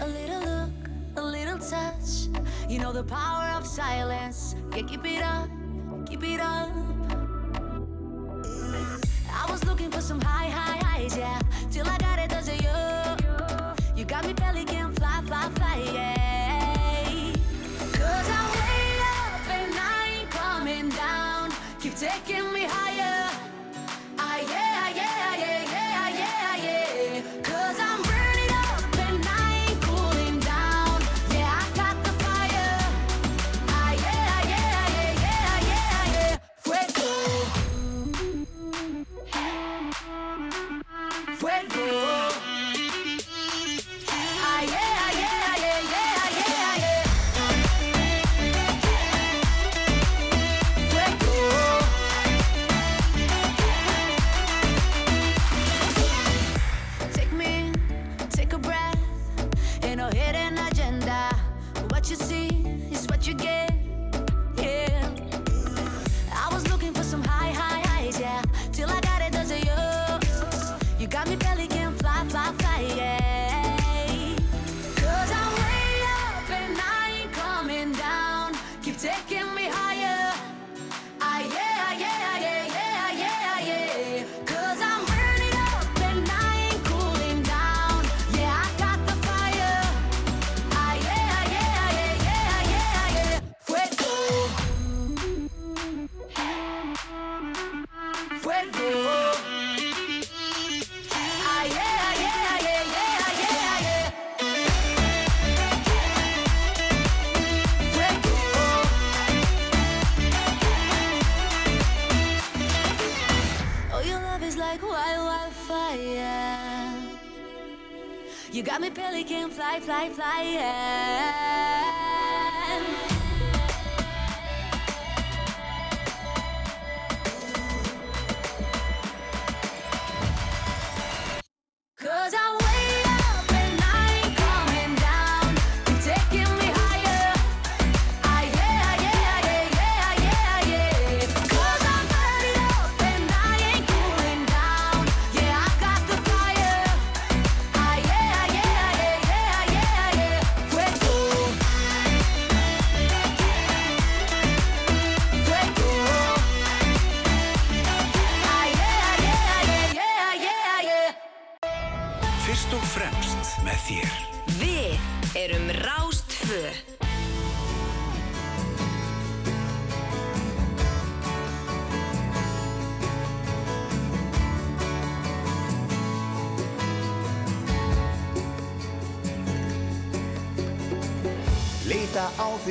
A 0.01 0.07
little 0.07 0.41
look, 0.41 0.71
a 1.17 1.21
little 1.21 1.59
touch. 1.59 2.29
You 2.67 2.79
know 2.79 2.91
the 2.91 3.03
power 3.03 3.55
of 3.55 3.67
silence. 3.67 4.55
Yeah, 4.75 4.81
keep 4.81 5.05
it 5.05 5.21
up, 5.21 5.49
keep 6.07 6.23
it 6.23 6.39
up. 6.39 6.71
I 9.31 9.51
was 9.51 9.63
looking 9.65 9.91
for 9.91 10.01
some 10.01 10.19
high, 10.19 10.40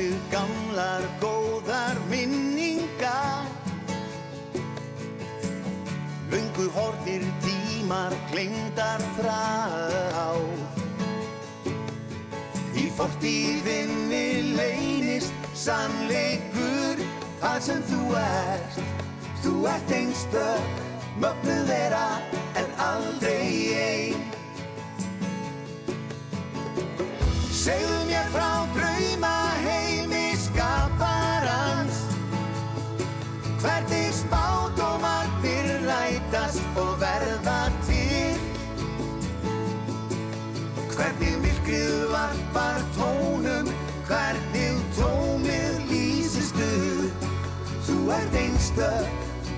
sig 0.01 0.17
gamlar 0.31 1.03
góðar 1.21 1.97
minningar. 2.09 3.45
Lungu 6.31 6.65
hortir 6.75 7.21
tímar 7.45 8.13
glemdar 8.31 9.01
frá. 9.17 10.31
Í 12.81 12.87
fortíðinni 12.97 14.55
leynist 14.57 15.33
sannleikur 15.53 17.03
Það 17.41 17.59
sem 17.65 17.81
þú 17.89 18.01
ert, 18.21 18.75
þú 19.41 19.53
ert 19.69 19.93
einstök 19.97 20.81
mögnu 21.21 21.60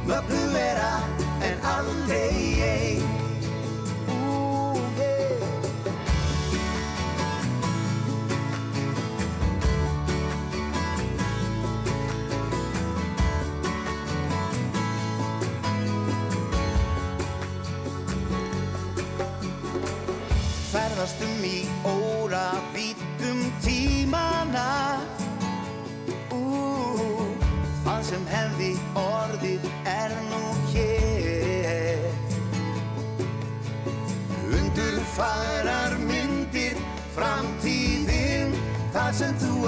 möppu 0.07 0.39
er 0.59 0.79
að 0.83 1.25
en 1.49 1.67
aldrei 1.75 2.31
ég 2.59 3.22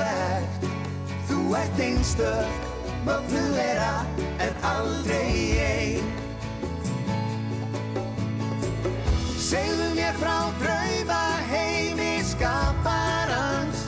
ert 0.03 0.65
Þú 1.25 1.55
ert 1.57 1.79
einstök, 1.79 2.65
mögnu 3.05 3.41
vera 3.55 4.05
en 4.37 4.53
aldrei 4.61 5.57
ein. 5.57 6.09
Segðu 9.41 9.89
mér 9.97 10.13
frá 10.21 10.37
drauma 10.61 11.21
heimi 11.49 12.21
skaparans. 12.29 13.85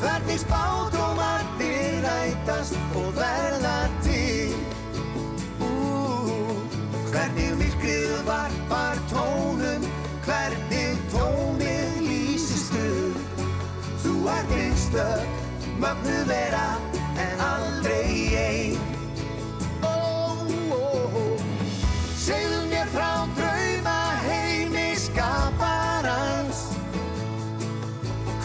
Hvernig 0.00 0.44
spá 0.44 0.75
þökk, 14.96 15.28
mögnu 15.80 16.20
vera 16.28 16.66
en 17.20 17.40
aldrei 17.40 18.36
einn. 18.40 18.76
Oh, 19.84 20.46
oh, 20.72 21.16
oh. 21.20 21.42
Segðu 22.16 22.62
mér 22.70 22.88
frá 22.94 23.10
drauma 23.36 23.96
heimi 24.24 24.88
skaparans, 25.00 26.62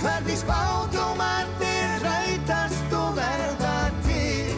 hvernig 0.02 0.42
spátumarnir 0.44 2.04
rætast 2.04 2.96
og 3.00 3.16
verða 3.20 3.78
til. 4.08 4.58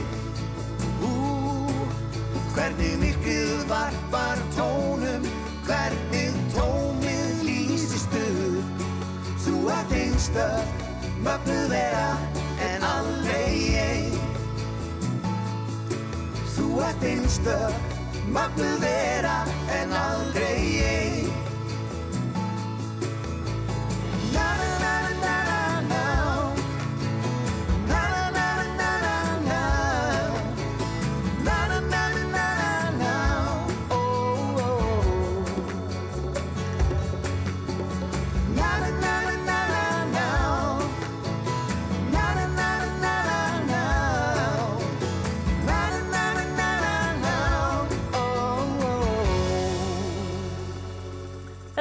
Hvernig 2.54 2.96
myrkrið 3.02 3.68
varpar 3.70 4.42
tónum, 4.58 5.28
hvernig 5.68 6.40
tómið 6.56 7.44
lýsist 7.50 8.18
upp, 8.24 8.88
þú 9.46 9.68
ert 9.78 10.00
einstaklega 10.00 10.83
mögnuð 11.24 11.68
vera 11.72 12.08
en 12.68 12.84
aldrei 12.84 13.56
ég 13.72 14.16
Þú 16.56 16.66
ert 16.88 17.04
einstök 17.12 17.96
mögnuð 18.36 18.76
vera 18.84 19.38
en 19.80 19.96
aldrei 20.00 20.60
ég 20.80 21.32
Na 24.36 24.50
na 24.60 24.70
na 24.84 24.96
na 25.24 25.36
na 25.48 25.53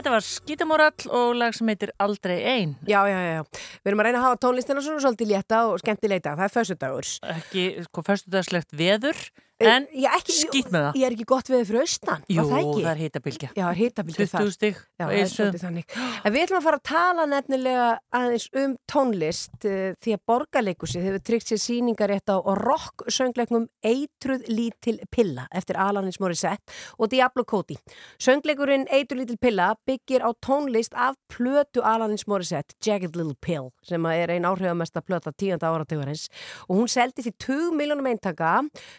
Þetta 0.02 0.16
var 0.16 0.24
Skítamórall 0.26 1.04
og 1.14 1.36
lag 1.38 1.54
sem 1.54 1.68
heitir 1.70 1.92
Aldrei 2.02 2.40
ein. 2.42 2.72
Já, 2.90 3.04
já, 3.06 3.20
já. 3.22 3.42
Við 3.84 3.90
erum 3.92 4.00
að 4.02 4.08
reyna 4.08 4.18
að 4.18 4.24
hafa 4.24 4.38
tónlistina 4.42 4.82
svona 4.82 4.98
svolítið 5.04 5.28
létta 5.30 5.60
og 5.68 5.76
skemmtileita. 5.78 6.32
Það 6.40 6.42
er 6.48 6.52
fössudagur. 6.56 7.10
Ekki, 7.36 7.62
sko, 7.86 8.02
fyrstudagslegt 8.08 8.74
veður, 8.80 9.20
en 9.68 9.86
Já, 9.92 10.08
ekki, 10.16 10.34
skýt 10.36 10.70
með 10.72 10.86
það. 10.86 10.98
Ég 11.00 11.06
er 11.06 11.16
ekki 11.16 11.26
gott 11.32 11.50
við 11.52 11.64
fyrir 11.68 11.82
austan. 11.84 12.24
Jú, 12.32 12.44
það 12.48 12.90
er 12.92 13.00
hitabildi 13.02 14.26
20 14.32 14.52
stig. 14.54 14.80
Já, 14.98 15.04
á 15.04 15.06
það 15.06 15.12
er 15.12 15.18
Egilsstöðum. 15.18 15.36
svolítið 15.36 15.64
þannig. 15.66 15.96
En 16.22 16.34
við 16.34 16.44
ætlum 16.46 16.58
að 16.58 16.66
fara 16.66 16.80
að 16.80 16.86
tala 16.90 17.26
nefnilega 17.30 17.86
aðeins 18.18 18.46
um 18.62 18.76
tónlist 18.90 19.66
uh, 19.68 19.94
því 20.02 20.16
að 20.16 20.22
borgarleikusið 20.32 21.06
hefur 21.08 21.24
tryggt 21.28 21.52
sér 21.52 21.62
síningarétt 21.62 22.32
á 22.32 22.36
rock 22.62 23.06
söngleikum 23.12 23.68
Eitruð 23.82 24.46
lítil 24.50 24.98
pilla 25.12 25.46
eftir 25.52 25.78
Alanis 25.80 26.20
Morissette 26.22 26.72
og 26.98 27.10
Diablo 27.12 27.44
Cody. 27.48 27.76
Söngleikurinn 28.22 28.86
Eitruð 28.92 29.24
lítil 29.24 29.40
pilla 29.42 29.72
byggir 29.88 30.24
á 30.24 30.30
tónlist 30.44 30.94
af 30.94 31.16
plötu 31.32 31.82
Alanis 31.84 32.26
Morissette, 32.30 32.74
Jagged 32.84 33.16
Little 33.16 33.36
Pill, 33.40 33.70
sem 33.86 34.04
er 34.12 34.30
ein 34.34 34.46
áhrifamesta 34.48 35.02
plöta 35.02 35.32
tíunda 35.32 35.70
árategurins 35.72 36.28
og 36.68 36.78
hún 36.80 36.90
seldi 36.90 37.24
því 37.26 37.32
2 37.46 37.70
miljónum 37.78 38.08
eintaka 38.10 38.52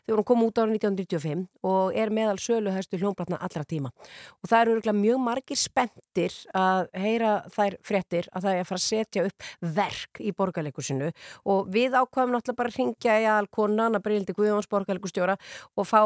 þegar 0.06 0.20
hún 0.20 0.28
kom 0.28 0.44
út 0.48 0.53
árið 0.62 0.78
1995 0.80 1.46
og 1.66 1.98
er 1.98 2.12
meðal 2.14 2.38
söluhæstu 2.42 3.00
hljómbratna 3.02 3.40
allra 3.44 3.64
tíma. 3.68 3.92
Og 4.42 4.50
það 4.52 4.62
eru 4.62 4.76
örugglega 4.76 4.98
mjög 5.00 5.22
margir 5.24 5.60
spenntir 5.60 6.38
að 6.58 6.88
heyra 7.04 7.34
þær 7.54 7.78
fréttir 7.86 8.30
að 8.32 8.48
það 8.48 8.54
er 8.54 8.64
að 8.64 8.70
fara 8.70 8.82
að 8.82 8.86
setja 8.86 9.26
upp 9.30 9.48
verk 9.80 10.22
í 10.22 10.34
borgarleikusinu 10.38 11.12
og 11.54 11.70
við 11.74 11.98
ákvaðum 11.98 12.36
náttúrulega 12.38 12.60
bara 12.62 12.74
að 12.74 12.80
ringja 12.80 13.20
í 13.20 13.30
alkona, 13.34 13.90
Anna 13.90 14.02
Brildi 14.04 14.36
Guðjóns 14.38 14.70
borgarleikustjóra 14.72 15.38
og 15.76 15.90
fá 15.90 16.02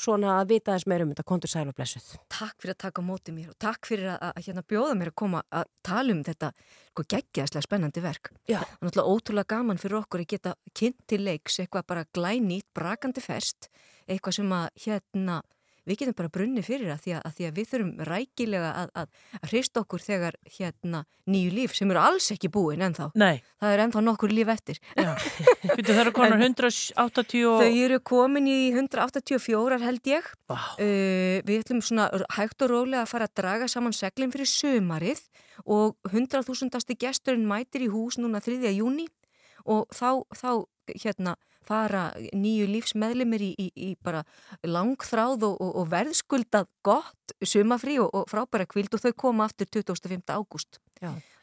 svona 0.00 0.38
að 0.40 0.54
vita 0.54 0.74
þess 0.74 0.90
meira 0.90 1.06
um 1.06 1.14
þetta, 1.14 1.26
kontur 1.28 1.52
sæl 1.52 1.68
og 1.68 1.76
blessuð. 1.78 2.14
Takk 2.32 2.56
fyrir 2.60 2.76
að 2.76 2.82
taka 2.86 3.04
á 3.04 3.08
móti 3.08 3.34
mér 3.34 3.52
og 3.52 3.58
takk 3.60 3.90
fyrir 3.90 4.12
að, 4.14 4.30
að 4.30 4.46
hérna 4.46 4.66
bjóða 4.66 4.96
mér 4.98 5.12
að 5.12 5.18
koma 5.24 5.42
að 5.50 5.68
tala 5.86 6.14
um 6.14 6.24
þetta 6.26 6.52
sko 6.90 7.04
geggjæðslega 7.14 7.64
spennandi 7.64 8.02
verk. 8.02 8.32
Já. 8.50 8.60
Er 8.60 8.82
náttúrulega 8.82 9.14
ótrúlega 9.14 9.54
gaman 9.54 9.80
fyrir 9.80 10.00
okkur 10.02 10.24
að 10.24 10.32
geta 10.34 10.54
kynnt 10.74 11.00
til 11.08 11.22
leiks 11.24 11.60
eitthvað 11.62 11.86
bara 11.92 12.04
glænýtt, 12.16 12.68
brakandi 12.74 13.22
fest, 13.24 13.70
eitthvað 14.08 14.40
sem 14.40 14.54
að 14.56 14.68
hérna 14.84 15.40
við 15.88 16.00
getum 16.02 16.16
bara 16.18 16.32
brunni 16.32 16.62
fyrir 16.64 16.90
það 16.92 17.00
því 17.04 17.14
að, 17.16 17.22
að, 17.24 17.34
því 17.36 17.46
að 17.48 17.56
við 17.58 17.70
þurfum 17.70 17.92
rækilega 18.10 18.70
að, 18.82 18.92
að, 19.02 19.24
að 19.40 19.52
hrista 19.52 19.82
okkur 19.84 20.04
þegar 20.04 20.38
hérna 20.58 21.02
nýju 21.30 21.52
líf 21.54 21.74
sem 21.76 21.90
eru 21.92 22.00
alls 22.02 22.30
ekki 22.34 22.50
búin 22.52 22.82
ennþá. 22.84 23.10
Nei, 23.20 23.42
Það 23.60 23.74
er 23.74 23.82
ennþá 23.84 24.02
nokkur 24.06 24.34
líf 24.34 24.50
eftir. 24.52 24.80
já. 24.96 25.10
Býtu, 25.76 25.92
það 25.92 26.02
eru 26.04 26.14
konar 26.16 26.42
180 26.42 27.46
og... 27.50 27.62
Þau 27.62 27.82
eru 27.84 28.00
komin 28.12 28.48
í 28.50 28.58
184 28.72 29.80
held 29.84 30.10
ég. 30.10 30.30
Vá. 30.50 30.58
Uh, 30.80 31.38
við 31.46 31.62
ætlum 31.62 31.84
svona 31.84 32.08
hægt 32.36 32.64
og 32.66 32.72
rólega 32.72 33.04
að 33.04 33.12
fara 33.12 33.28
að 33.28 33.36
draga 33.42 33.70
saman 33.70 33.96
seglinn 33.96 34.34
fyrir 34.34 34.50
sömarið 34.50 35.22
og 35.66 35.96
100.000. 36.10 36.96
gesturinn 36.98 37.46
mætir 37.48 37.84
í 37.86 37.92
hús 37.92 38.18
núna 38.20 38.40
3. 38.42 38.58
júni 38.74 39.06
og 39.68 39.86
þá, 39.92 40.24
þá 40.34 40.50
hérna 41.04 41.36
fara 41.66 42.10
nýju 42.32 42.66
lífsmeðlimir 42.70 43.42
í, 43.44 43.50
í, 43.58 43.66
í 43.76 43.88
bara 44.02 44.22
langþráð 44.66 45.44
og, 45.48 45.56
og, 45.60 45.72
og 45.82 45.88
verðskuldað 45.92 46.68
gott 46.86 47.34
sumafrí 47.46 47.98
og, 48.02 48.10
og 48.14 48.28
frábæra 48.30 48.66
kvild 48.70 48.94
og 48.96 49.02
þau 49.04 49.12
koma 49.16 49.46
aftur 49.48 49.68
25. 49.72 50.22
ágúst. 50.34 50.80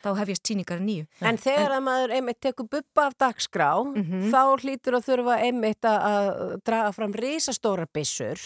Þá 0.03 0.09
hefjast 0.19 0.45
síningar 0.45 0.79
nýju. 0.83 1.07
En 1.25 1.39
þegar 1.41 1.73
að 1.79 1.85
maður 1.87 2.11
einmitt 2.19 2.39
tekur 2.45 2.67
buppa 2.69 3.07
af 3.09 3.15
dagskrá, 3.17 3.71
Mhm. 3.83 4.27
þá 4.29 4.41
hlýtur 4.61 4.97
að 4.99 5.07
þurfa 5.09 5.37
einmitt 5.41 5.81
að- 5.81 6.05
að 6.11 6.61
draga 6.63 6.91
fram 6.93 7.13
risastóra 7.13 7.87
byssur 7.93 8.37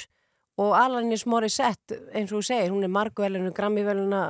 og 0.59 0.73
Alanis 0.75 1.23
Morissette, 1.29 1.97
eins 2.11 2.31
og 2.31 2.41
þú 2.41 2.47
segir, 2.49 2.71
hún 2.73 2.83
er 2.85 2.91
margvelinu, 2.91 3.51
grammivöluna 3.55 4.21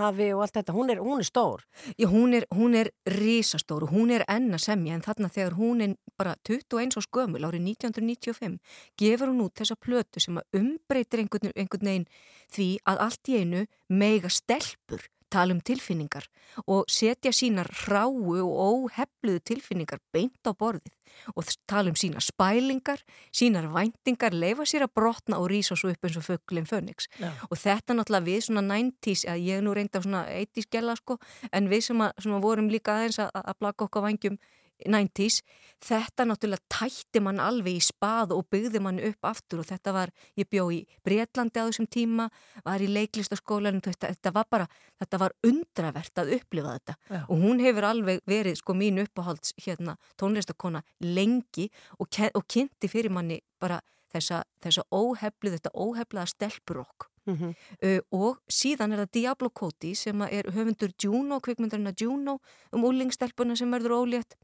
hafi 0.00 0.30
og 0.32 0.44
allt 0.44 0.56
þetta, 0.56 0.74
hún 0.76 0.92
er, 0.92 1.02
hún 1.04 1.20
er 1.20 1.28
stór. 1.28 1.64
Já, 2.00 2.08
hún 2.08 2.34
er, 2.38 2.46
hún 2.54 2.76
er 2.78 2.90
risastór 3.18 3.84
og 3.86 3.92
hún 3.92 4.14
er 4.14 4.24
enn 4.30 4.48
að 4.56 4.64
semja 4.64 4.96
en 4.96 5.04
þarna 5.04 5.30
þegar 5.34 5.58
hún 5.58 5.84
er 5.84 5.94
bara 6.18 6.34
21 6.48 6.98
á 6.98 7.00
skömmul 7.04 7.44
árið 7.44 7.68
1995 7.74 8.58
gefur 8.98 9.30
hún 9.30 9.44
út 9.44 9.60
þessa 9.60 9.76
plötu 9.76 10.22
sem 10.22 10.40
að 10.40 10.62
umbreytir 10.62 11.22
einhvern, 11.22 11.52
einhvern 11.54 11.92
veginn 11.92 12.08
því 12.54 12.68
að 12.88 13.04
allt 13.06 13.30
í 13.30 13.38
einu 13.42 13.64
meiga 13.88 14.32
stelpur 14.32 15.04
tala 15.30 15.54
um 15.54 15.60
tilfinningar 15.64 16.26
og 16.66 16.88
setja 16.90 17.32
sínar 17.34 17.68
hráu 17.84 18.34
og 18.34 18.52
óhefluðu 18.68 19.42
tilfinningar 19.52 20.00
beint 20.12 20.42
á 20.48 20.52
borðið 20.52 20.94
og 21.34 21.48
tala 21.68 21.92
um 21.92 21.96
sínar 21.96 22.24
spælingar, 22.24 23.00
sínar 23.32 23.68
væntingar, 23.72 24.34
leifa 24.34 24.66
sér 24.68 24.86
að 24.86 24.94
brotna 24.98 25.38
og 25.40 25.48
rísa 25.52 25.76
svo 25.76 25.92
upp 25.92 26.04
eins 26.04 26.18
og 26.20 26.26
föglinn 26.26 26.68
Fönix 26.68 27.08
Já. 27.18 27.30
og 27.48 27.56
þetta 27.56 27.96
náttúrulega 27.96 28.28
við 28.28 28.44
svona 28.48 28.64
90s, 28.68 29.24
að 29.28 29.44
ég 29.46 29.58
er 29.58 29.64
nú 29.64 29.74
reynda 29.76 30.02
svona 30.04 30.24
80s 30.28 30.70
gæla 30.72 30.96
sko, 30.98 31.18
en 31.52 31.68
við 31.72 31.84
sem, 31.88 32.04
að, 32.04 32.12
sem 32.22 32.36
að 32.36 32.44
vorum 32.44 32.70
líka 32.72 32.96
aðeins 32.96 33.20
að, 33.24 33.32
að 33.40 33.60
blaka 33.60 33.88
okkar 33.88 34.06
vangjum 34.08 34.38
90s, 34.86 35.40
þetta 35.84 36.26
náttúrulega 36.26 36.64
tætti 36.72 37.22
mann 37.22 37.40
alveg 37.42 37.78
í 37.78 37.82
spað 37.82 38.34
og 38.36 38.46
byggði 38.52 38.82
mann 38.82 39.00
upp 39.08 39.28
aftur 39.30 39.62
og 39.62 39.68
þetta 39.68 39.94
var, 39.94 40.12
ég 40.38 40.48
bjó 40.50 40.68
í 40.74 40.80
Breitlandi 41.06 41.62
á 41.62 41.66
þessum 41.68 41.88
tíma, 41.90 42.28
var 42.66 42.82
í 42.82 42.88
leiklistaskólanum, 42.90 43.82
þetta, 43.84 44.12
þetta 44.14 44.34
var 44.34 44.48
bara, 44.50 44.70
þetta 45.02 45.22
var 45.24 45.36
undravert 45.46 46.22
að 46.22 46.32
upplifa 46.38 46.78
þetta 46.78 46.96
Já. 47.10 47.20
og 47.26 47.44
hún 47.44 47.62
hefur 47.62 47.88
alveg 47.90 48.24
verið 48.28 48.58
sko 48.62 48.74
mín 48.78 49.02
uppáhalds 49.02 49.54
hérna 49.64 49.98
tónlistakona 50.20 50.82
lengi 51.04 51.68
og, 51.98 52.10
og 52.34 52.48
kynnti 52.50 52.90
fyrir 52.90 53.14
manni 53.14 53.40
bara 53.58 53.80
þessa, 54.14 54.42
þessa 54.64 54.84
óheflu, 54.94 55.54
þetta 55.54 55.74
óheflaða 55.74 56.32
stelpurokk 56.34 57.08
Mm 57.28 57.54
uh, 57.84 58.00
og 58.10 58.38
síðan 58.48 58.92
er 58.92 59.02
það 59.04 59.12
Diablo 59.12 59.50
Cody 59.50 59.94
sem 59.94 60.20
er 60.22 60.48
höfundur 60.54 60.92
Juno, 61.02 61.40
kvikmyndarinn 61.40 61.90
að 61.90 62.02
Juno 62.02 62.38
um 62.72 62.84
úlingstelpuna 62.84 63.56
sem 63.56 63.70
verður 63.70 63.98
ólétt. 64.00 64.36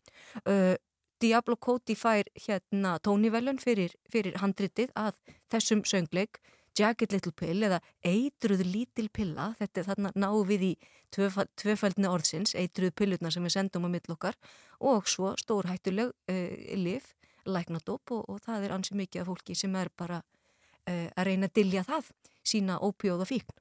Uh, 0.44 0.76
Diablo 1.20 1.56
Cody 1.56 1.94
fær 1.94 2.28
hérna 2.46 2.98
tónivelun 2.98 3.58
fyrir, 3.58 3.94
fyrir 4.10 4.36
handritið 4.42 4.90
að 4.94 5.14
þessum 5.52 5.84
söngleik 5.84 6.40
Jagged 6.78 7.12
Little 7.12 7.32
Pill 7.32 7.62
eða 7.62 7.78
eitruð 8.02 8.64
lítil 8.66 9.08
pilla, 9.14 9.52
þetta 9.58 9.80
er 9.80 9.88
þarna 9.88 10.12
náum 10.18 10.46
við 10.48 10.64
í 10.66 10.72
tvöfældni 11.14 12.10
orðsins, 12.10 12.54
eitruð 12.58 12.94
pillutna 12.98 13.30
sem 13.30 13.44
við 13.46 13.54
sendum 13.54 13.86
á 13.86 13.94
millokkar 13.94 14.34
og 14.80 15.06
svo 15.06 15.36
stórhættuleg 15.38 16.10
uh, 16.10 16.76
lif, 16.76 17.14
læknadóp 17.46 18.10
og, 18.10 18.24
og 18.28 18.42
það 18.42 18.66
er 18.66 18.74
ansi 18.74 18.98
mikið 18.98 19.22
af 19.22 19.30
fólki 19.30 19.54
sem 19.54 19.74
er 19.78 19.92
bara 19.96 20.20
uh, 20.20 21.08
að 21.14 21.26
reyna 21.30 21.46
að 21.46 21.56
dilja 21.60 21.86
það, 21.86 22.10
sína 22.46 22.78
ópjóða 22.84 23.26
fíkn. 23.28 23.54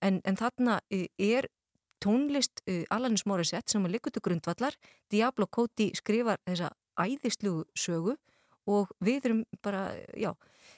En, 0.00 0.20
en 0.24 0.38
þarna 0.38 0.78
uh, 0.80 1.06
er 1.18 1.48
tónlist 2.02 2.62
uh, 2.68 2.84
Alanis 2.94 3.26
Morissette 3.26 3.72
sem 3.72 3.84
er 3.84 3.96
líkutu 3.96 4.22
grundvallar, 4.24 4.76
Diablo 5.10 5.48
Cody 5.50 5.90
skrifar 5.98 6.40
þessa 6.46 6.72
æðislugu 6.98 7.66
sögu 7.78 8.16
og 8.68 8.92
við 9.04 9.28
erum 9.30 9.42
bara, 9.64 9.90
já, 10.18 10.32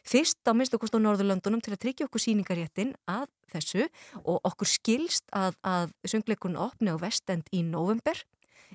fyrst 0.06 0.46
á 0.46 0.54
minnstu 0.54 0.78
kost 0.78 0.94
á 0.94 1.02
Norðurlöndunum 1.02 1.62
til 1.64 1.74
að 1.74 1.82
tryggja 1.84 2.06
okkur 2.06 2.22
síningaréttin 2.22 2.92
að 3.10 3.26
þessu 3.50 3.86
og 4.22 4.38
okkur 4.46 4.70
skilst 4.70 5.26
að, 5.34 5.56
að 5.66 5.94
söngleikurinn 6.06 6.60
opni 6.60 6.94
á 6.94 6.96
vestend 7.00 7.50
í 7.56 7.64
november, 7.66 8.20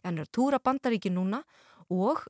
hann 0.04 0.20
er 0.20 0.28
að 0.28 0.34
túra 0.36 0.60
bandaríki 0.60 1.14
núna 1.14 1.46
og 1.94 2.26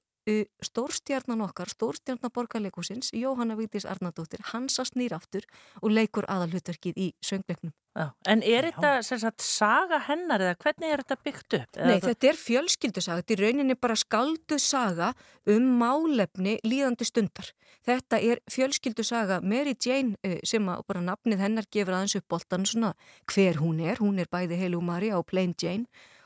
stórstjarnan 0.65 1.41
okkar, 1.45 1.69
stórstjarnan 1.69 2.31
borgarleikusins, 2.33 3.11
Jóhanna 3.13 3.55
Vigdís 3.59 3.85
Arnardóttir, 3.85 4.41
hans 4.51 4.79
að 4.81 4.91
snýra 4.93 5.19
aftur 5.21 5.45
og 5.81 5.91
leikur 5.93 6.25
aðalhutverkið 6.31 6.97
í 6.97 7.09
söngleiknum. 7.23 7.73
Já. 7.95 8.09
En 8.27 8.41
er 8.43 8.65
þetta 8.73 8.89
sem 9.07 9.19
sagt 9.21 9.39
saga 9.45 10.01
hennar 10.09 10.41
eða 10.43 10.55
hvernig 10.59 10.89
er 10.91 11.03
þetta 11.05 11.17
byggt 11.23 11.53
upp? 11.59 11.77
Nei, 11.77 11.99
það- 11.99 12.09
þetta 12.09 12.27
er 12.27 12.39
fjölskyldusaga, 12.41 13.21
þetta 13.21 13.33
er 13.37 13.43
rauninni 13.45 13.75
bara 13.79 13.95
skaldu 13.95 14.57
saga 14.59 15.13
um 15.47 15.69
málefni 15.79 16.57
líðandi 16.65 17.05
stundar. 17.07 17.53
Þetta 17.87 18.19
er 18.21 18.39
fjölskyldusaga 18.51 19.41
Mary 19.43 19.75
Jane 19.79 20.17
sem 20.43 20.65
að 20.65 20.83
bara 20.87 20.99
nafnið 21.05 21.39
hennar 21.39 21.65
gefur 21.71 21.93
aðeins 21.93 22.17
upp 22.17 22.27
boltan 22.27 22.65
svona 22.65 22.93
hver 23.31 23.55
hún 23.61 23.79
er. 23.79 23.95
Hún 23.95 24.19
er 24.19 24.25
bæði 24.25 24.57
Heilu 24.59 24.81
Maria 24.81 25.17
og 25.17 25.27
Plain 25.27 25.53
Jane. 25.61 25.85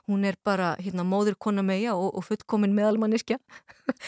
Hún 0.10 0.26
er 0.26 0.40
bara 0.42 0.72
hérna, 0.82 1.04
móður 1.06 1.36
kona 1.38 1.62
meia 1.62 1.94
og, 1.94 2.16
og 2.18 2.26
fullkomin 2.26 2.74
meðalmanniskja 2.74 3.38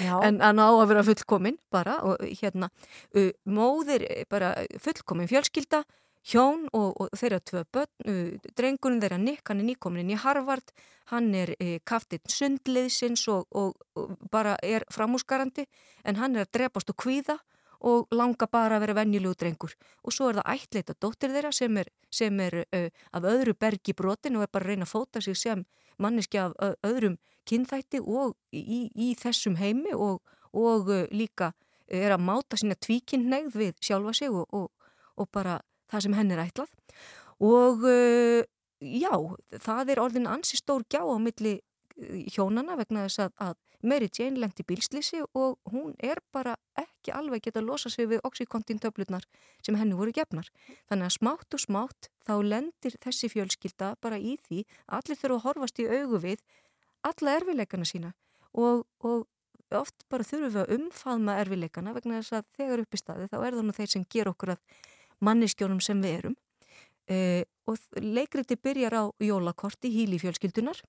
Já. 0.01 0.15
en 0.25 0.39
hann 0.41 0.61
á 0.61 0.69
að 0.73 0.87
vera 0.89 1.03
fullkomin 1.05 1.59
bara 1.73 1.99
og 2.07 2.23
hérna 2.41 2.71
uh, 3.13 3.29
móðir 3.45 4.07
eh, 4.09 4.23
bara 4.29 4.55
fullkomin 4.81 5.29
fjölskylda 5.29 5.83
hjón 6.25 6.67
og, 6.73 6.89
og 7.01 7.13
þeirra 7.17 7.41
tvö 7.45 7.63
börn 7.73 8.09
uh, 8.09 8.49
drengurinn 8.57 9.01
þeirra 9.01 9.21
Nick, 9.21 9.45
hann 9.45 9.61
er 9.61 9.69
nýkomin 9.69 10.03
inn 10.03 10.15
í 10.15 10.19
Harvard 10.21 10.73
hann 11.13 11.29
er 11.37 11.53
uh, 11.57 11.77
kaftinn 11.85 12.25
sundliðsins 12.29 13.27
og, 13.29 13.45
og, 13.53 13.77
bara 14.33 14.57
er 14.65 14.85
framúsgarandi 14.93 15.67
en 16.05 16.17
hann 16.21 16.37
er 16.37 16.47
að 16.47 16.53
drepast 16.57 16.93
og 16.93 16.97
kvíða 17.05 17.37
og 17.85 18.09
langa 18.13 18.45
bara 18.45 18.77
að 18.77 18.87
vera 18.87 18.97
venjulegu 19.01 19.37
drengur 19.41 19.77
og 20.05 20.13
svo 20.13 20.29
er 20.29 20.41
það 20.41 20.51
ættleita 20.55 20.97
dóttir 21.01 21.33
þeirra 21.33 21.53
sem 21.53 21.77
er, 21.81 21.93
sem 22.13 22.41
er 22.41 22.59
af 22.69 23.25
öðru 23.25 23.55
bergi 23.57 23.95
brotin 23.97 24.37
og 24.37 24.45
er 24.45 24.51
bara 24.53 24.67
að 24.67 24.75
reyna 24.75 24.85
að 24.85 24.93
fóta 24.93 25.21
sig 25.25 25.37
sem 25.37 25.63
manneski 26.01 26.41
af 26.41 26.55
öðrum 26.87 27.17
kynþætti 27.49 28.01
og 28.01 28.35
í, 28.53 28.89
í 28.93 29.13
þessum 29.19 29.57
heimi 29.59 29.95
og, 29.95 30.21
og 30.53 30.91
líka 31.11 31.51
er 31.91 32.15
að 32.15 32.23
máta 32.23 32.59
sína 32.59 32.77
tvíkinnegð 32.79 33.57
við 33.57 33.73
sjálfa 33.83 34.13
sig 34.15 34.31
og, 34.31 34.45
og, 34.55 34.69
og 35.17 35.29
bara 35.33 35.59
það 35.91 36.05
sem 36.05 36.15
henn 36.15 36.31
er 36.31 36.43
ætlað. 36.45 36.71
Og 37.41 37.83
já, 38.81 39.13
það 39.59 39.91
er 39.91 40.01
orðin 40.03 40.29
ansi 40.29 40.59
stór 40.59 40.85
gjá 40.89 41.01
á 41.01 41.17
milli 41.19 41.57
hjónana 42.31 42.77
vegna 42.79 43.05
þess 43.07 43.25
að, 43.25 43.33
að 43.47 43.57
Mary 43.83 44.09
Jane 44.13 44.39
lengt 44.39 44.61
í 44.61 44.65
bílslýsi 44.67 45.21
og 45.37 45.57
hún 45.71 45.95
er 45.99 46.21
bara 46.33 46.55
ekki 46.77 47.13
alveg 47.15 47.47
geta 47.47 47.63
losa 47.63 47.89
sig 47.89 48.09
við 48.11 48.23
oxykontintöflutnar 48.27 49.25
sem 49.65 49.77
henni 49.77 49.97
voru 49.97 50.13
gefnar. 50.15 50.49
Þannig 50.89 51.09
að 51.09 51.15
smátt 51.17 51.57
og 51.57 51.63
smátt 51.63 52.09
þá 52.27 52.33
lendir 52.45 52.97
þessi 53.01 53.31
fjölskylda 53.33 53.95
bara 54.01 54.19
í 54.19 54.37
því 54.47 54.65
allir 54.87 55.17
þurfa 55.17 55.39
að 55.39 55.45
horfast 55.47 55.81
í 55.81 55.89
augu 55.89 56.21
við 56.21 56.43
alla 57.07 57.37
erfileikana 57.39 57.87
sína 57.87 58.13
og, 58.53 58.85
og 59.01 59.27
oft 59.77 60.05
bara 60.11 60.25
þurfum 60.27 60.51
við 60.51 60.61
að 60.61 60.73
umfaðma 60.77 61.37
erfileikana 61.41 61.95
vegna 61.95 62.19
þess 62.19 62.39
að 62.39 62.47
þegar 62.59 62.83
upp 62.83 62.95
í 62.95 62.99
staði 62.99 63.27
þá 63.31 63.37
er 63.39 63.57
það 63.57 63.67
nú 63.67 63.75
þeir 63.77 63.91
sem 63.93 64.07
ger 64.11 64.31
okkur 64.31 64.53
að 64.55 64.79
manneskjónum 65.23 65.81
sem 65.83 66.01
við 66.03 66.17
erum 66.19 66.35
e, 67.07 67.17
og 67.69 68.01
leikriti 68.01 68.57
byrjar 68.59 68.97
á 68.97 69.03
jólakorti 69.23 69.91
híli 69.93 70.19
fjölskyldunar 70.21 70.81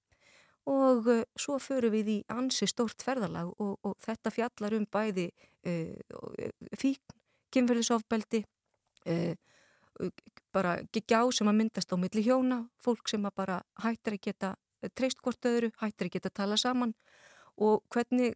og 0.71 1.09
uh, 1.11 1.23
svo 1.39 1.59
förum 1.63 1.95
við 1.95 2.11
í 2.13 2.19
ansi 2.33 2.69
stórt 2.71 3.03
ferðalag 3.03 3.51
og, 3.59 3.79
og 3.83 3.97
þetta 4.05 4.31
fjallar 4.35 4.77
um 4.79 4.87
bæði 4.87 5.29
uh, 5.67 6.51
fíkn, 6.79 7.17
kynferðisofbeldi 7.53 8.45
uh, 9.11 9.35
bara 10.53 10.79
gjá 10.93 11.21
sem 11.35 11.49
að 11.49 11.59
myndast 11.59 11.93
á 11.93 11.97
milli 12.01 12.25
hjóna, 12.25 12.63
fólk 12.83 13.11
sem 13.11 13.25
að 13.27 13.37
bara 13.43 13.59
hættir 13.83 14.17
að 14.17 14.25
geta 14.29 14.55
treyst 14.99 15.21
hvort 15.23 15.47
öðru, 15.47 15.71
hættir 15.79 16.09
að 16.09 16.17
geta 16.17 16.33
tala 16.35 16.57
saman 16.59 16.95
og 17.61 17.83
hvernig 17.93 18.35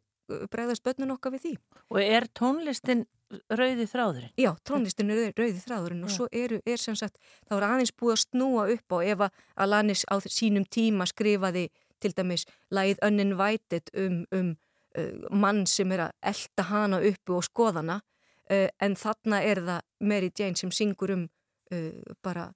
bregðast 0.51 0.85
börnun 0.87 1.15
okkar 1.15 1.35
við 1.37 1.45
því. 1.45 1.53
Og 1.95 2.01
er 2.03 2.27
tónlistin 2.35 3.05
rauði 3.51 3.87
þráðurinn? 3.91 4.33
Já, 4.39 4.53
tónlistin 4.67 5.11
er 5.15 5.33
rauði 5.37 5.63
þráðurinn 5.63 6.07
og 6.07 6.13
svo 6.15 6.29
eru, 6.35 6.61
er 6.67 6.81
sem 6.83 6.97
sagt, 6.99 7.19
þá 7.49 7.57
er 7.59 7.67
aðeins 7.69 7.95
búið 7.99 8.15
að 8.15 8.23
snúa 8.23 8.67
upp 8.75 8.95
á 8.95 8.99
ef 9.03 9.25
að 9.27 9.43
Alanis 9.67 10.05
á 10.07 10.15
sínum 10.23 10.67
tíma 10.67 11.07
skrifaði 11.11 11.67
til 12.03 12.15
dæmis 12.17 12.47
lagið 12.75 13.03
Uninvited 13.07 13.93
um, 13.95 14.21
um 14.33 14.53
uh, 14.99 15.31
mann 15.31 15.65
sem 15.71 15.93
er 15.93 16.09
að 16.09 16.15
elda 16.35 16.69
hana 16.71 17.01
uppu 17.11 17.39
og 17.39 17.47
skoðana 17.49 18.01
uh, 18.01 18.69
en 18.83 18.99
þarna 18.99 19.43
er 19.45 19.63
það 19.69 19.81
Mary 20.01 20.31
Jane 20.39 20.59
sem 20.59 20.73
syngur 20.75 21.15
um 21.15 21.27
uh, 21.73 22.15
bara 22.23 22.51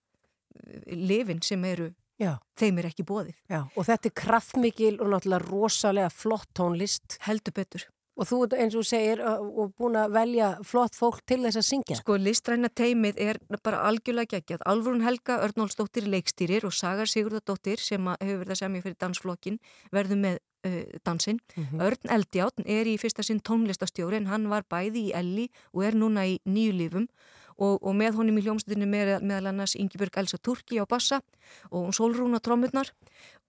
lifin 0.87 1.43
sem 1.43 1.65
eru 1.65 1.91
Já. 2.21 2.35
þeim 2.61 2.83
er 2.83 2.91
ekki 2.91 3.07
bóðið. 3.09 3.37
Já, 3.49 3.63
og 3.65 3.87
þetta 3.89 4.11
er 4.11 4.17
kraftmikil 4.21 4.97
og 5.01 5.09
náttúrulega 5.15 5.47
rosalega 5.47 6.11
flott 6.13 6.51
tónlist. 6.57 7.17
Heldur 7.25 7.55
betur. 7.57 7.87
Og 8.21 8.29
þú 8.29 8.41
eins 8.53 8.75
og 8.77 8.85
segir 8.85 9.23
og 9.25 9.73
búin 9.81 9.97
að 9.97 10.13
velja 10.13 10.51
flott 10.67 10.97
fólk 10.99 11.23
til 11.25 11.41
þess 11.47 11.57
að 11.57 11.67
syngja. 11.71 11.97
Sko 12.03 12.19
listræna 12.21 12.69
teimið 12.69 13.21
er 13.25 13.41
bara 13.65 13.81
algjörlega 13.89 14.37
geggjað. 14.37 14.67
Alvrún 14.69 15.05
Helga 15.07 15.39
Örnólfsdóttir 15.47 16.05
leikstýrir 16.05 16.67
og 16.69 16.77
Sagar 16.77 17.09
Sigurðardóttir 17.09 17.81
sem 17.81 18.13
hefur 18.13 18.43
verið 18.43 18.55
að 18.57 18.61
semja 18.61 18.85
fyrir 18.85 19.01
dansflokkin 19.01 19.59
verður 19.97 20.21
með 20.27 20.39
uh, 20.69 20.83
dansinn. 21.09 21.41
Mm 21.57 21.65
-hmm. 21.65 21.83
Örn 21.89 22.15
Eldjátt 22.17 22.65
er 22.67 22.87
í 22.87 22.99
fyrsta 23.01 23.25
sinn 23.25 23.41
tónlistastjóri 23.41 24.21
en 24.21 24.27
hann 24.27 24.49
var 24.49 24.69
bæði 24.69 25.09
í 25.09 25.15
Elli 25.15 25.51
og 25.73 25.85
er 25.85 25.95
núna 25.97 26.27
í 26.27 26.41
nýju 26.45 26.77
lífum 26.77 27.09
og, 27.61 27.77
og 27.85 27.97
með 27.97 28.17
honum 28.19 28.39
í 28.41 28.45
hljómsveitinu 28.45 28.89
með, 28.89 29.13
meðal 29.27 29.51
annars 29.53 29.77
Ingebjörg 29.79 30.17
Elsa 30.23 30.41
Turki 30.41 30.81
á 30.81 30.85
bassa 30.89 31.21
og 31.71 31.93
Solrún 31.97 32.37
á 32.37 32.41
trommurnar. 32.41 32.91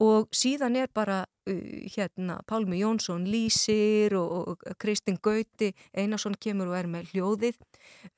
Og 0.03 0.28
síðan 0.36 0.76
er 0.82 0.91
bara 0.93 1.22
uh, 1.24 1.74
hérna 1.95 2.41
Pálmi 2.47 2.82
Jónsson 2.82 3.26
Lísir 3.32 4.16
og, 4.20 4.53
og 4.53 4.78
Kristinn 4.82 5.20
Gauti 5.24 5.72
Einarsson 5.95 6.36
kemur 6.41 6.74
og 6.74 6.80
er 6.82 6.91
með 6.91 7.14
hljóðið. 7.14 7.59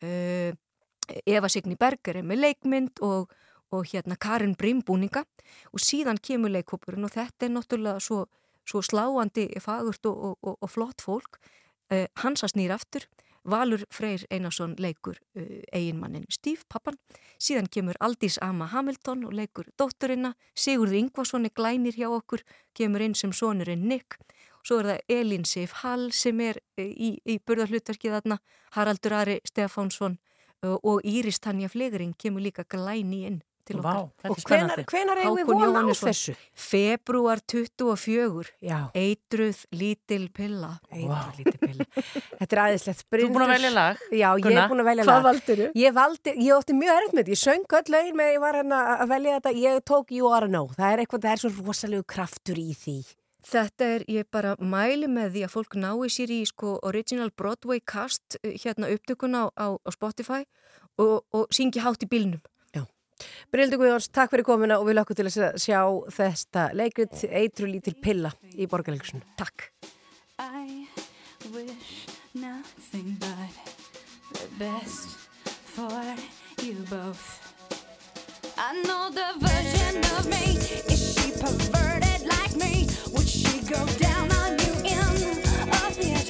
Uh, 0.02 0.52
Eva 1.28 1.50
Signi 1.52 1.78
Berger 1.78 2.22
er 2.22 2.28
með 2.28 2.46
leikmynd 2.48 3.04
og, 3.06 3.34
og 3.74 3.90
hérna 3.92 4.18
Karin 4.18 4.56
Brimbúninga. 4.58 5.26
Og 5.76 5.84
síðan 5.84 6.22
kemur 6.24 6.54
leikhópurinn 6.56 7.06
og 7.06 7.14
þetta 7.14 7.46
er 7.46 7.54
náttúrulega 7.54 8.02
svo, 8.02 8.24
svo 8.66 8.82
sláandi 8.82 9.52
fagurt 9.62 10.08
og 10.10 10.72
flott 10.72 11.06
fólk. 11.06 11.38
Uh, 11.92 12.08
Hansa 12.24 12.48
snýr 12.50 12.74
aftur 12.74 13.06
Valur 13.50 13.84
Freyr 13.92 14.24
Einarsson 14.32 14.76
leikur 14.80 15.18
uh, 15.38 15.62
eiginmannin 15.76 16.26
Steve, 16.32 16.64
pappan. 16.70 16.98
Síðan 17.42 17.70
kemur 17.72 18.00
Aldís 18.00 18.38
Ama 18.42 18.70
Hamilton 18.72 19.26
og 19.28 19.36
leikur 19.38 19.70
dótturina. 19.80 20.34
Sigurður 20.56 21.00
Ingvarsson 21.02 21.48
er 21.50 21.56
glænir 21.56 21.98
hjá 21.98 22.10
okkur, 22.10 22.44
kemur 22.74 23.04
inn 23.04 23.16
sem 23.16 23.34
sonurinn 23.34 23.88
Nick. 23.90 24.20
Svo 24.64 24.80
er 24.80 24.94
það 24.94 25.16
Elin 25.18 25.46
Sif 25.46 25.80
Hall 25.84 26.10
sem 26.16 26.40
er 26.42 26.62
uh, 26.80 26.84
í, 26.84 27.16
í 27.26 27.40
burðarhlutverkið 27.40 28.20
þarna. 28.20 28.40
Haraldur 28.78 29.20
Ari 29.22 29.40
Stefánsson 29.48 30.20
uh, 30.64 30.78
og 30.78 31.04
Íris 31.04 31.42
Tanja 31.44 31.72
Flegring 31.72 32.16
kemur 32.18 32.46
líka 32.46 32.68
glæni 32.68 33.26
inn 33.30 33.42
til 33.68 33.80
okkar. 33.80 34.10
Vá, 34.10 34.30
og 34.30 34.42
hvenar, 34.48 34.82
hvenar 34.90 35.22
eigum 35.24 35.40
við 35.40 35.50
vona 35.52 35.84
á 35.84 35.96
þessu? 35.98 36.36
Februar 36.54 37.42
24 37.50 38.52
Já. 38.64 38.78
eitruð 38.98 39.64
lítil 39.74 40.28
pilla. 40.36 40.74
Eitruð 40.92 41.10
wow. 41.14 41.32
lítil 41.40 41.60
pilla. 41.62 41.88
Þetta 42.40 42.50
er 42.50 42.62
aðeinslegt 42.66 43.08
Þú 43.08 43.20
er 43.20 43.34
búin 43.34 43.46
að 43.48 43.56
velja 43.56 43.74
lag 43.74 44.06
Já, 44.12 44.30
ég 44.38 44.50
er 44.52 44.70
búin 44.72 44.84
að 44.84 44.90
velja 44.92 45.08
Hvað 45.08 45.20
lag. 45.20 45.28
valdur 45.30 45.62
þú? 45.64 45.72
Ég 45.84 45.98
valdi, 45.98 46.36
ég 46.38 46.54
ótti 46.58 46.78
mjög 46.78 47.00
erfitt 47.00 47.18
með 47.18 47.24
þetta 47.24 47.36
Ég 47.36 47.44
söng 47.44 47.78
öll 47.80 47.98
lögin 47.98 48.20
með 48.20 48.32
ég 48.34 48.44
var 48.44 48.60
hérna 48.60 48.84
að 48.94 49.12
velja 49.14 49.40
þetta. 49.40 49.58
Ég 49.64 49.84
tók 49.90 50.14
You 50.14 50.32
Are 50.32 50.50
Know. 50.50 50.72
Það 50.78 50.94
er 50.94 51.04
eitthvað, 51.04 51.26
það 51.28 51.36
er 51.36 51.44
svo 51.44 51.54
rosalegu 51.60 52.08
kraftur 52.14 52.60
í 52.60 52.72
því. 52.78 52.98
Þetta 53.44 53.88
er, 53.98 54.06
ég 54.08 54.28
bara 54.32 54.54
mæli 54.60 55.10
með 55.12 55.34
því 55.36 55.42
að 55.44 55.52
fólk 55.52 55.76
nái 55.76 56.08
sér 56.14 56.32
í 56.32 56.40
sko 56.48 56.78
original 56.88 57.28
Broadway 57.36 57.82
cast 57.84 58.38
hérna 58.44 58.88
upptökuna 58.94 59.44
á, 59.44 59.48
á, 59.60 59.68
á 59.76 59.90
Spotify 59.92 60.46
og, 60.96 61.26
og 61.36 61.52
syngi 61.52 61.84
hátt 61.84 62.06
í 62.06 62.08
bílnum 62.08 62.40
Brynildur 63.54 63.80
Guðjóns, 63.82 64.10
takk 64.14 64.34
fyrir 64.34 64.46
komina 64.48 64.80
og 64.82 64.88
við 64.88 64.98
lökum 65.00 65.18
til 65.18 65.28
að 65.30 65.58
sjá 65.62 65.80
þetta 66.16 66.70
leikrit 66.78 67.24
Eitru 67.30 67.70
lítil 67.70 67.96
pilla 68.02 68.34
í 68.56 68.68
borgarleikursun. 68.70 69.24
Takk. 69.38 69.70
I 70.40 70.88
wish 71.54 72.08
nothing 72.34 73.18
but 73.20 73.54
the 74.34 74.48
best 74.58 75.18
for 75.46 76.02
you 76.64 76.76
both. 76.90 77.40
I 78.58 78.82
know 78.84 79.10
the 79.12 79.34
version 79.40 79.98
of 80.18 80.26
me. 80.28 80.58
Is 80.94 81.14
she 81.14 81.32
perverted 81.32 82.26
like 82.28 82.56
me? 82.56 82.88
Would 83.14 83.28
she 83.28 83.62
go 83.62 83.86
down 83.98 84.32
on 84.32 84.52
you 84.60 84.74
in 84.86 85.42
a 85.70 85.92
theater? 85.92 86.23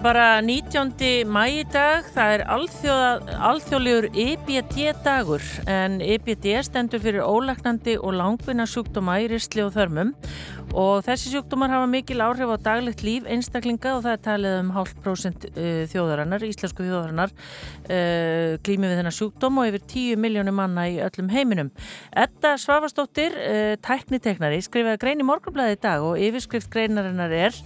Bara 0.00 0.40
19. 0.40 1.28
mæ 1.28 1.42
í 1.60 1.64
dag, 1.68 2.06
það 2.14 2.34
er 2.34 2.42
alþjóðlegur 2.48 4.06
EBD-dagur 4.16 5.44
en 5.68 5.98
EBD 6.00 6.46
stendur 6.64 7.02
fyrir 7.04 7.26
ólæknandi 7.26 7.98
og 8.00 8.16
langvinna 8.16 8.64
sjúkdóma 8.70 9.18
í 9.20 9.28
ristli 9.28 9.64
og 9.66 9.74
þörmum 9.76 10.14
og 10.80 11.04
þessi 11.04 11.32
sjúkdómar 11.32 11.72
hafa 11.74 11.88
mikil 11.90 12.22
áhrif 12.24 12.52
á 12.54 12.56
daglegt 12.64 13.02
líf 13.04 13.26
einstaklinga 13.28 13.96
og 13.96 14.04
það 14.04 14.14
er 14.14 14.22
talið 14.24 14.56
um 14.60 14.70
hálf 14.76 14.92
prósent 15.04 15.46
uh, 15.50 15.82
þjóðarinnar, 15.90 16.44
íslensku 16.46 16.86
þjóðarinnar 16.86 17.34
uh, 17.34 18.56
glými 18.64 18.88
við 18.88 19.00
þennan 19.00 19.16
sjúkdóm 19.16 19.60
og 19.60 19.70
yfir 19.70 19.84
10 19.94 20.22
miljónum 20.24 20.56
manna 20.56 20.86
í 20.88 20.98
öllum 21.04 21.30
heiminum. 21.34 21.72
Edda 22.24 22.54
Svavastóttir, 22.60 23.36
uh, 23.36 23.74
tækniteknari, 23.84 24.62
skrifaði 24.64 25.02
grein 25.04 25.24
í 25.24 25.28
morgunblæði 25.28 25.76
í 25.76 25.80
dag 25.84 26.06
og 26.06 26.20
yfirskrift 26.20 26.70
greinarinnar 26.72 27.34
er 27.34 27.56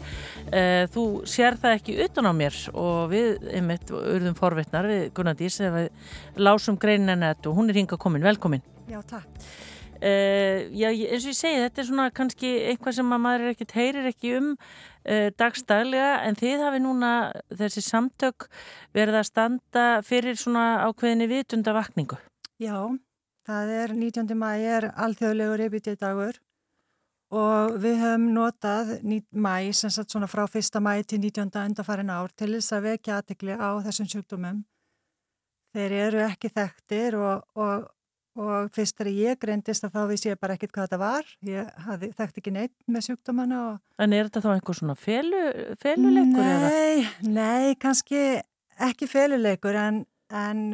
þú 0.93 1.05
sér 1.29 1.57
það 1.61 1.77
ekki 1.79 1.97
utan 2.05 2.29
á 2.29 2.33
mér 2.37 2.57
og 2.77 3.11
við, 3.13 3.47
einmitt, 3.57 3.91
urðum 3.91 4.37
forvitnar 4.39 4.87
við 4.91 5.07
Gunnar 5.17 5.39
Dís 5.39 5.57
eða 5.63 5.85
við 5.85 6.43
lásum 6.47 6.79
greinina 6.81 7.35
og 7.35 7.55
hún 7.57 7.71
er 7.71 7.81
hinga 7.81 7.99
komin, 8.01 8.25
velkomin. 8.25 8.65
Já, 8.91 9.01
takk. 9.09 9.47
Uh, 10.05 10.69
já, 10.77 10.91
eins 10.91 11.25
og 11.25 11.31
ég 11.33 11.37
segi, 11.39 11.61
þetta 11.63 11.81
er 11.81 11.87
svona 11.89 12.11
kannski 12.13 12.49
eitthvað 12.69 12.97
sem 12.99 13.13
að 13.17 13.23
maður 13.25 13.53
ekkert 13.55 13.71
heyrir 13.79 14.09
ekki 14.11 14.35
um 14.37 14.51
uh, 14.53 15.31
dagstaglega 15.41 16.11
en 16.27 16.37
þið 16.37 16.65
hafi 16.67 16.81
núna 16.85 17.13
þessi 17.49 17.81
samtök 17.87 18.51
verið 18.93 19.23
að 19.23 19.29
standa 19.31 19.85
fyrir 20.05 20.37
svona 20.37 20.83
ákveðinni 20.91 21.31
vitundavakningu. 21.31 22.19
Já, 22.61 22.77
það 23.49 23.73
er 23.79 23.97
19. 23.97 24.37
mæ 24.37 24.51
er 24.75 24.91
alþjóðlegur 24.93 25.65
EBT 25.71 25.95
dagur 26.03 26.43
og 27.33 27.81
við 27.81 27.97
höfum 28.05 28.29
notað 28.37 28.99
ní- 29.09 29.25
mæ, 29.33 29.73
sem 29.73 29.91
sagt 29.91 30.13
svona 30.13 30.29
frá 30.29 30.45
1. 30.45 30.81
mæ 30.85 31.01
til 31.03 31.25
19. 31.25 31.49
undarfærin 31.65 32.13
ár 32.13 32.29
til 32.37 32.53
þess 32.59 32.77
að 32.77 32.91
vekja 32.91 33.23
aðtekli 33.23 33.57
á 33.57 33.81
þessum 33.89 34.13
sjúkdómum. 34.13 34.65
Þeir 35.75 35.93
eru 36.05 36.21
ekki 36.29 36.53
þekktir 36.55 37.17
og, 37.19 37.49
og, 37.57 37.89
og 38.35 38.71
fyrst 38.75 38.97
þegar 38.99 39.13
ég 39.15 39.39
greindist 39.43 39.87
að 39.87 39.95
þá 39.95 40.01
vissi 40.11 40.31
ég 40.31 40.41
bara 40.43 40.57
ekkit 40.57 40.73
hvað 40.75 40.89
þetta 40.89 40.99
var. 41.03 41.31
Ég 41.47 41.71
hafði 41.87 42.11
þekkt 42.19 42.41
ekki 42.41 42.53
neitt 42.55 42.75
með 42.91 43.07
sjúkdómana 43.09 43.61
og 43.69 44.03
En 44.03 44.17
er 44.17 44.29
þetta 44.29 44.43
þá 44.45 44.51
einhver 44.57 44.79
svona 44.81 44.97
felu, 44.99 45.43
feluleikur 45.83 46.43
eða? 46.43 46.71
Nei, 46.75 47.09
nei, 47.39 47.75
kannski 47.81 48.23
ekki 48.83 49.09
feluleikur 49.11 49.79
en, 49.79 50.01
en 50.35 50.65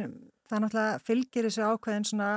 það 0.49 0.63
náttúrulega 0.65 1.01
fylgir 1.05 1.47
þessu 1.47 1.67
ákveðin 1.69 2.07
svona 2.09 2.31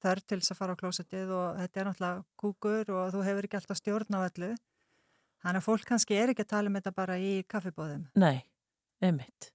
þörf 0.00 0.26
til 0.26 0.40
þess 0.40 0.54
að 0.54 0.60
fara 0.60 0.76
á 0.76 0.80
klósettið 0.80 1.32
og 1.36 1.62
þetta 1.62 1.80
er 1.80 1.88
náttúrulega 1.88 2.26
kúkur 2.40 2.92
og 2.96 3.14
þú 3.14 3.24
hefur 3.24 3.48
ekki 3.48 3.60
alltaf 3.60 3.80
stjórn 3.80 4.16
á 4.16 4.20
öllu. 4.26 4.50
Þannig 5.40 5.62
að 5.62 5.66
fólk 5.66 5.88
kannski 5.88 6.20
er 6.20 6.32
ekki 6.32 6.44
að 6.44 6.52
tala 6.52 6.68
um 6.68 6.76
þetta 6.76 6.92
bara 6.96 7.16
í 7.16 7.32
kaffibóðum. 7.48 8.04
Nei, 8.20 8.44
einmitt. 9.00 9.48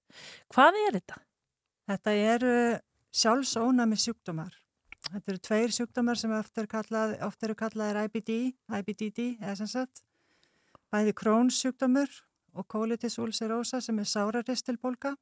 Hvað 0.50 0.78
er 0.82 0.98
þetta? 0.98 1.20
Þetta 1.86 2.14
eru 2.34 2.54
sjálfsónami 3.16 3.98
sjúkdómar. 4.00 4.54
Þetta 5.06 5.32
eru 5.32 5.42
tveir 5.48 5.72
sjúkdómar 5.74 6.18
sem 6.18 6.32
oft 6.34 6.58
eru, 6.58 6.68
kallað, 6.70 7.16
kallaðir 7.56 8.02
IBD, 8.06 8.32
IBDD, 8.80 9.20
eða 9.40 9.54
sem 9.60 9.70
sagt. 9.70 10.02
Bæði 10.92 11.14
Crohn's 11.18 11.60
sjúkdómur 11.62 12.10
og 12.56 12.66
colitis 12.72 13.18
ulcerosa 13.22 13.80
sem 13.84 13.98
er 14.02 14.10
sáraristilbólka. 14.10 15.14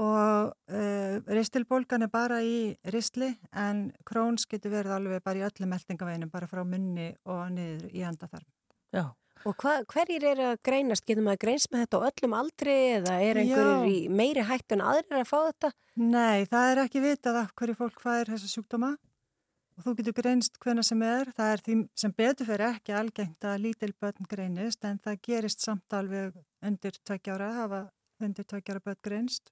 Og 0.00 0.52
uh, 0.72 1.16
ristilbólgan 1.28 2.06
er 2.06 2.12
bara 2.12 2.38
í 2.46 2.70
ristli 2.94 3.32
en 3.52 3.88
Crohn's 4.06 4.46
getur 4.48 4.72
verið 4.72 4.94
alveg 4.96 5.24
bara 5.26 5.42
í 5.42 5.44
öllum 5.44 5.74
meldingaveginum, 5.74 6.30
bara 6.32 6.48
frá 6.48 6.62
munni 6.64 7.10
og 7.28 7.50
niður 7.52 7.90
í 7.90 8.04
endaþarm. 8.06 8.46
Já. 8.94 9.04
Og 9.48 9.54
hva, 9.56 9.78
hverjir 9.88 10.24
er 10.28 10.40
að 10.50 10.58
greinast? 10.66 11.06
Getur 11.08 11.24
maður 11.24 11.44
greinst 11.46 11.70
með 11.72 11.86
þetta 11.86 12.00
á 12.00 12.06
öllum 12.10 12.34
aldri 12.36 12.74
eða 12.96 13.14
er 13.24 13.40
einhverjir 13.40 13.86
í 13.88 14.00
meiri 14.12 14.44
hættu 14.44 14.76
en 14.76 14.82
aðrir 14.84 15.22
að 15.22 15.30
fá 15.30 15.38
þetta? 15.46 15.70
Nei, 16.00 16.48
það 16.50 16.72
er 16.72 16.80
ekki 16.84 17.04
vitað 17.04 17.38
af 17.40 17.54
hverju 17.56 17.76
fólk 17.78 18.02
fær 18.04 18.32
þessa 18.32 18.50
sjúkdóma 18.50 18.90
og 19.80 19.86
þú 19.86 19.94
getur 20.00 20.16
greinst 20.18 20.60
hvena 20.60 20.84
sem 20.84 21.06
er. 21.06 21.30
Það 21.36 21.54
er 21.54 21.64
því 21.64 21.78
sem 22.02 22.14
betur 22.20 22.50
fyrir 22.50 22.66
ekki 22.68 22.96
algengt 23.00 23.48
að 23.48 23.62
lítil 23.64 23.94
börn 23.96 24.28
greinist 24.28 24.84
en 24.84 25.00
það 25.00 25.22
gerist 25.24 25.64
samt 25.64 25.96
alveg 25.96 26.36
undir 26.60 27.00
tveggjára, 27.00 27.48
hafa 27.62 27.80
undir 28.20 28.44
tveggjára 28.44 28.84
börn 28.84 29.00
greinst 29.08 29.48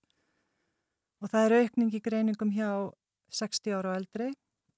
og 1.23 1.33
það 1.33 1.47
er 1.47 1.57
aukning 1.63 1.95
í 1.97 2.03
greiningum 2.03 2.53
hjá 2.55 2.71
60 3.35 3.75
ára 3.75 3.95
og 3.95 4.03
eldri 4.03 4.29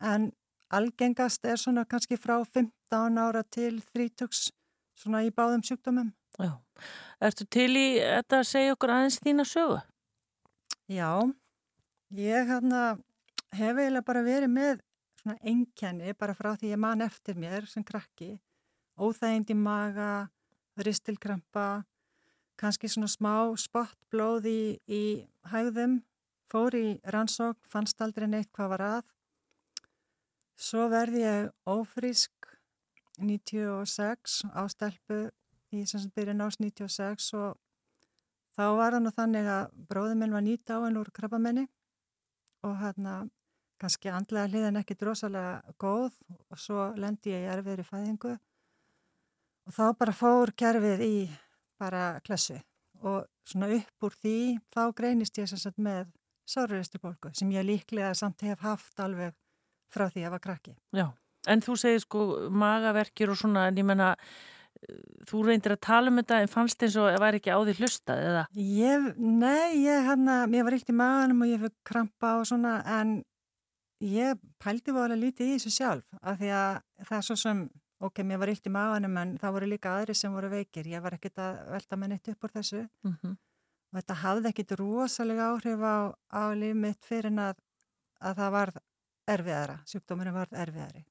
en 0.01 0.31
algengast 0.73 1.45
er 1.45 1.59
svona 1.61 1.85
kannski 1.89 2.17
frá 2.19 2.39
15 2.47 3.21
ára 3.21 3.43
til 3.45 3.83
30 3.93 4.55
svona 5.01 5.23
í 5.27 5.33
báðum 5.35 5.65
sjúkdómum. 5.67 6.13
Já. 6.41 6.53
Ertu 7.21 7.47
til 7.53 7.71
í 7.77 7.87
þetta 8.01 8.41
að 8.41 8.49
segja 8.49 8.75
okkur 8.77 8.93
aðeins 8.95 9.21
þína 9.25 9.47
sögu? 9.49 9.81
Já, 10.91 11.11
ég 12.17 12.49
hérna 12.49 12.85
hef 13.55 13.77
eiginlega 13.79 14.07
bara 14.07 14.23
verið 14.27 14.51
með 14.51 14.81
svona 15.21 15.37
einkenni 15.45 16.15
bara 16.19 16.35
frá 16.35 16.55
því 16.57 16.73
ég 16.73 16.81
man 16.81 17.05
eftir 17.05 17.37
mér 17.39 17.69
sem 17.69 17.85
krakki, 17.87 18.39
óþægind 18.99 19.53
í 19.53 19.57
maga, 19.59 20.31
ristilkrampa, 20.81 21.85
kannski 22.61 22.89
svona 22.89 23.11
smá 23.11 23.35
spottblóð 23.61 24.49
í, 24.49 24.63
í 24.89 25.03
hægðum, 25.53 26.01
fór 26.51 26.77
í 26.77 26.87
rannsók, 27.13 27.61
fannst 27.69 28.01
aldrei 28.03 28.29
neitt 28.29 28.51
hvað 28.57 28.73
var 28.75 28.87
að. 28.89 29.03
Svo 30.61 30.89
verði 30.93 31.25
ég 31.25 31.53
ófrísk 31.69 32.39
96 33.23 34.41
á 34.53 34.62
stelpu 34.73 35.21
í 35.75 35.85
sem 35.87 36.03
sem 36.03 36.12
byrja 36.14 36.35
nást 36.37 36.62
96 36.62 37.33
og 37.39 37.59
þá 38.57 38.64
var 38.79 38.97
það 38.97 39.05
nú 39.05 39.12
þannig 39.16 39.51
að 39.57 39.77
bróður 39.91 40.18
minn 40.21 40.37
var 40.37 40.47
nýtt 40.47 40.73
á 40.75 40.77
henn 40.85 40.99
úr 41.01 41.12
krabbamenni 41.14 41.66
og 42.66 42.77
hérna 42.83 43.21
kannski 43.81 44.11
andlega 44.12 44.51
hliðan 44.51 44.81
ekki 44.83 44.97
drosalega 45.01 45.75
góð 45.81 46.16
og 46.51 46.59
svo 46.61 46.91
lendi 47.01 47.33
ég 47.33 47.47
í 47.47 47.53
erfiðri 47.55 47.87
fæðingu 47.87 48.35
og 48.35 49.77
þá 49.77 49.85
bara 50.01 50.16
fór 50.16 50.53
kerfið 50.57 51.05
í 51.07 51.14
bara 51.81 52.21
klessu 52.27 52.59
og 53.01 53.25
svona 53.47 53.71
upp 53.79 54.07
úr 54.07 54.16
því 54.23 54.37
þá 54.75 54.83
greinist 54.97 55.39
ég 55.41 55.49
sem 55.49 55.61
sagt 55.61 55.81
með 55.81 56.11
sáruristubólku 56.51 57.33
sem 57.37 57.53
ég 57.55 57.66
líklega 57.66 58.12
samt 58.18 58.45
hef 58.45 58.61
haft 58.66 59.01
alveg 59.01 59.37
frá 59.91 60.07
því 60.11 60.21
að 60.21 60.25
ég 60.25 60.35
var 60.35 60.43
krakki. 60.45 60.77
Já. 60.95 61.07
En 61.49 61.62
þú 61.64 61.76
segir 61.80 62.03
sko 62.03 62.26
magaverkir 62.53 63.30
og 63.32 63.38
svona, 63.41 63.68
en 63.70 63.78
ég 63.80 63.86
menna, 63.88 64.14
þú 65.28 65.43
reyndir 65.47 65.74
að 65.74 65.82
tala 65.86 66.12
um 66.12 66.20
þetta 66.20 66.41
en 66.43 66.51
fannst 66.53 66.82
eins 66.84 66.97
og 67.01 67.16
væri 67.20 67.41
ekki 67.41 67.53
á 67.53 67.59
því 67.61 67.74
hlustað 67.80 68.22
eða? 68.28 68.45
Ég, 68.57 69.11
nei, 69.18 69.82
ég 69.84 70.07
hérna, 70.09 70.47
mér 70.51 70.66
var 70.66 70.76
eitt 70.76 70.93
í 70.93 70.97
maganum 70.97 71.45
og 71.45 71.53
ég 71.53 71.61
fyrir 71.62 71.76
krampa 71.86 72.36
og 72.41 72.49
svona 72.49 72.78
en 73.01 73.20
ég 74.05 74.41
pældi 74.62 74.95
var 74.97 75.11
alveg 75.11 75.20
lítið 75.26 75.53
í 75.53 75.59
þessu 75.59 75.74
sjálf 75.74 76.20
af 76.22 76.41
því 76.41 76.53
að 76.57 76.80
það 77.09 77.16
er 77.18 77.26
svo 77.28 77.36
sem, 77.43 77.62
ok, 78.01 78.22
mér 78.24 78.41
var 78.41 78.53
eitt 78.53 78.68
í 78.68 78.72
maganum 78.72 79.20
en 79.20 79.36
það 79.41 79.57
voru 79.57 79.70
líka 79.74 79.95
aðri 79.99 80.16
sem 80.16 80.32
voru 80.32 80.53
veikir, 80.53 80.88
ég 80.88 81.05
var 81.05 81.16
ekkert 81.18 81.41
að 81.45 81.61
velta 81.74 82.01
með 82.01 82.14
neitt 82.14 82.32
upp 82.32 82.45
úr 82.45 82.55
þessu 82.57 82.86
Mm 83.05 83.16
-hmm. 83.16 83.36
og 83.91 84.01
þetta 84.01 84.20
hafði 84.24 84.49
ekkert 84.49 84.78
rosalega 84.80 85.51
áhrif 85.53 85.80
á, 85.84 85.97
á 86.32 86.43
líf 86.55 86.76
mitt 86.76 87.05
fyrir 87.05 87.26
en 87.32 87.38
að, 87.38 87.57
að 88.20 88.36
það 88.36 88.51
varð 88.53 88.76
erfiðara, 89.28 89.80
sjúkdómurinn 89.86 90.34
varð 90.34 90.55
erfiðari. 90.57 91.05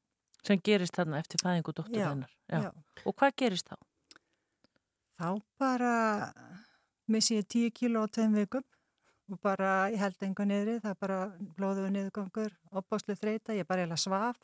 Sem 0.47 0.61
gerist 0.63 0.95
þarna 0.95 1.19
eftir 1.19 1.41
fæðingu 1.43 1.73
dóttur 1.75 1.99
Já, 1.99 2.09
þennar. 2.11 2.33
já. 2.49 2.71
Og 3.05 3.15
hvað 3.19 3.35
gerist 3.41 3.69
þá? 3.69 3.77
Þá 5.19 5.29
bara 5.59 5.93
missi 7.11 7.35
ég 7.39 7.47
tíu 7.51 7.71
kíló 7.75 8.05
á 8.05 8.07
tveim 8.07 8.37
vikum 8.37 8.63
og 9.29 9.39
bara 9.45 9.89
ég 9.93 9.99
held 10.01 10.23
einhver 10.25 10.47
niðri, 10.49 10.77
það 10.81 10.93
er 10.93 10.99
bara 11.03 11.17
blóðuðu 11.57 11.89
niðurgangur, 11.93 12.53
opbáslu 12.71 13.15
þreita, 13.19 13.53
ég 13.53 13.67
bara 13.67 13.83
eiginlega 13.83 14.01
svaf 14.01 14.39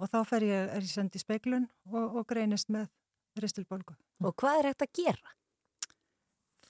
og 0.00 0.10
þá 0.12 0.18
fer 0.28 0.46
ég, 0.46 0.70
er 0.74 0.84
ég 0.84 0.90
sendið 0.92 1.20
í 1.20 1.24
speiklun 1.24 1.68
og, 1.92 2.16
og 2.20 2.26
greinist 2.28 2.72
með 2.72 2.88
ristilbólgu. 3.40 3.94
Og 4.24 4.34
hvað 4.40 4.60
er 4.62 4.70
hægt 4.70 4.86
að 4.86 4.94
gera? 5.00 5.34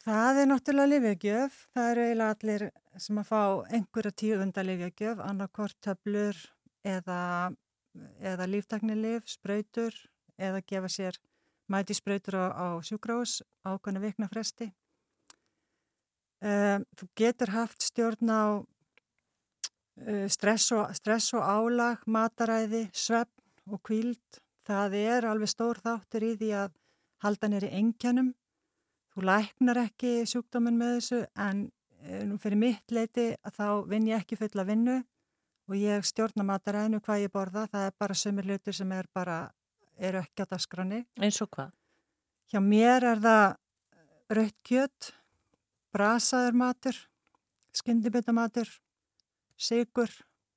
Það 0.06 0.40
er 0.40 0.48
náttúrulega 0.50 0.90
lifjagjöf, 0.92 1.54
það 1.74 1.88
eru 1.92 2.02
eiginlega 2.06 2.34
allir 2.36 2.64
sem 3.06 3.18
að 3.22 3.30
fá 3.30 3.40
einhverja 3.74 4.12
tíunda 4.22 4.62
lifjagjöf, 4.66 5.22
annarkort 5.24 5.78
töflur 5.82 6.38
eða, 6.86 7.18
eða 8.20 8.46
líftaknilif, 8.50 9.26
spröytur 9.30 9.94
eða 10.36 10.62
gefa 10.66 10.90
sér 10.92 11.18
mæti 11.68 11.94
spröytur 11.94 12.36
á, 12.38 12.44
á 12.54 12.66
sjúkrós 12.82 13.42
ákvæmna 13.66 14.00
vikna 14.00 14.28
fresti. 14.30 14.70
Um, 16.40 16.84
þú 16.94 17.08
getur 17.16 17.50
haft 17.50 17.82
stjórn 17.82 18.30
á 18.30 18.44
uh, 18.60 20.26
stress, 20.28 20.70
og, 20.76 20.92
stress 20.94 21.32
og 21.34 21.42
álag, 21.42 22.04
mataræði, 22.06 22.86
svefn 22.92 23.72
og 23.72 23.82
kvíld. 23.82 24.42
Það 24.66 24.98
er 25.00 25.26
alveg 25.26 25.50
stór 25.50 25.80
þáttur 25.82 26.26
í 26.26 26.34
því 26.36 26.50
að 26.64 26.76
halda 27.24 27.50
nýri 27.50 27.72
engjanum. 27.72 28.34
Þú 29.14 29.24
læknar 29.26 29.80
ekki 29.86 30.20
sjúkdóminn 30.28 30.78
með 30.78 30.98
þessu 30.98 31.22
en 31.40 31.66
nú 32.28 32.36
fyrir 32.38 32.60
mitt 32.60 32.92
leiti 32.92 33.30
þá 33.56 33.86
vinn 33.88 34.10
ég 34.10 34.20
ekki 34.20 34.38
fulla 34.38 34.66
vinnu 34.68 35.00
og 35.66 35.76
ég 35.78 36.06
stjórna 36.06 36.46
mataræðinu 36.46 37.00
hvað 37.02 37.26
ég 37.26 37.32
borða, 37.34 37.66
það 37.72 37.88
er 37.88 37.94
bara 37.98 38.16
sömur 38.18 38.46
hlutir 38.46 38.76
sem 38.76 38.92
er 38.94 39.08
bara, 39.14 39.36
eru 39.98 40.22
ekki 40.22 40.46
á 40.46 40.50
dasgrani. 40.52 41.02
Eins 41.18 41.40
og 41.42 41.50
hvað? 41.56 41.72
Hjá 42.52 42.62
mér 42.62 43.06
er 43.10 43.22
það 43.24 43.44
rautt 44.38 44.58
kjött, 44.66 45.12
brasaður 45.94 46.58
matur, 46.62 46.98
skyndibitamatur, 47.74 48.70
sigur, 49.58 50.12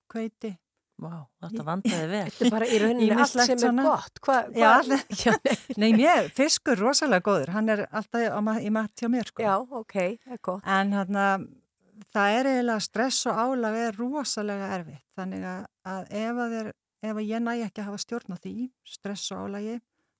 kveiti. 0.09 0.53
Vá, 0.99 1.23
þetta 1.39 1.63
vandaði 1.63 2.07
vel. 2.11 2.25
Þetta 2.27 2.45
er 2.45 2.53
bara 2.53 2.67
í 2.67 2.79
rauninni 2.81 3.15
allt 3.15 3.37
sem 3.47 3.63
er 3.69 3.85
gott. 3.85 4.19
Hva, 4.25 4.35
hva, 4.51 4.57
Já, 4.59 4.69
allir, 4.81 5.05
nei, 5.81 5.89
mér, 5.95 6.27
fiskur 6.35 6.81
rosalega 6.81 7.23
góður, 7.25 7.53
hann 7.55 7.71
er 7.71 7.85
alltaf 7.87 8.27
á 8.35 8.39
í 8.59 8.73
mat 8.75 8.93
hjá 8.99 9.09
mér, 9.09 9.31
sko. 9.31 9.45
Já, 9.45 9.55
ok, 9.63 9.97
það 10.19 10.35
er 10.35 10.43
gott. 10.51 10.67
En 10.67 10.93
hann 10.97 11.21
það 12.13 12.37
er 12.37 12.49
eiginlega 12.53 12.83
stress 12.83 13.27
og 13.29 13.39
álag 13.39 13.77
er 13.79 13.97
rosalega 13.99 14.71
erfitt. 14.77 15.05
Þannig 15.17 15.45
að, 15.49 15.61
að 15.93 16.13
ef, 16.21 16.41
að 16.45 16.55
er, 16.59 16.71
ef 17.09 17.13
að 17.15 17.27
ég 17.27 17.43
næ 17.43 17.51
ekki 17.65 17.83
að 17.83 17.89
hafa 17.89 18.01
stjórn 18.03 18.35
á 18.35 18.37
því, 18.39 18.53
stress 18.87 19.31
og 19.35 19.45
álagi, 19.45 19.77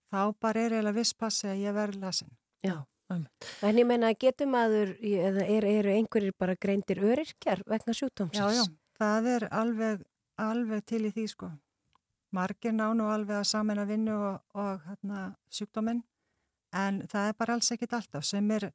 þá 0.09 0.21
bara 0.41 0.63
er 0.63 0.77
eiginlega 0.77 0.97
viss 0.99 1.15
passi 1.17 1.49
að 1.49 1.63
ég 1.63 1.77
verði 1.77 2.03
lasin. 2.03 2.33
Já, 2.65 2.75
um. 3.13 3.23
En 3.65 3.81
ég 3.81 3.87
meina, 3.87 4.11
getur 4.25 4.51
maður, 4.51 4.93
eða 4.99 5.47
eru 5.47 5.71
er 5.79 5.91
einhverjir 5.95 6.35
bara 6.39 6.57
greindir 6.59 7.01
öryrkjar 7.05 7.63
vegna 7.69 7.95
sjúkdómsins? 7.95 8.39
Já, 8.39 8.61
já, 8.61 8.77
það 8.99 9.31
er 9.37 9.47
alveg, 9.61 10.05
alveg 10.49 10.85
til 10.89 11.05
í 11.07 11.13
því, 11.15 11.27
sko. 11.33 11.51
Margir 12.35 12.75
ná 12.75 12.91
nú 12.93 13.07
alveg 13.09 13.39
að 13.39 13.49
samena 13.49 13.87
vinnu 13.89 14.13
og, 14.13 14.43
og 14.53 14.83
hérna, 14.85 15.31
sjúkdóminn, 15.49 16.03
en 16.77 17.01
það 17.09 17.31
er 17.31 17.39
bara 17.39 17.55
alls 17.57 17.71
ekkit 17.73 17.95
alltaf 17.97 18.27
sem 18.27 18.51
er, 18.53 18.67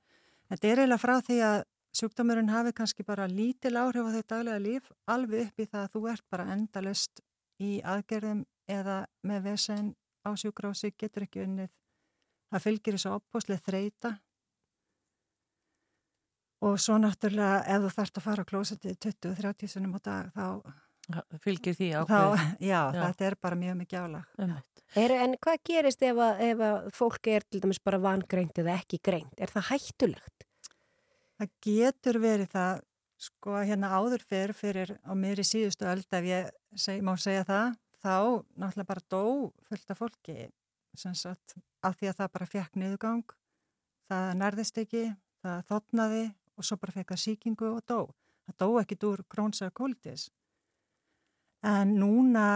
þetta 0.51 0.67
er 0.67 0.81
eiginlega 0.83 1.03
frá 1.05 1.21
því 1.23 1.37
að 1.47 1.61
sjúkdómurinn 1.95 2.51
hafi 2.51 2.73
kannski 2.75 3.07
bara 3.07 3.29
lítil 3.31 3.77
áhrif 3.79 4.09
á 4.09 4.15
þau 4.17 4.25
daglega 4.33 4.63
líf, 4.63 4.91
alveg 5.07 5.49
upp 5.49 5.63
í 5.63 5.69
það 5.71 5.83
að 5.85 5.93
þú 5.95 6.05
ert 6.13 6.27
bara 6.31 6.49
endalust 6.55 7.23
í 7.63 7.71
aðgerðum 7.87 8.45
eða 8.71 8.99
með 9.23 9.43
vesen 9.51 9.93
á 10.27 10.31
sjúkrási, 10.35 10.93
getur 10.99 11.27
ekki 11.27 11.45
unnið. 11.45 11.71
Það 12.55 12.65
fylgir 12.67 12.97
þessu 12.97 13.13
opbúslega 13.15 13.67
þreita 13.67 14.15
og 16.65 16.81
svo 16.81 16.97
náttúrulega 17.03 17.61
ef 17.75 17.85
þú 17.85 17.93
þarfst 17.99 18.19
að 18.19 18.27
fara 18.27 18.45
á 18.47 18.51
klósetið 18.51 18.97
20-30 19.05 19.73
sinum 19.75 19.97
á 19.99 20.01
dag 20.01 20.31
þá, 20.35 20.47
Fylgir 21.45 21.77
því 21.77 21.91
þá 21.93 22.01
ákveð. 22.01 22.45
já, 22.65 22.81
þetta 22.97 23.27
er 23.29 23.35
bara 23.45 23.59
mjög 23.61 23.75
mikið 23.83 24.05
álag. 24.07 24.31
En 24.97 25.35
hvað 25.45 25.59
gerist 25.69 26.05
ef 26.07 26.17
að, 26.17 26.41
ef 26.47 26.63
að 26.65 26.89
fólk 26.97 27.29
er 27.35 27.45
til 27.45 27.61
dæmis 27.61 27.83
bara 27.85 28.01
vangreint 28.01 28.61
eða 28.63 28.79
ekki 28.79 29.03
greint? 29.05 29.35
Er 29.37 29.53
það 29.53 29.69
hættulegt? 29.75 30.47
Það 31.39 31.55
getur 31.67 32.19
verið 32.23 32.51
það, 32.53 32.83
sko, 33.25 33.55
hérna 33.61 33.91
áður 33.99 34.25
fyrr 34.29 34.53
fyrir 34.55 34.93
á 35.03 35.13
miðri 35.19 35.45
síðustu 35.47 35.89
öld 35.91 36.19
ef 36.19 36.29
ég 36.29 36.51
seg, 36.79 37.01
má 37.03 37.15
segja 37.19 37.47
það, 37.49 37.73
þá 38.05 38.17
náttúrulega 38.61 38.91
bara 38.91 39.09
dó 39.11 39.25
fullt 39.69 39.91
af 39.91 40.01
fólki 40.03 40.39
sagt, 40.95 41.57
af 41.83 41.97
því 41.99 42.11
að 42.11 42.19
það 42.21 42.33
bara 42.37 42.47
fekk 42.47 42.79
niðurgang, 42.79 43.35
það 44.11 44.29
nærðist 44.41 44.79
ekki, 44.85 45.05
það 45.43 45.67
þotnaði 45.71 46.25
og 46.55 46.67
svo 46.67 46.79
bara 46.81 46.95
fekk 46.95 47.13
það 47.15 47.23
síkingu 47.25 47.71
og 47.73 47.83
dó. 47.89 48.01
Það 48.45 48.59
dó 48.61 48.69
ekkit 48.81 49.07
úr 49.09 49.23
krónsa 49.29 49.71
kólitis. 49.75 50.29
En 51.65 51.97
núna 51.99 52.47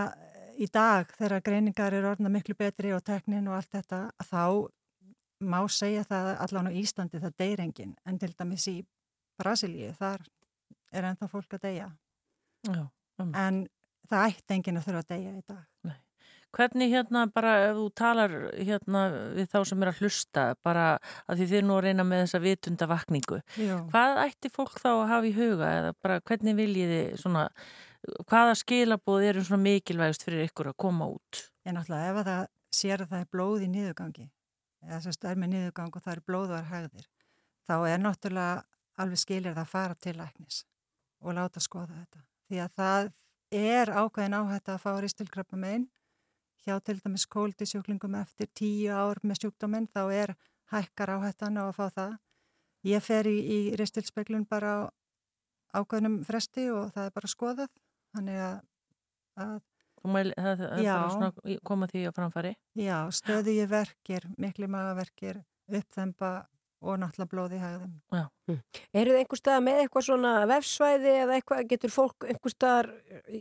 í 0.61 0.69
dag 0.71 1.09
þegar 1.17 1.45
greiningar 1.45 1.97
eru 1.97 2.11
orðna 2.13 2.31
miklu 2.33 2.55
betri 2.59 2.93
og 2.93 3.05
teknin 3.07 3.49
og 3.49 3.59
allt 3.59 3.73
þetta, 3.73 4.01
þá 4.29 4.69
má 5.41 5.61
segja 5.71 6.05
það 6.09 6.35
allan 6.45 6.71
á 6.71 6.73
Íslandi 6.75 7.23
það 7.23 7.39
deyr 7.39 7.63
enginn 7.63 7.95
en 8.07 8.19
til 8.19 8.33
dæmis 8.35 8.67
í 8.71 8.77
Brasilíu 9.39 9.93
þar 9.99 10.25
er 10.93 11.11
ennþá 11.13 11.29
fólk 11.31 11.59
að 11.59 11.67
deyja 11.69 11.89
Já, 12.67 12.85
um. 13.23 13.33
en 13.35 13.67
það 14.09 14.29
ætti 14.33 14.57
enginn 14.57 14.81
að 14.81 14.87
þurfa 14.89 15.03
að 15.05 15.11
deyja 15.15 15.33
í 15.33 15.43
dag. 15.49 15.97
Hvernig 16.57 16.89
hérna 16.89 17.27
bara 17.29 17.51
ef 17.67 17.75
þú 17.77 17.83
talar 18.01 18.35
hérna 18.57 19.03
við 19.37 19.51
þá 19.53 19.59
sem 19.69 19.83
er 19.85 19.91
að 19.91 19.99
hlusta 20.01 20.45
bara 20.65 20.87
að 21.29 21.43
því 21.43 21.49
þið 21.51 21.67
nú 21.69 21.75
að 21.77 21.83
reyna 21.85 22.07
með 22.09 22.23
þessa 22.23 22.41
vitundavakningu. 22.47 23.41
Já. 23.61 23.75
Hvað 23.93 24.21
ætti 24.23 24.51
fólk 24.55 24.81
þá 24.81 24.89
að 24.95 25.05
hafa 25.13 25.29
í 25.29 25.35
huga 25.37 25.75
eða 25.83 25.93
bara 26.01 26.17
hvernig 26.31 26.57
viljið 26.57 26.95
þið 26.95 27.21
svona, 27.21 27.45
hvaða 28.33 28.57
skilabóð 28.63 29.29
eru 29.29 29.45
svona 29.45 29.67
mikilvægust 29.67 30.25
fyrir 30.25 30.49
ykkur 30.49 30.73
að 30.73 30.79
koma 30.87 31.11
út? 31.13 31.45
En 31.69 31.77
náttúrulega 31.77 32.15
ef 32.15 32.23
að 32.23 32.33
það 32.33 32.43
sér 32.81 33.05
að 33.05 33.13
það 33.13 33.27
er 33.27 33.31
blóð 33.37 33.69
í 33.69 33.71
niðurgangi 33.75 34.27
eða 34.87 35.01
að 35.13 35.31
er 35.31 35.41
með 35.41 35.55
niðurgang 35.55 35.97
og 35.97 36.05
það 36.05 36.15
er 36.15 36.25
blóðvar 36.27 36.69
hægðir 36.73 37.09
þá 37.69 37.75
er 37.89 38.03
náttúrulega 38.03 38.65
alveg 38.99 39.23
skilir 39.23 39.55
það 39.55 39.65
að 39.65 39.73
fara 39.73 39.97
til 40.03 40.17
læknis 40.19 40.65
og 41.23 41.35
láta 41.35 41.63
skoða 41.63 41.95
þetta. 41.95 42.23
Því 42.49 42.61
að 42.63 42.75
það 42.79 43.11
er 43.59 43.93
ákveðin 43.93 44.39
áhætt 44.39 44.71
að 44.73 44.83
fá 44.85 44.91
ristilkrabba 45.03 45.59
megin 45.59 45.89
hjá 46.65 46.79
til 46.85 46.99
dæmis 47.01 47.27
kóldisjúklingum 47.31 48.17
eftir 48.21 48.51
tíu 48.57 48.93
ár 48.93 49.21
með 49.23 49.43
sjúkdóminn 49.43 49.89
þá 49.93 50.03
er 50.13 50.35
hækkar 50.73 51.15
áhættan 51.17 51.61
á 51.61 51.65
að 51.69 51.77
fá 51.79 51.87
það. 51.97 52.17
Ég 52.87 53.05
fer 53.05 53.29
í, 53.29 53.37
í 53.39 53.59
ristilspeglun 53.79 54.47
bara 54.49 54.75
á 54.75 54.79
ákveðnum 55.81 56.23
fresti 56.27 56.69
og 56.73 56.93
það 56.95 57.09
er 57.09 57.15
bara 57.17 57.33
skoðað. 57.33 57.73
Þannig 58.17 58.43
að, 58.45 58.59
að 59.45 59.57
Mæli, 60.07 60.35
það, 60.37 60.63
það 60.63 61.41
er 61.55 61.59
koma 61.67 61.89
því 61.91 62.05
á 62.07 62.13
framfæri. 62.15 62.53
Já, 62.79 62.99
stöðugi 63.15 63.67
verkir, 63.71 64.29
miklu 64.41 64.69
magaverkir, 64.71 65.43
uppþemba 65.69 66.33
og 66.79 67.01
náttúrulega 67.03 67.31
blóði 67.33 67.59
hægðum. 67.59 67.95
Já. 68.15 68.25
Eru 68.95 69.15
þið 69.15 69.21
einhver 69.21 69.41
stað 69.41 69.65
með 69.67 69.81
eitthvað 69.83 70.07
svona 70.07 70.33
vefsvæði 70.49 71.15
eða 71.25 71.37
eitthvað, 71.39 71.63
getur 71.73 71.93
fólk 71.95 72.27
einhver 72.29 72.55
staðar, 72.55 72.91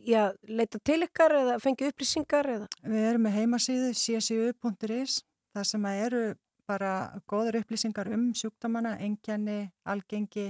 já, 0.09 0.23
leita 0.49 0.81
til 0.81 0.99
ykkar 1.05 1.37
eða 1.43 1.59
fengi 1.61 1.91
upplýsingar 1.91 2.51
eða? 2.55 2.69
Við 2.81 3.07
erum 3.11 3.27
með 3.27 3.37
heimasíðu 3.37 3.93
csu.is 3.93 5.21
þar 5.53 5.69
sem 5.69 5.87
að 5.89 6.03
eru 6.07 6.23
bara 6.67 6.93
góður 7.29 7.61
upplýsingar 7.61 8.09
um 8.11 8.31
sjúkdómana, 8.35 8.97
engjanni, 9.05 9.69
algengi, 9.87 10.49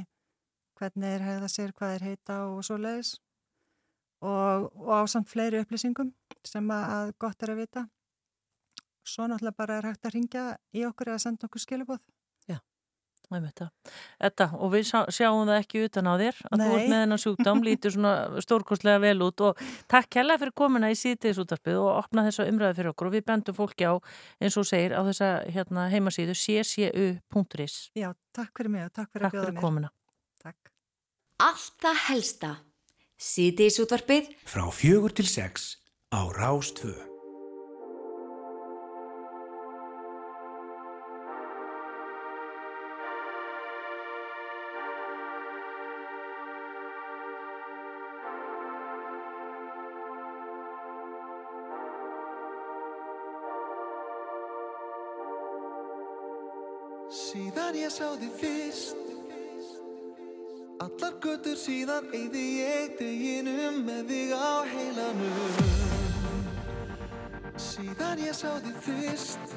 hvernig 0.80 1.18
er 1.18 1.26
hegða 1.28 1.52
sér, 1.52 1.76
hvað 1.76 1.98
er 1.98 2.12
heita 2.12 2.42
og 2.48 2.64
svo 2.66 2.80
leiðis 2.80 3.18
og, 4.22 4.68
og 4.74 4.92
á 4.94 5.02
samt 5.10 5.30
fleiri 5.30 5.62
upplýsingum 5.64 6.14
sem 6.46 6.72
að, 6.74 7.14
gott 7.22 7.44
er 7.44 7.54
að 7.54 7.64
vita. 7.64 7.88
Svo 9.08 9.28
náttúrulega 9.28 9.56
bara 9.58 9.80
er 9.80 9.90
hægt 9.92 10.08
að 10.08 10.18
ringja 10.18 10.46
í 10.76 10.84
okkur 10.88 11.14
eða 11.14 11.24
senda 11.24 11.48
okkur 11.48 11.64
skilabóð. 11.64 12.04
Það 13.28 13.38
er 13.38 13.46
þetta. 13.48 13.66
Þetta, 14.24 14.46
og 14.56 14.70
við 14.72 14.84
sjá, 14.88 15.00
sjáum 15.12 15.50
það 15.50 15.58
ekki 15.60 15.82
utan 15.84 16.08
á 16.08 16.14
þér 16.22 16.38
að 16.48 16.62
þú 16.62 16.68
Nei. 16.68 16.76
ert 16.78 16.92
með 16.92 17.02
þennan 17.02 17.22
sjúkdám, 17.24 17.64
lítur 17.66 17.94
svona 17.96 18.44
stórkostlega 18.46 19.02
vel 19.04 19.26
út 19.26 19.44
og 19.44 19.64
takk 19.92 20.08
kærlega 20.16 20.42
fyrir 20.44 20.56
komuna 20.62 20.92
í 20.94 20.96
síðdegisútarpið 20.96 21.80
og 21.82 21.90
opna 21.98 22.24
þessa 22.30 22.46
umræðu 22.48 22.78
fyrir 22.80 22.92
okkur 22.94 23.10
og 23.10 23.18
við 23.18 23.26
bendum 23.28 23.58
fólki 23.58 23.90
á, 23.90 24.00
eins 24.40 24.56
og 24.56 24.64
þú 24.64 24.72
segir, 24.72 24.96
á 24.96 25.02
þessa 25.10 25.32
hérna, 25.58 25.90
heimasíðu 25.92 26.38
ccu.is. 26.40 27.76
Já, 28.00 28.14
takk 28.32 28.64
fyrir 28.64 28.74
mig 28.78 28.88
og 28.88 28.96
takk 28.96 29.12
fyrir 29.12 29.28
Takk 29.28 29.36
að 29.36 29.36
bjóða 29.36 29.50
fyrir 29.50 29.60
mér. 29.60 29.68
komuna. 29.68 29.92
Takk. 30.48 30.74
Allt 31.50 31.92
það 33.18 33.26
helsta. 33.26 34.08
Síðdeisútvarpið 34.08 34.30
Frá 34.46 34.70
fjögur 34.72 35.12
til 35.12 35.28
sex 35.28 35.78
á 36.14 36.30
Rástvö. 36.30 36.94
Síðan 57.08 57.76
ég 57.76 57.90
sá 57.90 58.14
þig 58.20 58.34
fyrst 58.38 59.07
Allar 60.78 61.16
götur 61.24 61.58
síðan 61.58 62.06
eyði 62.14 62.42
ég 62.60 62.92
deginum 63.00 63.80
með 63.88 64.12
þig 64.12 64.34
á 64.38 64.62
heilanum. 64.70 65.56
Síðan 67.58 68.20
ég 68.22 68.36
sá 68.38 68.52
þig 68.62 68.76
fyrst 68.86 69.56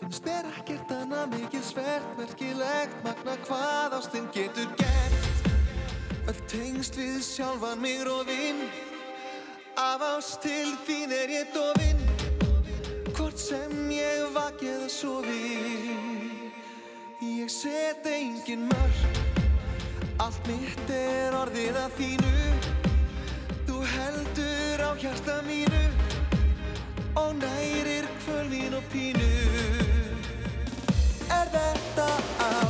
Finnst 0.00 0.26
mér 0.26 0.48
ekkert 0.50 0.90
annað 0.96 1.36
mikil 1.36 1.60
svert 1.62 2.16
Merkilegt 2.18 2.96
magna 3.06 3.36
hvað 3.44 3.94
ástinn 4.00 4.26
getur 4.34 4.72
gert. 4.80 5.46
Öll 6.26 6.40
tengst 6.50 6.98
við 6.98 7.20
sjálfan 7.22 7.78
mig 7.84 8.02
róðinn 8.08 8.64
Af 9.78 10.02
ást 10.08 10.40
til 10.42 10.74
þín 10.88 11.14
er 11.14 11.30
ég 11.30 11.54
dofinn 11.54 12.02
Hvort 13.14 13.38
sem 13.38 13.74
ég 13.94 14.26
vaki 14.34 14.72
eða 14.72 14.90
sofi 14.90 15.42
Ég 17.22 17.52
set 17.52 18.10
engin 18.10 18.66
mörg 18.66 19.23
Allt 20.24 20.46
mitt 20.48 20.88
er 20.88 21.34
orðið 21.36 21.76
að 21.76 21.96
þínu 21.98 22.30
Þú 23.68 23.82
heldur 23.90 24.84
á 24.88 24.90
hjarta 25.02 25.36
mínu 25.44 25.82
Og 27.20 27.36
nærir 27.42 28.08
kvöl 28.22 28.48
mín 28.48 28.80
og 28.80 28.88
pínu 28.94 29.32
Er 31.28 31.52
þetta 31.58 32.08
ást? 32.48 32.63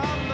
From 0.00 0.27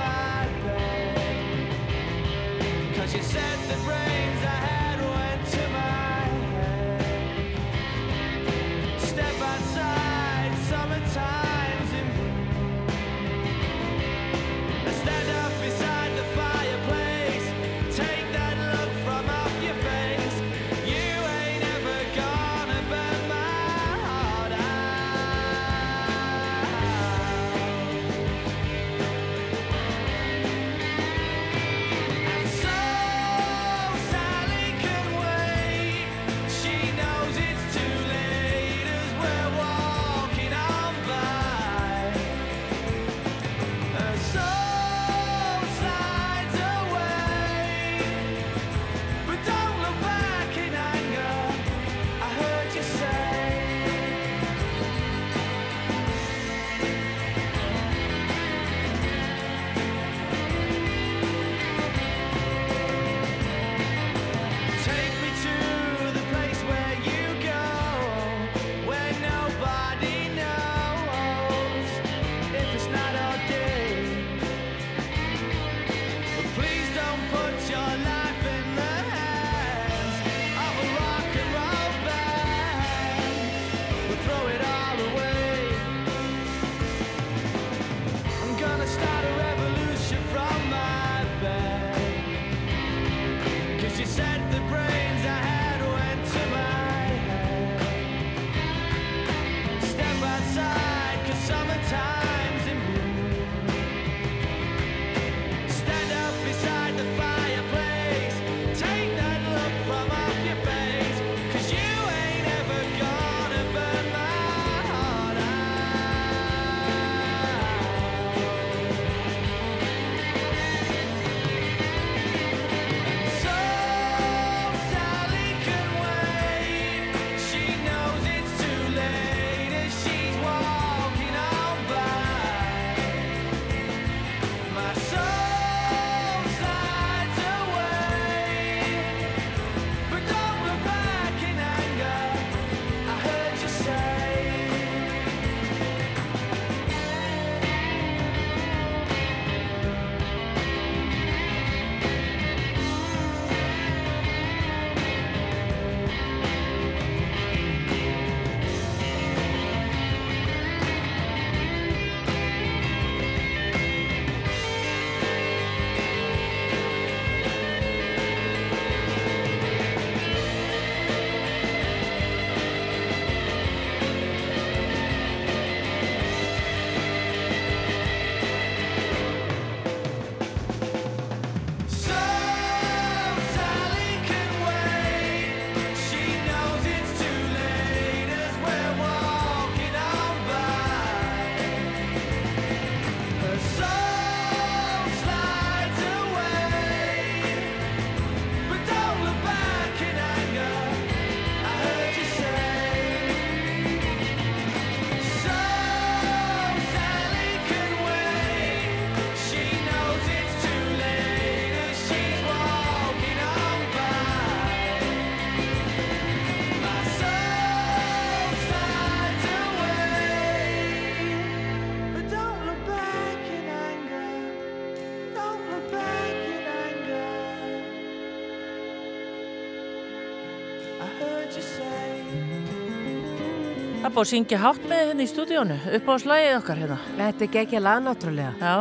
Er 234.15 234.19
búið 234.21 234.29
að 234.29 234.31
syngja 234.31 234.59
hátt 234.63 234.85
með 234.87 235.01
hérna 235.09 235.25
í 235.25 235.27
stúdíónu, 235.27 235.77
upp 235.97 236.07
á 236.07 236.15
slægið 236.23 236.53
okkar 236.61 236.79
hérna. 236.79 236.99
Þetta 237.19 237.43
er 237.43 237.49
geggja 237.57 237.81
lag 237.83 238.03
náttúrulega. 238.05 238.53
Já, 238.63 238.75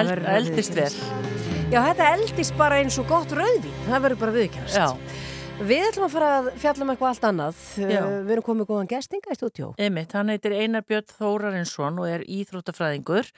eld, 0.00 0.24
eldist 0.32 0.74
vel. 0.74 0.88
Já, 1.70 1.78
þetta 1.86 2.08
eldist 2.16 2.56
bara 2.58 2.80
eins 2.82 2.96
og 2.98 3.06
gott 3.06 3.30
rauðvín. 3.38 3.76
Það 3.86 4.02
verður 4.08 4.20
bara 4.24 4.34
viðkjast. 4.40 4.74
Já. 4.74 5.22
Við 5.62 5.84
ætlum 5.86 6.08
að 6.08 6.14
fara 6.16 6.32
að 6.40 6.48
fjalla 6.58 6.82
um 6.82 6.90
eitthvað 6.96 7.10
allt 7.12 7.26
annað. 7.28 7.62
Já. 7.78 8.00
Uh, 8.02 8.16
Við 8.26 8.34
erum 8.34 8.46
komið 8.48 8.68
góðan 8.72 8.90
gestinga 8.90 9.30
í 9.30 9.38
stúdjó. 9.38 9.68
Einmitt, 9.86 10.16
hann 10.18 10.34
heitir 10.34 10.56
Einar 10.58 10.82
Björn 10.90 11.14
Þórarinsson 11.20 12.02
og 12.02 12.10
er 12.10 12.24
íþróttafræðingur 12.26 13.30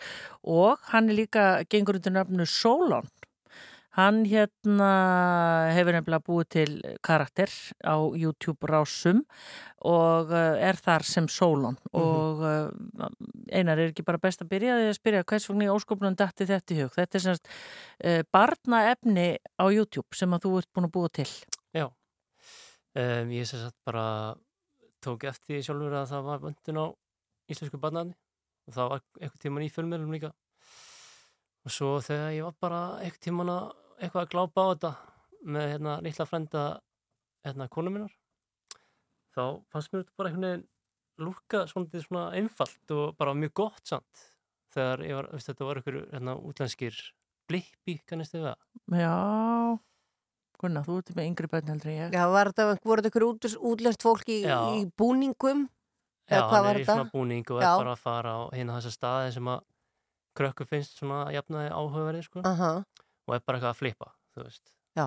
og 0.49 0.88
hann 0.95 1.12
er 1.12 1.18
líka 1.20 1.45
gengur 1.68 2.01
undir 2.01 2.16
nafnu 2.16 2.49
Solon. 2.49 3.05
Hann 3.95 4.24
hérna 4.26 4.88
hefur 5.70 5.95
nefnilega 5.95 6.26
búið 6.26 6.47
til 6.51 6.70
karakter 7.05 7.51
á 7.86 7.95
YouTube 8.18 8.66
rásum 8.66 9.20
og 9.86 10.32
uh, 10.34 10.57
er 10.59 10.74
þar 10.82 11.05
sem 11.07 11.28
Solon 11.30 11.76
og 11.95 12.42
uh, 12.42 13.07
Einar 13.55 13.78
er 13.78 13.92
ekki 13.92 14.03
bara 14.07 14.18
best 14.18 14.42
að 14.42 14.51
byrja 14.51 14.80
því 14.80 14.88
að 14.88 14.99
spyrja 14.99 15.26
hvers 15.30 15.47
vegna 15.51 15.68
í 15.68 15.70
óskopnum 15.70 16.16
dætti 16.18 16.49
þetta 16.49 16.74
í 16.74 16.80
hug. 16.80 16.90
Þetta 16.97 17.20
er 17.20 17.24
semst 17.28 17.47
uh, 17.53 18.22
barnaefni 18.34 19.28
á 19.38 19.64
YouTube 19.70 20.18
sem 20.18 20.34
að 20.34 20.49
þú 20.49 20.57
ert 20.59 20.72
búin 20.74 20.88
að 20.88 20.95
búa 20.97 21.12
til. 21.20 21.28
Já, 21.76 21.86
um, 21.86 23.30
ég 23.36 23.47
sem 23.47 23.62
sagt 23.62 23.78
bara 23.86 24.07
tók 25.05 25.28
eftir 25.30 25.62
sjálfur 25.62 25.95
að 26.01 26.11
það 26.16 26.28
var 26.32 26.42
vöndun 26.49 26.82
á 26.82 26.86
íslensku 27.53 27.78
barnaðni 27.78 28.18
og 28.66 28.74
það 28.74 28.90
var 28.90 29.07
eitthvað 29.20 29.40
tíman 29.45 29.68
í 29.68 29.70
fjölmjölum 29.70 30.14
líka 30.16 30.34
og 31.64 31.72
svo 31.72 31.95
þegar 32.05 32.34
ég 32.34 32.47
var 32.47 32.57
bara 32.61 32.82
eitthvað 33.05 33.24
tíman 33.28 33.53
að 33.53 33.64
eitthvað 34.07 34.26
að 34.26 34.32
glápa 34.34 34.64
á 34.64 34.66
þetta 34.74 34.92
með 35.55 35.66
hérna 35.74 35.96
litla 36.05 36.26
frenda 36.28 36.62
hérna 37.44 37.68
konu 37.72 37.92
minnar 37.94 38.12
þá 39.34 39.42
fannst 39.72 39.92
mér 39.92 40.05
þetta 40.05 40.16
bara 40.20 40.30
einhvern 40.30 40.46
veginn 40.48 40.68
lúka 41.24 41.64
svona, 41.70 42.02
svona 42.02 42.24
einfalt 42.38 42.94
og 42.94 43.16
bara 43.18 43.34
mjög 43.38 43.52
gott 43.61 43.84
samt 43.86 44.24
þegar 44.74 45.05
ég 45.07 45.18
var, 45.18 45.28
veist, 45.34 45.50
þetta 45.50 45.68
var 45.68 45.80
einhverju 45.80 46.07
hérna 46.11 46.36
útlenskir 46.40 46.96
blippi 47.50 47.98
kannist 48.09 48.34
þið 48.34 48.48
það 48.48 49.02
Já, 49.05 49.12
Gunnar, 50.64 50.86
þú 50.86 50.96
ert 51.02 51.12
með 51.18 51.28
yngri 51.28 51.50
bönn 51.50 51.70
heldur 51.74 51.90
en 51.92 51.96
ég. 51.98 52.14
Já, 52.14 52.24
var 52.30 52.50
þetta, 52.52 52.66
voru 52.86 53.02
þetta 53.02 53.11
ykkur 53.12 53.24
út, 53.26 53.46
útlöst 53.70 54.05
fólk 54.07 54.28
í, 54.32 54.38
Já. 54.46 54.57
í 54.78 54.84
búningum? 54.96 55.66
Já, 56.24 56.38
Eða 56.38 56.44
hvað 56.48 56.55
hann 56.57 56.66
var 56.66 56.78
er 56.78 56.80
í 56.80 56.84
svona 56.88 57.07
búning 57.12 57.50
og 57.52 57.61
Já. 57.61 57.68
er 57.68 57.80
bara 57.82 57.94
að 57.94 58.05
fara 58.05 58.30
á 58.32 58.42
hérna 58.55 58.76
þessa 58.78 58.92
staði 58.94 59.32
sem 59.36 59.50
að 59.52 59.64
krökku 60.38 60.66
finnst 60.66 60.96
svona 60.98 61.18
jafnaði 61.34 61.68
áhugaverði 61.74 62.22
sko 62.26 62.44
Aha. 62.48 62.70
Og 63.27 63.35
er 63.37 63.41
bara 63.47 63.59
eitthvað 63.59 63.72
að 63.75 63.81
flippa, 63.81 64.09
þú 64.35 64.45
veist. 64.47 64.72
Já. 64.99 65.07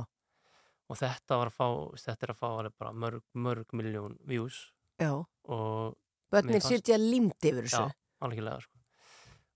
Og 0.88 0.96
þetta 1.02 1.38
var 1.42 1.50
að 1.52 1.56
fá, 1.58 1.68
þetta 2.00 2.28
er 2.28 2.32
að 2.34 2.40
fá 2.42 2.48
alveg 2.50 2.76
bara 2.80 2.92
mörg, 2.96 3.24
mörg 3.36 3.74
miljón 3.76 4.18
views 4.28 4.60
Já. 5.02 5.12
og 5.44 5.98
Bönnin 6.32 6.56
mér 6.58 6.62
fannst- 6.62 6.74
sitja 6.74 6.98
límt 7.00 7.40
yfir 7.44 7.64
þessu. 7.68 7.88
Já, 7.88 7.92
algjörlega 8.28 8.62
sko. 8.64 8.80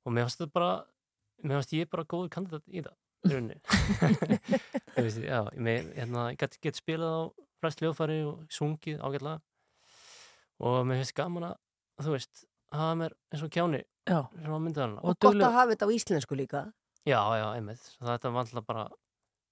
Og 0.05 0.13
mér 0.15 0.25
fannst 0.27 0.39
þetta 0.41 0.53
bara, 0.53 0.73
mér 1.43 1.57
fannst 1.59 1.73
ég 1.77 1.89
bara 1.89 2.03
góður 2.05 2.29
kandidat 2.29 2.67
í 2.67 2.81
það, 2.83 2.97
veist, 4.97 5.21
já, 5.23 5.41
með, 5.55 5.91
hérna, 5.97 6.27
ég 6.33 6.39
get, 6.41 6.57
get 6.63 6.75
spilað 6.79 7.15
á 7.15 7.21
flest 7.61 7.81
ljóðfæri 7.83 8.19
og 8.25 8.39
sungið 8.53 9.01
ágætlega 9.05 9.37
og 10.61 10.79
mér 10.89 11.01
finnst 11.01 11.15
gaman 11.17 11.45
að, 11.51 11.55
þú 12.01 12.15
veist, 12.15 12.43
hafa 12.73 12.95
mér 12.97 13.15
eins 13.31 13.43
og 13.45 13.51
kjáni 13.53 13.81
Já. 14.09 14.19
að. 14.25 14.97
Og 15.05 15.17
gott 15.21 15.37
að 15.37 15.53
hafa 15.53 15.71
þetta 15.75 15.85
á 15.87 15.95
íslensku 15.95 16.37
líka. 16.39 16.63
Já, 17.07 17.19
já, 17.37 17.45
einmitt. 17.57 17.85
Þetta 18.01 18.29
var 18.31 18.43
alltaf 18.45 18.65
bara, 18.67 18.83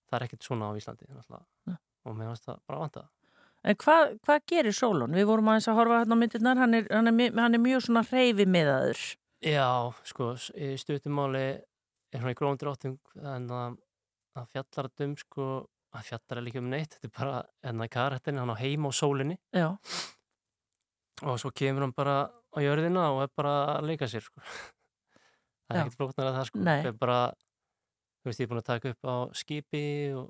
það 0.09 0.17
er 0.19 0.25
ekkert 0.27 0.45
svona 0.45 0.69
á 0.69 0.77
Íslandi. 0.77 1.07
Og 2.05 2.15
mér 2.15 2.29
finnst 2.31 2.45
það 2.47 2.59
bara 2.69 2.79
vanta. 2.83 3.05
En 3.67 3.75
hvað, 3.75 4.13
hvað 4.23 4.43
gerir 4.47 4.75
Solon? 4.77 5.11
Við 5.17 5.25
vorum 5.27 5.49
aðeins 5.51 5.67
að 5.67 5.79
horfa 5.81 5.97
hérna 6.03 6.15
á 6.15 6.19
myndirnar, 6.21 6.57
hann 6.61 6.77
er, 6.77 6.85
hann 6.93 7.09
er, 7.11 7.33
hann 7.35 7.57
er 7.57 7.59
mjög 7.63 7.81
svona 7.87 8.03
hreyfi 8.07 8.45
miðaður. 8.47 9.01
Já, 9.43 9.65
sko, 10.07 10.29
s- 10.39 10.51
í 10.55 10.69
stuttumáli 10.79 11.41
er 11.59 12.21
svona 12.21 12.31
í 12.31 12.37
gróðum 12.39 12.59
dráttum 12.61 12.95
en 13.19 13.49
að, 13.51 13.75
að 14.39 14.47
fjallar 14.53 14.87
þetta 14.89 15.05
um, 15.09 15.17
sko, 15.19 15.49
að 15.95 16.07
fjallar 16.07 16.39
er 16.39 16.45
líka 16.47 16.61
um 16.63 16.69
neitt, 16.71 16.95
þetta 16.95 17.09
er 17.09 17.13
bara 17.19 17.43
enna 17.73 17.87
karættin, 17.91 18.39
hann 18.39 18.53
á 18.55 18.61
heima 18.61 18.91
á 18.91 18.93
sólinni 18.95 19.37
Já. 19.55 19.67
og 21.27 21.39
svo 21.41 21.51
kemur 21.51 21.83
hann 21.87 21.93
bara 21.97 22.15
á 22.31 22.57
jörðina 22.63 23.09
og 23.13 23.23
er 23.27 23.31
bara 23.35 23.53
að 23.77 23.89
leika 23.91 24.07
sér, 24.11 24.23
sko. 24.23 24.39
Það 25.69 25.77
er 25.77 25.83
ekkert 25.83 25.99
flóknar 25.99 26.27
að 26.29 26.35
það, 26.35 26.45
sko. 26.49 26.61
Nei. 26.65 26.77
Það 26.81 26.89
er 26.89 26.99
bara, 27.03 27.17
þú 28.19 28.29
veist, 28.29 28.41
ég 28.41 28.47
er 28.47 28.51
búin 28.51 28.61
að 28.61 28.69
taka 28.69 28.93
upp 28.93 29.09
á 29.09 29.15
skipi 29.37 29.83
og 30.17 30.29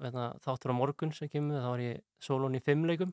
veitna, 0.00 0.26
þáttur 0.44 0.72
á 0.72 0.80
morgun 0.80 1.12
sem 1.12 1.30
kemur, 1.32 1.60
þá 1.60 1.68
var 1.68 1.82
ég 1.84 2.00
sólun 2.24 2.56
í 2.56 2.62
fimmleikum 2.64 3.12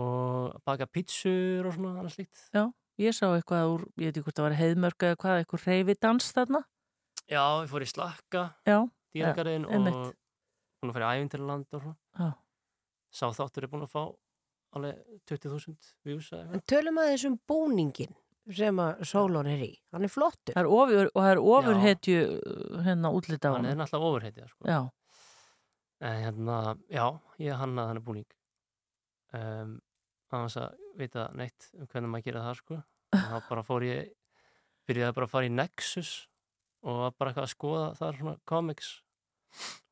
og 0.00 0.60
baka 0.68 0.86
pítsur 0.86 1.66
og 1.66 1.74
svona 1.74 1.96
annars 1.98 2.18
líkt. 2.20 2.44
Já, 2.54 2.68
ég 3.00 3.16
sá 3.16 3.26
eitthvað 3.30 3.72
úr, 3.72 3.86
ég 3.96 4.10
veit 4.10 4.20
ekki 4.20 4.26
hvort 4.28 4.38
það 4.38 4.48
var 4.48 4.58
heiðmörk 4.60 5.06
eða 5.08 5.20
hvað, 5.24 5.40
eitthvað 5.40 5.64
hreyfi 5.66 5.96
dans 6.04 6.30
þarna. 6.36 6.62
Já, 7.24 7.42
ég 7.64 7.70
fór 7.72 7.86
í 7.86 7.90
slakka, 7.90 8.44
Já, 8.68 8.78
dýragarðin 9.16 9.66
já, 9.66 9.80
og 9.80 10.88
að 10.90 10.96
fara 10.96 11.10
í 11.14 11.20
ævindirland 11.20 11.78
og 11.78 11.84
svona. 11.86 11.98
Já. 12.20 12.30
Sá 13.10 13.26
þáttur 13.34 13.66
er 13.66 13.72
búin 13.72 13.86
að 13.88 13.94
fá 13.96 14.02
alveg 14.78 14.98
20.000 15.26 15.94
views 16.06 16.28
En 16.38 16.62
tölum 16.70 17.00
að 17.02 17.08
þessum 17.14 17.38
búningin 17.50 18.12
sem 18.56 18.78
að 18.82 19.04
Solon 19.06 19.46
er 19.46 19.60
í. 19.66 19.70
Hann 19.92 20.04
er 20.06 20.12
flottur. 20.12 20.54
Það 20.56 20.62
er 20.64 20.70
ofur, 20.76 21.10
og 21.14 21.20
það 21.22 21.30
er 21.34 21.40
ofur 21.42 21.74
Já. 21.76 21.80
hetju 21.84 22.20
hérna 22.86 23.12
útlita 23.14 23.50
á 23.50 23.52
Hann 23.54 23.64
er 23.66 23.74
hann. 23.74 23.82
náttúrulega 23.84 24.10
ofurheitið, 24.10 24.48
sko. 24.54 24.64
Já, 24.68 24.80
En 26.00 26.22
hérna, 26.24 26.54
já, 26.88 27.04
ég 27.38 27.58
hannaði 27.60 27.88
hann 27.92 27.98
búning. 28.04 28.26
Um, 29.36 29.74
annars 30.32 30.56
að 30.56 30.78
vita 30.96 31.26
neitt 31.36 31.66
um 31.76 31.84
hvernig 31.86 32.08
maður 32.08 32.24
gera 32.24 32.44
það, 32.46 32.56
sko. 32.62 32.78
En 33.12 33.26
þá 33.28 33.48
bara 33.50 33.62
fór 33.68 33.84
ég, 33.84 34.08
byrjaði 34.88 35.14
bara 35.18 35.26
að 35.28 35.34
fara 35.34 35.50
í 35.50 35.52
Nexus 35.52 36.12
og 36.82 37.02
var 37.02 37.12
bara 37.18 37.30
eitthvað 37.34 37.44
að 37.44 37.52
skoða 37.52 37.84
þar 37.98 38.16
svona 38.16 38.34
comics, 38.48 38.88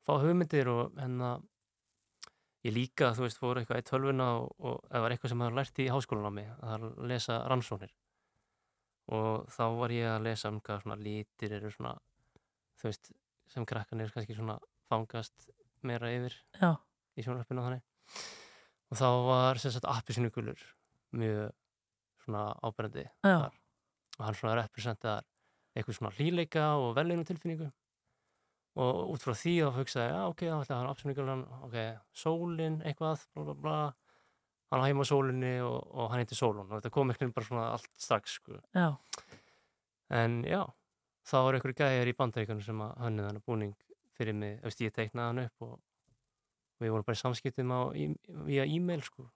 fá 0.01 0.15
hugmyndir 0.23 0.71
og 0.73 0.97
hérna, 0.97 1.35
ég 2.65 2.73
líka, 2.73 3.13
þú 3.13 3.27
veist, 3.27 3.39
fór 3.43 3.61
eitthvað 3.61 3.83
í 3.85 3.87
tölvuna 3.91 4.31
og, 4.41 4.49
og 4.65 4.81
það 4.89 5.05
var 5.05 5.11
eitthvað 5.15 5.35
sem 5.35 5.43
maður 5.45 5.59
lært 5.61 5.83
í 5.85 5.91
háskólan 5.93 6.31
á 6.31 6.33
mig, 6.41 6.49
að 6.65 6.89
lesa 7.13 7.43
rannsóknir. 7.53 7.93
Og 9.15 9.47
þá 9.53 9.63
var 9.79 9.95
ég 9.95 10.11
að 10.11 10.27
lesa 10.27 10.51
um 10.53 10.59
hvað 10.61 10.83
svona 10.85 10.99
lítir 11.01 11.55
eru 11.57 11.71
svona, 11.73 11.95
þú 12.81 12.91
veist, 12.91 13.13
sem 13.49 13.65
krakkanir 13.69 14.13
kannski 14.13 14.37
svona 14.37 14.59
fangast 14.89 15.49
meira 15.87 16.11
yfir 16.13 16.35
Já. 16.59 16.75
í 17.17 17.25
sjónvarpinu 17.25 17.63
og 17.63 17.69
þannig. 17.69 17.87
Og 18.89 19.01
þá 19.01 19.09
var 19.29 19.61
sem 19.63 19.73
sagt 19.73 19.89
appisnugulur 19.89 20.61
mjög 21.17 21.55
svona 22.25 22.45
áberandi 22.65 23.07
Já. 23.25 23.37
þar. 23.49 23.59
Og 24.19 24.25
hann 24.27 24.39
svona 24.39 24.57
representaðar 24.59 25.27
eitthvað 25.77 25.99
svona 26.01 26.15
hlýleika 26.17 26.65
og 26.81 26.97
velinu 26.99 27.25
tilfinningu. 27.25 27.71
Og 28.79 29.15
út 29.15 29.25
frá 29.25 29.35
því 29.35 29.55
þá 29.65 29.79
hugsaði, 29.79 30.11
já 30.13 30.21
ok, 30.29 30.43
þá 30.45 30.59
ætla 30.63 30.79
hann 30.79 30.91
appisnugulan, 30.93 31.45
ok, 31.67 31.79
sólin, 32.15 32.79
eitthvað, 32.87 33.25
bla 33.35 33.47
bla 33.49 33.57
bla. 33.63 33.79
Hann 34.69 34.83
á 34.85 34.89
heima 34.89 35.05
á 35.05 35.09
sólinni 35.09 35.55
og, 35.65 35.79
og 35.97 36.11
hann 36.13 36.21
heitir 36.21 36.37
Sólun 36.37 36.67
og 36.67 36.75
þetta 36.77 36.93
kom 36.93 37.09
eitthvað 37.13 37.35
bara 37.37 37.47
svona 37.49 37.67
allt 37.73 37.89
strax, 37.97 38.35
sko. 38.41 38.59
já, 38.77 38.89
En 40.13 40.43
já, 40.45 40.63
þá 41.29 41.37
var 41.45 41.57
einhverju 41.57 41.77
gæjar 41.79 42.11
í 42.11 42.17
bandaríkunum 42.17 42.65
sem 42.65 42.81
að 42.85 42.95
hönnu 43.05 43.25
þannig 43.27 43.45
búning 43.49 43.75
fyrir 44.19 44.37
mig, 44.37 44.59
veist, 44.65 44.81
ég 44.85 44.95
teiknaði 44.97 45.27
hann 45.29 45.43
upp 45.45 45.67
og 45.67 45.75
við 46.83 46.93
vorum 46.95 47.07
bara 47.09 47.19
í 47.19 47.21
samskiptum 47.23 47.73
á, 47.75 47.81
í, 47.97 48.09
via 48.49 48.65
e-mail, 48.69 49.03
sko. 49.05 49.29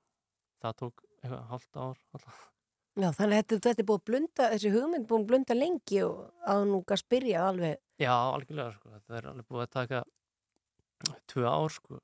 Það 0.62 0.76
tók 0.82 1.04
eitthvað 1.22 1.44
hálft 1.50 1.76
ár 1.80 2.00
alltaf. 2.14 2.40
Já, 2.92 3.08
þannig 3.16 3.38
að 3.38 3.38
þetta, 3.40 3.58
þetta 3.66 3.82
er 3.82 3.88
búið 3.88 4.00
að 4.00 4.08
blunda, 4.10 4.46
þessi 4.52 4.70
hugmynd 4.74 5.06
búið 5.08 5.22
að 5.22 5.28
blunda 5.30 5.54
lengi 5.56 6.00
og 6.04 6.18
að 6.52 6.64
nú 6.68 6.80
að 6.84 7.00
spyrja 7.00 7.44
alveg. 7.48 7.78
Já, 8.02 8.12
algjörlega, 8.12 8.74
sko. 8.76 8.92
Þetta 8.98 9.18
er 9.18 9.28
alveg 9.32 9.48
búið 9.48 9.64
að 9.64 9.70
taka 9.78 10.02
tvö 11.32 11.46
ár, 11.48 11.72
sko. 11.72 12.00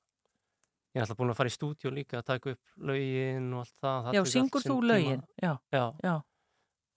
Ég 0.95 1.01
er 1.01 1.05
alltaf 1.05 1.19
búin 1.21 1.31
að 1.33 1.37
fara 1.39 1.51
í 1.51 1.55
stúdíu 1.55 1.91
líka 1.93 2.19
að 2.23 2.27
taka 2.33 2.51
upp 2.55 2.85
lögin 2.89 3.49
og 3.55 3.61
allt 3.65 3.75
það. 3.83 4.05
það 4.09 4.15
já, 4.19 4.23
syngur 4.33 4.65
þú 4.65 4.77
lögin? 4.89 5.23
Já, 5.43 5.53
Já, 5.75 5.85
já, 6.03 6.15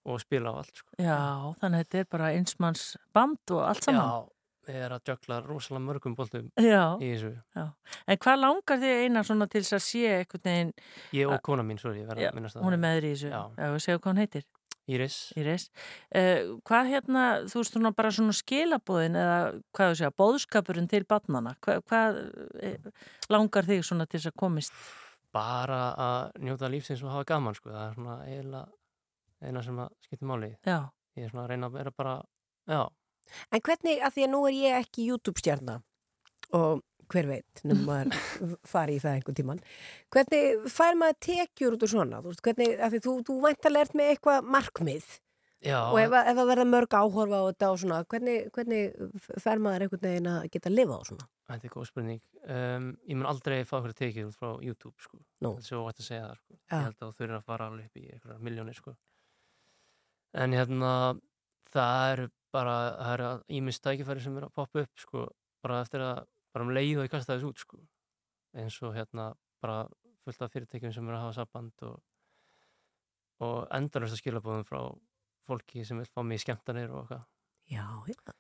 og 0.06 0.22
spila 0.24 0.50
á 0.50 0.54
allt, 0.62 0.76
sko. 0.80 0.92
já, 0.98 1.18
þannig 1.62 1.76
að 1.78 1.82
þetta 1.84 2.00
er 2.00 2.08
bara 2.16 2.30
einsmanns 2.38 2.86
band 3.14 3.52
og 3.52 3.66
allt 3.68 3.84
saman. 3.84 4.02
Já, 4.02 4.72
ég 4.72 4.86
er 4.88 4.96
að 4.96 5.04
jökla 5.12 5.42
rosalega 5.44 5.84
mörgum 5.90 6.16
boltum 6.16 6.48
Já. 6.56 6.84
í 7.04 7.12
þessu. 7.12 7.34
Já. 7.58 7.66
En 8.08 8.18
hvað 8.24 8.40
langar 8.46 8.80
þig 8.82 9.04
eina 9.06 9.24
svona 9.28 9.48
til 9.52 9.62
þess 9.62 9.74
að 9.78 9.84
sé 9.90 10.04
einhvern 10.22 10.44
veginn, 10.48 10.74
Ég 11.20 11.28
og 11.36 11.42
kona 11.44 11.64
mín, 11.68 11.80
sorry, 11.82 12.00
ég 12.02 12.08
verða 12.08 12.22
Já, 12.26 12.32
að 12.32 12.36
minnast 12.40 12.56
það. 12.58 12.64
hún 12.64 12.74
er 12.78 12.82
með 12.88 12.98
þér 12.98 13.06
í 13.10 13.14
þessu, 13.16 13.30
Já. 13.36 13.44
við 13.76 13.80
segja 13.86 14.00
hvað 14.00 14.12
hún 14.14 14.22
heitir. 14.24 14.46
Íris. 14.90 15.18
Íris. 15.38 15.68
Uh, 16.16 16.58
hvað 16.68 16.90
hérna, 16.90 17.26
þú 17.52 17.62
veist 17.62 17.76
svona 17.78 17.92
bara 17.96 18.12
svona 18.12 18.34
skilabóðin 18.36 19.16
eða 19.22 19.38
hvað 19.78 19.92
þú 19.94 20.00
segja, 20.00 20.12
bóðskapurinn 20.24 20.90
til 20.90 21.04
barnana, 21.06 21.54
Hva, 21.62 21.78
hvað 21.86 22.18
eh, 22.64 22.90
langar 23.30 23.68
þig 23.70 23.86
svona 23.86 24.08
til 24.10 24.20
þess 24.20 24.32
að 24.34 24.40
komist? 24.42 24.74
bara 25.32 25.80
að 25.96 26.42
njóta 26.44 26.68
lífsins 26.68 27.00
og 27.06 27.14
hafa 27.14 27.24
gaman 27.30 27.56
sko. 27.56 27.70
það 27.72 27.86
er 27.86 27.94
svona 27.96 28.16
eiginlega 28.26 29.48
eina 29.48 29.62
sem 29.64 29.78
að 29.80 29.94
skipta 30.04 30.28
máli 30.28 30.50
Já. 30.68 30.80
ég 31.16 31.24
er 31.24 31.30
svona 31.32 31.46
að 31.46 31.54
reyna 31.54 31.70
að 31.70 31.78
vera 31.78 31.92
bara 31.96 32.16
já, 32.68 32.82
En 33.56 33.62
hvernig, 33.64 34.02
að 34.04 34.12
því 34.18 34.26
að 34.26 34.32
nú 34.34 34.42
er 34.50 34.56
ég 34.58 34.76
ekki 34.82 35.06
YouTube-stjarnar 35.08 35.80
og 36.58 36.82
hver 37.12 37.28
veit, 37.30 37.64
nefnum 37.64 37.90
maður 37.90 38.56
fari 38.74 38.96
í 38.98 39.02
það 39.04 39.18
einhvern 39.18 39.40
tíman. 39.42 39.66
Hvernig 40.14 40.70
fær 40.72 40.98
maður 41.00 41.20
tekjur 41.28 41.76
út 41.78 41.84
úr 41.88 41.94
svona? 41.96 42.22
Þú 42.24 42.38
hvernig, 42.48 42.80
því 42.80 43.04
þú, 43.08 43.18
þú 43.28 43.42
væntalega 43.48 43.88
ert 43.88 44.00
með 44.00 44.14
eitthvað 44.14 44.50
markmið 44.56 45.12
Já, 45.62 45.78
og 45.92 46.00
ef, 46.02 46.16
ef 46.18 46.38
það 46.40 46.48
verða 46.50 46.64
mörg 46.72 46.96
áhorfa 46.98 47.38
á 47.38 47.50
þetta 47.52 47.68
og 47.70 47.82
svona, 47.84 47.98
hvernig, 48.10 48.48
hvernig 48.56 49.36
fær 49.44 49.62
maður 49.62 49.86
einhvern 49.86 50.08
veginn 50.08 50.30
að 50.32 50.48
geta 50.56 50.72
að 50.72 50.78
lifa 50.80 50.98
á 50.98 51.02
svona? 51.12 51.28
þetta 51.52 51.68
er 51.68 51.74
góð 51.74 51.88
spurning. 51.90 52.22
Um, 52.42 52.88
ég 53.08 53.18
mun 53.18 53.30
aldrei 53.30 53.62
fá 53.68 53.78
eitthvað 53.78 53.98
tekið 54.00 54.28
út 54.30 54.38
frá 54.38 54.50
YouTube, 54.66 54.96
sko. 55.04 55.20
Nú. 55.44 55.54
Það 55.58 55.62
er 55.62 55.68
svo 55.68 55.82
hægt 55.88 56.02
að 56.02 56.08
segja 56.08 56.26
það, 56.26 56.42
sko. 56.42 56.58
Ja. 56.58 56.72
Ég 56.72 56.86
held 56.88 56.96
að 56.96 57.02
þú 57.02 57.12
þurfir 57.20 57.38
að 57.38 57.48
fara 57.50 57.68
alveg 57.70 57.90
upp 57.90 58.02
í 58.02 58.06
eitthvað 58.16 58.44
miljónir, 58.48 58.80
sko. 58.80 58.94
En 60.42 60.56
hérna, 60.56 60.92
það 61.72 62.14
eru 62.14 62.28
bara, 62.56 62.76
það 62.98 63.16
eru 63.16 63.32
ímist 63.60 63.84
tækifæri 63.86 64.24
sem 64.24 64.38
eru 64.40 64.50
að 64.50 64.58
poppa 64.62 64.86
upp, 64.86 65.04
sko, 65.04 65.26
bara 65.64 65.82
eftir 65.86 66.06
að, 66.06 66.24
bara 66.54 66.68
um 66.68 66.74
leið 66.76 67.02
og 67.02 67.08
ég 67.08 67.14
kasta 67.14 67.36
þessu 67.36 67.52
út, 67.52 67.64
sko. 67.64 67.82
Eins 68.58 68.78
og 68.84 68.96
hérna, 68.96 69.32
bara 69.64 69.86
fullt 70.26 70.46
af 70.46 70.54
fyrirtækjum 70.54 70.94
sem 70.96 71.08
eru 71.08 71.18
að 71.18 71.26
hafa 71.26 71.38
samband 71.40 71.86
og, 71.88 71.98
og 73.48 73.58
endalust 73.78 74.18
að 74.18 74.24
skilabóðum 74.24 74.68
frá 74.68 74.82
fólki 75.48 75.86
sem 75.88 76.00
vil 76.02 76.10
fá 76.10 76.22
mig 76.26 76.42
í 76.42 76.46
skemmtanir 76.46 76.94
og 76.94 77.04
eitthvað. 77.04 77.28
Já, 77.72 77.86
já. 78.08 78.34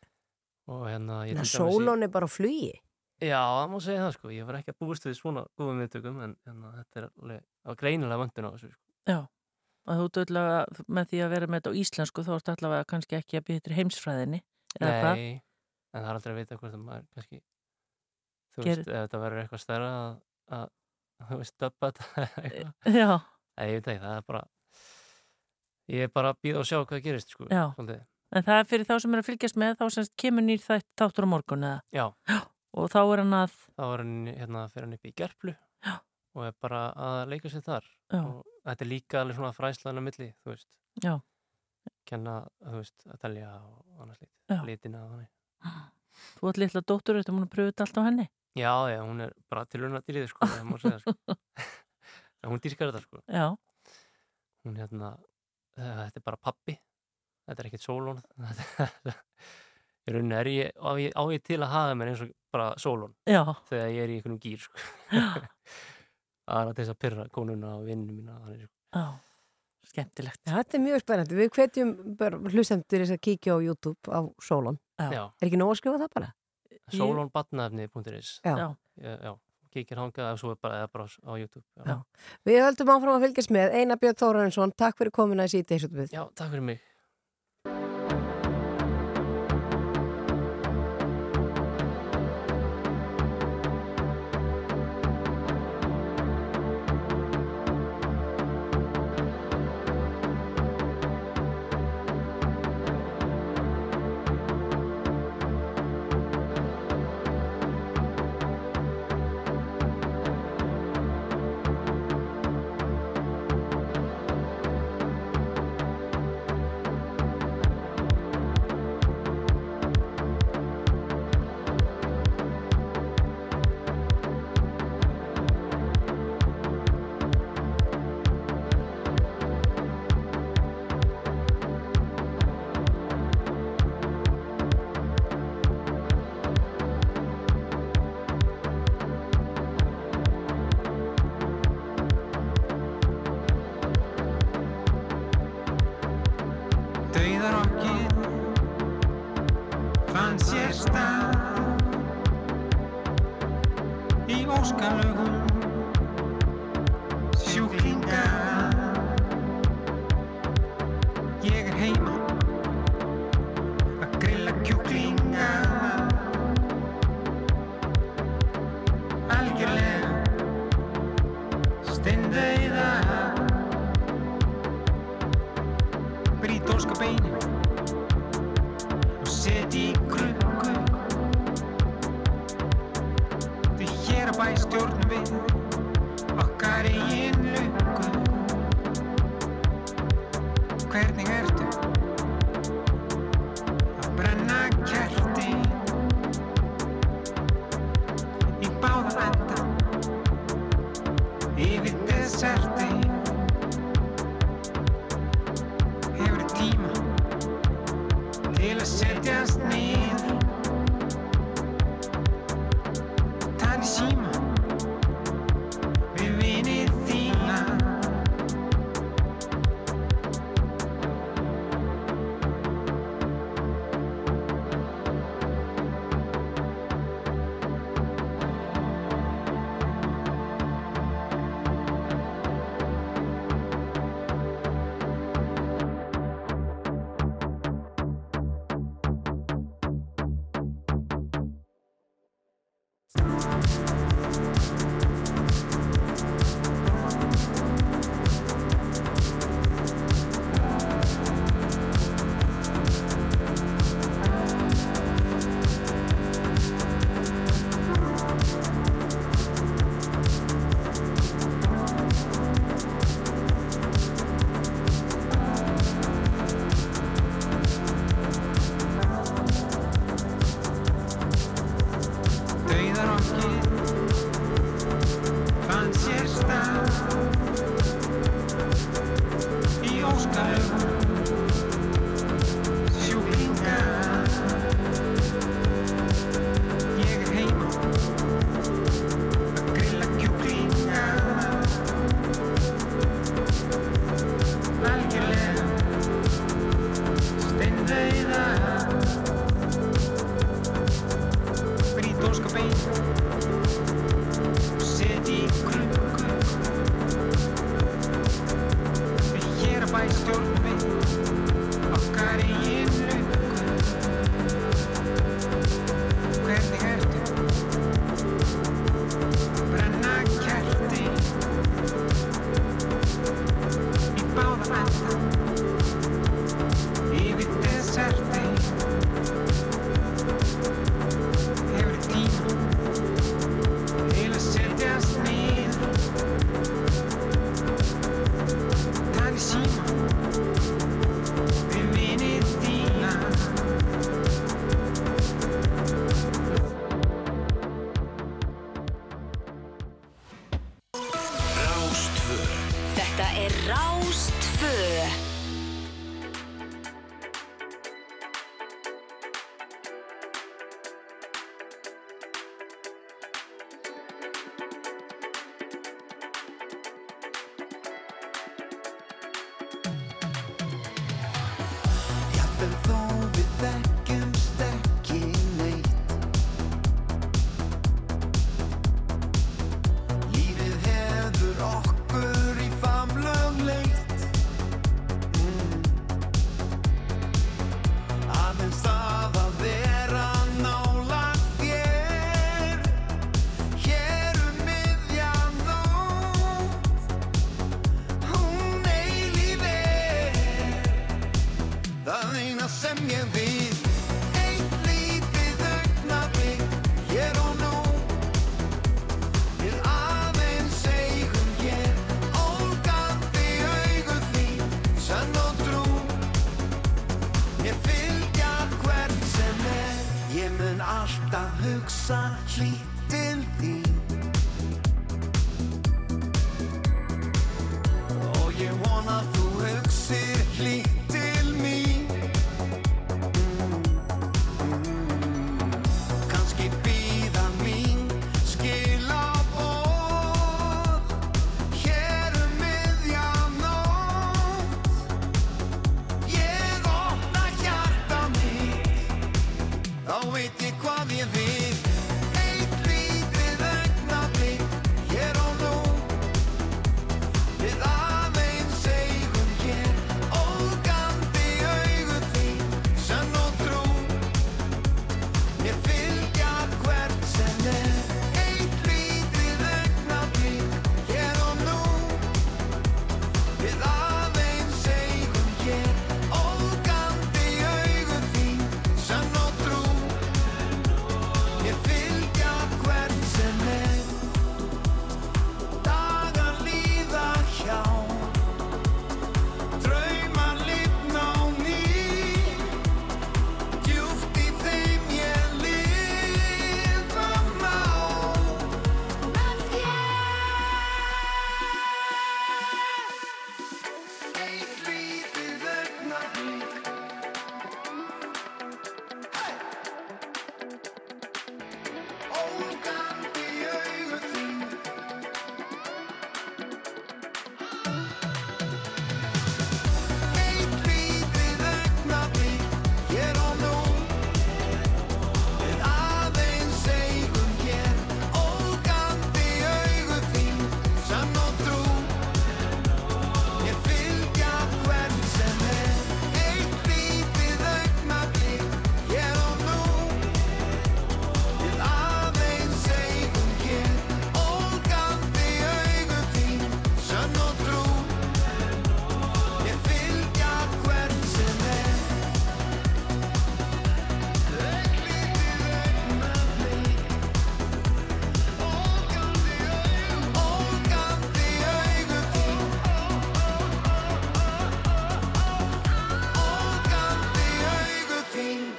Og 0.72 0.88
hérna, 0.88 1.24
ég 1.26 1.36
Þannig 1.36 1.47
að 1.47 1.53
sólón 1.57 2.05
er 2.05 2.12
bara 2.14 2.28
á 2.28 2.32
flugi. 2.32 2.74
Já, 3.22 3.38
það 3.38 3.68
má 3.70 3.78
segja 3.86 4.05
það 4.05 4.16
sko, 4.16 4.32
ég 4.34 4.47
var 4.47 4.57
ekki 4.57 4.74
að 4.74 4.80
búist 4.82 5.03
við 5.05 5.14
svona 5.20 5.43
góðum 5.59 5.82
viðtökum 5.84 6.22
en, 6.26 6.32
en 6.49 6.64
þetta 6.80 7.01
er 7.01 7.05
alveg 7.12 7.78
greinilega 7.82 8.22
vöndun 8.24 8.47
á 8.49 8.53
þessu 8.55 8.70
sko. 8.72 8.86
Já, 9.12 9.18
og 9.86 9.99
þú 10.16 10.24
allavega 10.24 10.86
með 10.97 11.12
því 11.12 11.22
að 11.22 11.36
vera 11.36 11.49
með 11.49 11.62
þetta 11.62 11.74
á 11.74 11.80
íslensku 11.82 12.26
þá 12.26 12.32
ert 12.38 12.51
allavega 12.55 12.88
kannski 12.89 13.18
ekki 13.20 13.38
að 13.38 13.45
byrja 13.49 13.78
heimsfræðinni 13.78 14.41
eða 14.80 14.95
hvað? 15.03 15.22
Nei, 15.22 15.43
en 15.91 15.99
það 15.99 16.09
er 16.09 16.18
aldrei 16.18 16.34
að 16.34 16.39
vita 16.41 16.57
hvort 16.57 16.78
að 16.78 16.84
maður 16.88 17.05
kannski, 17.18 17.41
þú 18.56 18.66
veist, 18.66 18.88
ef 18.88 18.93
þetta 19.06 19.22
verður 19.26 19.41
eitthvað 19.43 19.64
stærra 19.64 19.89
að, 19.97 20.16
að 20.58 21.28
þú 21.32 21.39
veist, 21.41 21.58
döpa 21.64 21.91
þetta 21.91 22.08
eða 22.22 22.45
eitthvað. 22.45 22.95
Já. 23.02 23.12
Nei, 23.58 23.66
ég 23.68 23.76
veit 23.78 23.89
ekki, 23.91 24.04
það 24.06 24.16
er 24.18 24.26
bara, 24.32 24.43
ég 25.91 26.06
er 26.08 26.14
bara 26.16 26.32
að 26.34 26.39
býða 26.45 26.62
og 26.64 26.70
sjá 26.70 26.78
hvað 26.86 27.04
gerist 27.06 27.34
sko, 27.36 27.47
Já. 27.52 27.64
svolítið. 27.76 28.08
En 28.32 28.45
það 28.47 28.62
er 28.62 28.68
fyrir 28.72 28.88
þá 28.88 28.93
sem 29.04 29.14
er 29.18 29.20
að 29.22 29.28
fylgjast 29.28 29.58
með 29.60 29.74
þá 29.82 29.86
sem 29.91 30.06
kemur 30.24 30.45
nýr 30.47 30.62
þætt, 30.64 30.88
þáttur 31.02 31.26
á 31.28 31.34
morgun 31.34 31.66
eða? 31.68 31.82
Já. 31.91 32.06
Og 32.80 32.88
þá 32.88 32.99
er 33.02 33.20
hann 33.20 33.34
að, 33.36 33.56
Þá 33.76 33.82
er 33.91 34.02
hann, 34.06 34.14
hérna, 34.32 34.62
fyrir 34.72 34.86
hann 34.88 34.95
upp 34.95 35.08
í 35.10 35.12
gerplu 35.20 35.52
Já. 35.84 35.95
og 36.39 36.45
er 36.47 36.54
bara 36.64 36.80
að 36.95 37.18
leika 37.34 37.49
sér 37.52 37.66
þar. 37.66 37.89
Já. 38.14 38.22
Og 38.22 38.45
þetta 38.70 38.86
er 38.86 38.89
líka 38.93 39.20
alveg 39.20 39.36
svona 39.36 39.49
fræslan 39.58 39.99
á 39.99 40.04
milli, 40.06 40.30
þú 40.39 40.54
veist. 40.54 40.70
Já. 41.04 41.18
Kenna, 42.08 42.38
þú 42.64 42.78
veist, 42.80 43.04
að 43.12 43.20
telja 43.26 43.49
og 43.60 44.06
annars 44.06 44.22
lít, 44.24 44.32
Já. 44.47 44.62
litina 44.70 45.04
og 45.04 45.12
þannig. 45.18 45.32
þú 46.39 46.51
ert 46.51 46.62
litla 46.62 46.84
dóttur, 46.84 47.20
þetta 47.22 47.36
múin 47.36 47.47
að 47.47 47.53
pröfa 47.55 47.74
þetta 47.74 47.88
allt 47.88 47.99
á 47.99 48.07
henni? 48.07 48.28
Já, 48.59 48.74
já, 48.91 48.99
hún 49.07 49.24
er 49.24 49.34
bara 49.47 49.64
tilurna 49.72 50.01
dýrið, 50.03 50.28
sko, 50.34 50.47
það 50.49 50.66
má 50.68 50.78
segja, 50.82 50.99
sko. 50.99 51.36
Hún 52.51 52.59
dýrkar 52.59 52.89
þetta, 52.89 53.03
sko. 53.05 53.22
Já. 53.32 53.45
Hún, 54.66 54.78
hérna, 54.82 55.12
eh, 55.78 55.91
þetta 56.01 56.20
er 56.20 56.26
bara 56.26 56.39
pappi, 56.41 56.76
þetta 57.47 57.64
er 57.64 57.70
ekkert 57.70 57.86
sólón. 57.86 58.20
Í 60.01 60.16
rauninni 60.16 60.36
er 60.36 60.49
ég, 60.49 60.72
á 60.82 60.91
ég, 60.97 61.14
á 61.14 61.24
ég 61.32 61.43
til 61.45 61.59
að 61.62 61.72
hafa 61.72 61.95
mér 61.95 62.12
eins 62.12 62.24
og 62.26 62.32
bara 62.51 62.72
sólón. 62.82 63.14
Já. 63.30 63.43
Þegar 63.70 63.91
ég 63.93 64.03
er 64.03 64.12
í 64.12 64.20
einhvernum 64.20 64.41
gýr, 64.41 64.64
sko. 64.66 64.86
Það 65.12 66.57
er 66.57 66.72
að 66.72 66.78
þess 66.82 66.91
að 66.91 67.01
pyrra 67.05 67.28
konuna 67.32 67.76
og 67.78 67.86
vinninu 67.88 68.18
mína, 68.18 68.39
þannig, 68.41 68.66
sko. 68.66 68.76
Já, 68.97 69.05
skemmtilegt. 69.93 70.41
Þetta 70.49 70.78
er 70.78 70.84
mjög 70.89 71.03
spennandi. 71.05 71.38
Við 71.38 71.51
hvetjum 71.55 71.93
bara 72.20 72.41
hlustendur 72.51 73.05
þess 73.05 73.16
að 73.16 73.24
kíkja 73.30 73.55
á 73.55 73.57
YouTube 73.64 74.12
á 74.12 74.20
sólón. 74.43 74.82
Já. 75.12 75.24
Er 75.41 75.47
ekki 75.49 75.58
nóg 75.62 75.72
að 75.74 75.80
skrifa 75.82 76.02
það 76.04 76.14
bara? 76.18 76.30
Sólónbatnaefni.is 76.91 78.39
Já. 78.45 78.56
Já, 79.02 79.18
já. 79.24 79.34
kíkir 79.72 79.97
hangað 80.02 80.34
ef 80.34 80.39
svo 80.41 80.52
er 80.52 80.57
bara, 80.61 80.82
eða 80.84 80.90
bara 80.91 81.06
á- 81.07 81.40
YouTube. 81.40 81.64
Já. 81.88 81.95
Við 82.45 82.57
höldum 82.65 82.90
áfram 82.91 83.15
að 83.15 83.23
fylgjast 83.26 83.53
með 83.56 83.76
Einar 83.80 83.98
Björn 84.02 84.18
Þórarinsson, 84.19 84.73
takk 84.76 84.98
fyrir 84.99 85.11
komuna 85.15 85.45
í. 85.48 85.61
Já, 86.11 86.26
takk 86.36 86.52
fyrir 86.52 86.61
mig. 86.68 86.82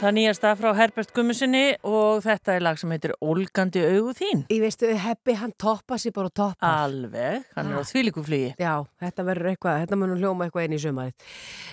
Það 0.03 0.15
nýjasta 0.16 0.51
frá 0.59 0.73
Herbert 0.74 1.12
Gummusinni 1.15 1.77
og 2.12 2.22
þetta 2.24 2.55
er 2.56 2.64
lag 2.64 2.78
sem 2.80 2.93
heitir 2.93 3.14
Ólgandi 3.24 3.82
augu 3.86 4.14
þín. 4.16 4.44
Ég 4.52 4.62
veistu, 4.62 4.89
Heppi, 5.02 5.34
hann 5.40 5.52
toppa 5.60 5.98
sér 6.01 6.14
bara 6.16 6.30
og 6.30 6.34
toppa. 6.36 6.70
Alveg, 6.84 7.47
hann 7.56 7.70
er 7.72 7.80
á 7.80 7.84
þvílíku 7.89 8.24
flugi. 8.26 8.52
Já, 8.60 8.74
þetta 9.02 9.26
verður 9.28 9.51
eitthvað, 9.52 9.78
þetta 9.84 10.01
munum 10.01 10.20
hljóma 10.20 10.47
eitthvað 10.47 10.68
inn 10.68 10.76
í 10.76 10.80
sumarið. 10.82 11.28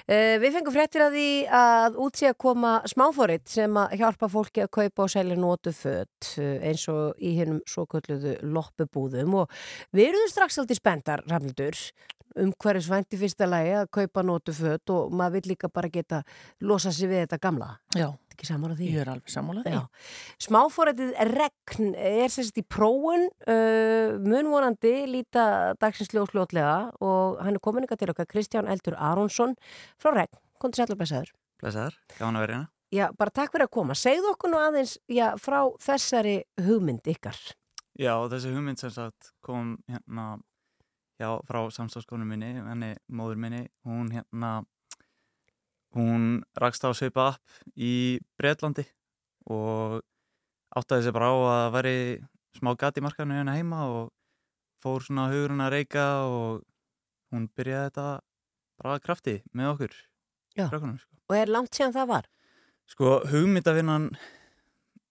Uh, 0.05 0.35
við 0.43 0.57
fengum 0.57 0.75
fréttir 0.75 1.05
að 1.05 1.17
því 1.17 1.31
að 1.61 1.97
út 2.05 2.21
sé 2.21 2.29
að 2.31 2.37
koma 2.45 2.75
smáfóritt 2.89 3.49
sem 3.51 3.81
að 3.83 3.97
hjálpa 4.01 4.31
fólki 4.31 4.65
að 4.65 4.71
kaupa 4.79 5.07
og 5.07 5.13
selja 5.15 5.39
nótu 5.39 5.75
fött 5.75 6.31
uh, 6.39 6.53
eins 6.69 6.85
og 6.91 7.19
í 7.19 7.33
hennum 7.39 7.63
svo 7.69 7.87
kölluðu 7.89 8.37
loppubúðum 8.45 9.41
og 9.43 9.59
við 9.95 10.13
erum 10.13 10.31
strax 10.31 10.61
alltaf 10.61 10.79
spendar, 10.79 11.25
Rafnildur, 11.29 11.77
um 12.39 12.51
hverju 12.53 12.85
svænt 12.85 13.15
í 13.15 13.19
fyrsta 13.19 13.47
lagi 13.49 13.75
að 13.79 13.91
kaupa 13.99 14.23
nótu 14.25 14.53
fött 14.55 14.93
og 14.93 15.13
maður 15.15 15.39
vil 15.39 15.53
líka 15.53 15.69
bara 15.73 15.91
geta 15.91 16.23
losa 16.61 16.93
sig 16.93 17.09
við 17.09 17.25
þetta 17.25 17.41
gamla. 17.41 17.71
Já. 17.97 18.11
Ekki 18.39 18.47
saman 18.47 18.71
á 18.71 18.75
því? 18.79 18.85
Ég 18.95 19.01
er 19.03 19.09
alveg 19.11 19.31
saman 19.33 19.57
á 19.59 19.61
því. 19.65 19.71
Já. 19.75 19.81
Smáfórættið 20.45 21.09
regn 21.27 21.89
er 21.99 22.31
sérst 22.31 22.55
í 22.55 22.63
prófun 22.63 23.25
uh, 23.27 24.15
munvonandi 24.23 24.93
líta 25.11 25.75
dagsins 25.75 26.13
ljós 26.15 26.31
fljótlega 26.31 26.93
og 27.03 27.41
hann 27.43 27.59
er 27.59 27.63
komin 27.65 27.83
ykkar 27.83 27.99
til 27.99 28.13
okkar 28.13 28.29
Kristján 28.31 28.69
Eldur 28.71 28.95
Aronsson 28.95 29.57
frá 29.99 30.13
regn. 30.15 30.39
Kom 30.55 30.71
til 30.71 30.85
sætla 30.85 30.95
blessaður. 30.95 31.33
Blessaður, 31.59 31.99
gáðan 32.15 32.39
að 32.39 32.45
vera 32.45 32.55
hérna. 32.55 32.71
Já, 32.95 33.05
bara 33.19 33.35
takk 33.35 33.51
fyrir 33.51 33.67
að 33.67 33.75
koma. 33.75 33.99
Segðu 33.99 34.31
okkur 34.31 34.53
nú 34.53 34.63
aðeins 34.63 34.95
já, 35.11 35.27
frá 35.35 35.59
þessari 35.83 36.39
hugmynd 36.63 37.11
ykkar. 37.11 37.37
Já, 37.99 38.13
þessi 38.31 38.55
hugmynd 38.55 38.79
sem 38.79 38.95
sagt 38.95 39.33
kom 39.43 39.75
hérna 39.91 40.31
já, 41.19 41.33
frá 41.43 41.65
samstafskonu 41.75 42.23
minni, 42.23 42.55
henni 42.55 42.95
móður 43.11 43.43
minni, 43.43 43.65
hún 43.83 44.07
hérna 44.15 44.61
hún 45.97 46.41
rakst 46.59 46.85
á 46.85 46.93
svipa 46.93 47.31
app 47.33 47.59
í 47.75 48.19
Breitlandi 48.37 48.85
og 49.49 50.01
áttaði 50.77 51.07
sig 51.07 51.15
bara 51.15 51.31
á 51.33 51.37
að 51.49 51.69
væri 51.77 51.97
smá 52.57 52.73
gat 52.77 52.97
í 52.99 53.03
markaðinu 53.03 53.39
hérna 53.39 53.57
heima 53.57 53.85
og 53.89 54.09
fór 54.83 55.03
svona 55.03 55.29
hugurinn 55.31 55.63
að 55.63 55.73
reyka 55.75 56.05
og 56.29 56.61
hún 57.33 57.47
byrjaði 57.57 57.89
þetta 57.89 58.07
bara 58.79 58.99
krafti 59.03 59.39
með 59.53 59.73
okkur 59.73 59.95
krökkunum, 60.59 60.99
sko. 60.99 61.15
Og 61.29 61.37
er 61.37 61.51
langt 61.51 61.75
síðan 61.75 61.95
það 61.95 62.11
var? 62.13 62.29
Sko, 62.89 63.09
hugmyndavinnan 63.29 64.09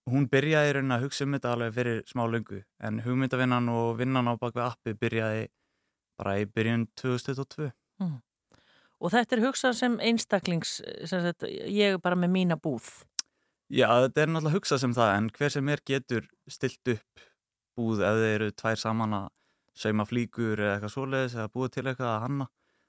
hún 0.08 0.26
byrjaði 0.32 0.70
í 0.70 0.74
raunin 0.76 0.96
að 0.96 1.04
hugsa 1.06 1.26
um 1.26 1.36
þetta 1.36 1.52
alveg 1.54 1.76
fyrir 1.76 2.00
smá 2.08 2.24
löngu 2.30 2.62
en 2.84 3.02
hugmyndavinnan 3.04 3.68
og 3.72 3.98
vinnan 4.00 4.30
á 4.30 4.34
bakvið 4.40 4.64
appi 4.64 4.96
byrjaði 4.98 5.44
bara 6.18 6.38
í 6.40 6.48
byrjun 6.50 6.88
2022. 6.98 7.70
Mm. 8.02 8.16
Og 8.98 9.12
þetta 9.14 9.36
er 9.36 9.44
hugsað 9.46 9.76
sem 9.78 9.96
einstaklings, 10.02 10.78
sem 11.06 11.22
sagt, 11.22 11.46
ég 11.46 11.94
er 11.94 12.02
bara 12.02 12.18
með 12.18 12.32
mína 12.34 12.58
búð. 12.58 12.88
Já, 13.68 13.86
þetta 14.06 14.22
er 14.22 14.30
náttúrulega 14.32 14.56
hugsað 14.56 14.80
sem 14.82 14.94
það 14.96 15.10
en 15.14 15.28
hver 15.36 15.52
sem 15.54 15.68
er 15.68 15.82
getur 15.86 16.28
stilt 16.50 16.92
upp 16.94 17.26
búð 17.78 18.02
ef 18.02 18.22
þeir 18.22 18.34
eru 18.34 18.54
tvær 18.56 18.80
saman 18.80 19.16
að 19.20 19.28
sauma 19.78 20.06
flíkur 20.08 20.58
eða 20.58 20.76
eitthvað 20.76 20.94
svoleiðis 20.94 21.36
eða 21.36 21.52
búið 21.54 21.74
til 21.76 21.84
eitthvað 21.84 22.10
að 22.10 22.22
hanna 22.24 22.48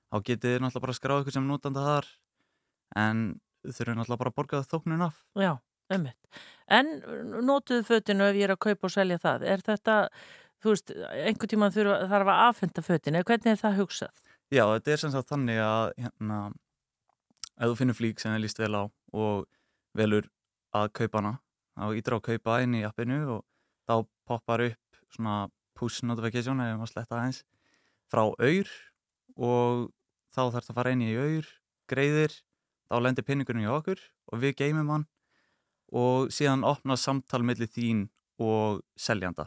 þá 0.10 0.18
getið 0.30 0.54
þið 0.54 0.64
náttúrulega 0.64 0.86
bara 0.86 0.98
skráð 0.98 1.24
ykkur 1.24 1.36
sem 1.36 1.50
notanda 1.50 1.86
þar 1.86 2.08
en 3.04 3.26
eru 3.70 3.98
náttúrulega 3.98 4.22
bara 4.24 4.32
að 4.34 4.38
borga 4.40 4.62
þóknun 4.66 5.06
af. 5.10 5.20
Já, 5.38 5.52
ummitt. 5.94 6.40
En 6.80 6.94
notuðu 7.46 7.86
fötinu 7.86 8.30
ef 8.30 8.40
ég 8.40 8.48
er 8.48 8.56
að 8.56 8.64
kaupa 8.66 8.90
og 8.90 8.96
selja 8.96 9.20
það, 9.22 9.46
er 9.52 9.64
þetta, 9.68 10.00
þú 10.64 10.74
veist, 10.74 10.96
einhvern 11.28 11.54
tíma 11.54 11.72
þarf 11.76 12.34
að 12.34 12.44
afhenda 12.48 12.86
fötinu, 12.86 13.24
hvernig 13.28 13.54
er 13.54 13.62
það 13.62 13.80
hugsað? 13.84 14.29
Já, 14.50 14.64
þetta 14.66 14.92
er 14.92 14.98
sem 14.98 15.12
sagt 15.14 15.30
þannig 15.30 15.60
að 15.62 15.92
hérna, 16.02 16.38
ef 17.54 17.70
þú 17.70 17.76
finnur 17.78 17.98
flík 18.00 18.22
sem 18.22 18.34
þið 18.34 18.42
líst 18.42 18.62
vel 18.62 18.72
á 18.74 18.84
og 18.90 19.44
velur 19.98 20.26
að 20.74 20.88
kaupa 20.98 21.22
hana, 21.22 21.34
þá 21.78 22.00
ítir 22.00 22.16
á 22.18 22.20
kaupa 22.26 22.56
inn 22.66 22.74
í 22.80 22.82
appinu 22.88 23.20
og 23.36 23.44
þá 23.86 23.94
poppar 24.26 24.64
upp 24.66 25.02
svona 25.14 25.36
push 25.78 26.02
notification 26.02 26.66
ef 26.66 26.74
maður 26.80 26.94
sletta 26.96 27.20
aðeins 27.20 27.44
frá 28.10 28.24
auður 28.26 28.74
og 29.38 29.86
þá 30.34 30.42
þarf 30.42 30.66
það 30.66 30.74
að 30.74 30.80
fara 30.82 30.94
inn 30.98 31.06
í 31.06 31.14
auður, 31.14 31.54
greiðir, 31.90 32.34
þá 32.90 32.96
lendir 33.06 33.30
pinningurinn 33.30 33.68
í 33.68 33.72
okkur 33.72 34.02
og 34.34 34.42
við 34.42 34.58
geymum 34.64 34.94
hann 34.96 35.08
og 35.94 36.34
síðan 36.34 36.66
opna 36.66 36.98
samtal 36.98 37.46
millir 37.46 37.70
þín 37.70 38.08
og 38.42 38.82
seljanda. 38.98 39.46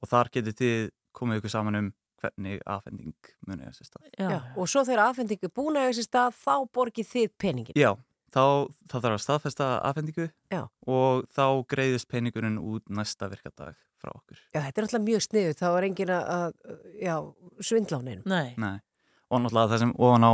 Og 0.00 0.08
þar 0.08 0.32
getur 0.32 0.56
þið 0.56 0.90
komið 1.16 1.42
ykkur 1.42 1.52
saman 1.52 1.80
um 1.80 1.92
hvernig 2.22 2.62
afhending 2.70 3.32
munið 3.48 3.68
þessi 3.72 3.88
stað. 3.88 4.08
Já. 4.16 4.28
Já, 4.30 4.38
og 4.56 4.70
svo 4.70 4.84
þegar 4.86 5.04
afhendingu 5.10 5.48
er 5.48 5.54
búin 5.58 5.78
að 5.80 5.90
þessi 5.90 6.06
stað, 6.06 6.38
þá 6.38 6.54
borgið 6.78 7.10
þið 7.10 7.34
peningin. 7.42 7.78
Já, 7.78 7.90
þá, 8.32 8.44
þá 8.88 8.96
þarf 8.98 9.16
að 9.16 9.24
staðfesta 9.26 9.68
afhendingu 9.90 10.28
Já. 10.52 10.62
og 10.96 11.26
þá 11.34 11.46
greiðist 11.74 12.08
peningurinn 12.12 12.60
út 12.62 12.86
næsta 12.92 13.28
virkadag 13.32 13.76
frá 14.02 14.14
okkur. 14.14 14.40
Já, 14.54 14.60
þetta 14.60 14.80
er 14.80 14.88
alltaf 14.88 15.04
mjög 15.04 15.26
sniður, 15.26 15.58
þá 15.58 15.66
er 15.70 15.88
engin 15.88 16.14
að, 16.16 16.56
já, 17.02 17.16
svindlánin. 17.62 18.24
Nei. 18.28 18.54
Nei. 18.60 18.78
Og 19.32 19.40
náttúrulega 19.42 19.74
það 19.74 19.84
sem 19.84 19.94
ofan 19.98 20.28
á 20.28 20.32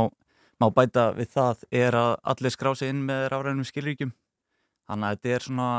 má 0.59 0.67
bæta 0.75 1.09
við 1.15 1.31
það 1.31 1.65
er 1.71 1.95
að 1.95 2.13
allir 2.33 2.53
skrá 2.55 2.73
sig 2.75 2.91
inn 2.91 3.05
með 3.07 3.27
rafrænum 3.33 3.67
skilríkjum. 3.67 4.11
Þannig 4.89 5.07
að 5.07 5.15
þetta 5.15 5.35
er 5.35 5.45
svona 5.45 5.69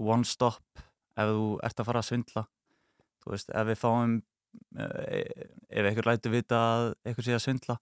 one 0.00 0.26
stop 0.28 0.82
ef 1.20 1.30
þú 1.30 1.46
ert 1.64 1.80
að 1.80 1.88
fara 1.88 2.02
að 2.02 2.08
svindla. 2.08 2.44
Þú 3.20 3.32
veist, 3.34 3.52
ef 3.52 3.68
við 3.68 3.80
fáum, 3.80 4.18
ef 4.76 5.86
einhver 5.90 6.06
lætur 6.10 6.32
vita 6.34 6.58
að 6.58 6.88
einhver 7.06 7.26
sé 7.26 7.34
að 7.36 7.42
svindla, 7.44 7.76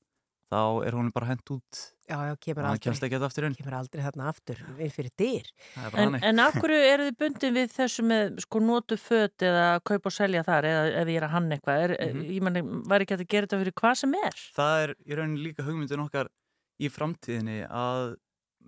þá 0.48 0.60
er 0.88 0.94
hún 0.96 1.10
bara 1.12 1.28
hent 1.28 1.50
út. 1.52 1.80
Já, 2.08 2.16
já, 2.24 2.34
kemur 2.40 2.64
aldrei. 2.64 3.18
aftur 3.26 3.44
inn. 3.44 3.56
Kemur 3.58 3.74
aldrei 3.76 4.00
þarna 4.06 4.28
aftur, 4.30 4.62
inn 4.80 4.92
fyrir 4.94 5.10
dyr. 5.20 5.50
En, 5.92 6.14
en 6.24 6.40
af 6.40 6.56
hverju 6.56 6.78
eru 6.88 7.08
þið 7.10 7.18
bundin 7.20 7.58
við 7.58 7.74
þessu 7.74 8.04
með 8.08 8.38
sko 8.46 8.62
notu 8.64 8.96
föt 8.96 9.44
eða 9.44 9.66
kaupa 9.84 10.08
og 10.08 10.16
selja 10.16 10.44
þar 10.46 10.68
eða 10.70 10.86
ef 11.02 11.10
ég 11.12 11.20
er 11.20 11.26
að 11.28 11.34
hann 11.36 11.50
eitthvað, 11.52 11.82
er, 11.84 11.96
Mhm. 12.14 12.22
ég 12.32 12.46
meni, 12.48 12.62
var 12.88 13.04
ekki 13.04 13.18
að 13.18 13.26
gera 13.28 13.46
þetta 13.46 13.60
fyrir 13.60 13.76
hvað 13.82 13.96
sem 14.00 14.14
er? 14.14 14.38
það 14.56 14.82
er 14.86 14.94
í 15.04 15.18
rauninni 15.18 15.44
líka 15.44 15.66
hugmyndin 15.68 16.04
okkar 16.06 16.28
í 16.80 16.88
framtíðinni 16.88 17.58
að 17.68 18.16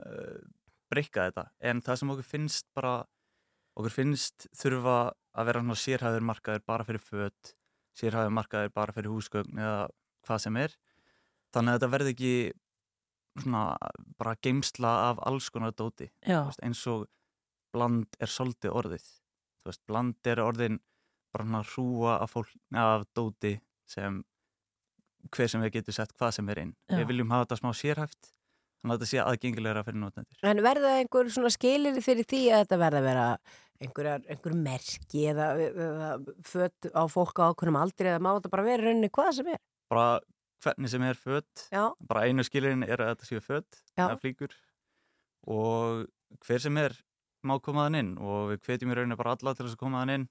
uh, 0.05 0.41
breyka 0.93 1.31
þetta 1.31 1.47
en 1.63 1.81
það 1.81 1.97
sem 2.03 2.13
okkur 2.13 2.29
finnst 2.29 2.67
bara 2.77 2.95
okkur 3.79 3.95
finnst 3.95 4.49
þurfa 4.53 4.99
að 5.39 5.47
vera 5.49 5.63
sérhæður 5.79 6.27
markaður 6.29 6.65
bara 6.67 6.85
fyrir 6.85 7.01
föt 7.01 7.55
sérhæður 7.99 8.35
markaður 8.37 8.75
bara 8.75 8.95
fyrir 8.97 9.13
húsgögn 9.13 9.59
eða 9.61 9.89
hvað 10.27 10.43
sem 10.45 10.59
er. 10.61 10.77
Þannig 11.55 11.73
að 11.73 11.79
þetta 11.79 11.93
verði 11.95 12.15
ekki 12.15 12.35
svona 13.41 13.65
bara 14.19 14.37
geimsla 14.43 14.93
af 15.11 15.21
alls 15.27 15.49
konar 15.55 15.75
dóti 15.77 16.11
veist, 16.47 16.63
eins 16.67 16.83
og 16.91 17.07
bland 17.75 18.19
er 18.21 18.31
svolítið 18.31 18.75
orðið. 18.75 19.07
Veist, 19.67 19.83
bland 19.87 20.27
er 20.27 20.43
orðin 20.43 20.81
bara 21.31 21.47
svona 21.47 21.63
hrúa 21.63 22.17
af, 22.19 22.35
fólk, 22.35 22.53
af 22.75 23.07
dóti 23.15 23.57
sem 23.87 24.23
hver 25.31 25.51
sem 25.53 25.63
við 25.63 25.79
getur 25.79 25.95
sett 25.95 26.15
hvað 26.17 26.35
sem 26.39 26.49
er 26.49 26.63
inn. 26.65 26.75
Já. 26.89 26.97
við 26.99 27.11
viljum 27.13 27.31
hafa 27.35 27.47
þetta 27.47 27.61
smá 27.61 27.73
sérhæft 27.77 28.33
þannig 28.81 28.95
að 28.95 29.01
þetta 29.01 29.11
sé 29.11 29.23
aðgengilegra 29.25 29.85
fyrir 29.87 30.01
notendur. 30.01 30.45
En 30.51 30.63
verða 30.65 30.95
einhver 31.01 31.33
svona 31.33 31.53
skilir 31.53 32.01
fyrir 32.05 32.29
því 32.29 32.43
að 32.51 32.63
þetta 32.65 32.81
verða 32.81 33.01
að 33.01 33.09
vera 33.11 33.27
einhverjar, 33.81 34.25
einhver 34.29 34.57
merki 34.57 35.25
eða, 35.31 35.49
eða 35.65 36.11
fött 36.49 36.91
á 36.93 37.03
fólk 37.09 37.41
á 37.41 37.49
ákveðnum 37.49 37.81
aldrei 37.81 38.11
eða 38.13 38.23
má 38.25 38.31
þetta 38.35 38.53
bara 38.53 38.67
vera 38.67 38.87
rauninni 38.87 39.13
hvað 39.13 39.31
sem 39.39 39.53
er? 39.55 39.61
bara 39.91 40.21
hvernig 40.65 40.93
sem 40.93 41.05
er 41.07 41.19
fött 41.19 41.69
bara 41.73 42.27
einu 42.29 42.45
skilirinn 42.47 42.85
er 42.87 43.01
að 43.01 43.15
þetta 43.15 43.29
séu 43.29 43.45
fött 43.45 43.81
Já. 43.97 44.07
eða 44.07 44.19
flíkur. 44.21 44.57
Og 45.49 46.05
hver 46.45 46.63
sem 46.63 46.77
er 46.81 46.95
má 47.47 47.57
koma 47.65 47.87
þann 47.87 48.01
inn 48.03 48.13
og 48.21 48.53
við 48.53 48.67
hvetjum 48.67 48.93
í 48.93 48.99
rauninu 48.99 49.19
bara 49.19 49.35
alla 49.37 49.55
til 49.57 49.65
þess 49.67 49.79
að 49.79 49.85
koma 49.85 50.05
þann 50.05 50.15
inn. 50.19 50.29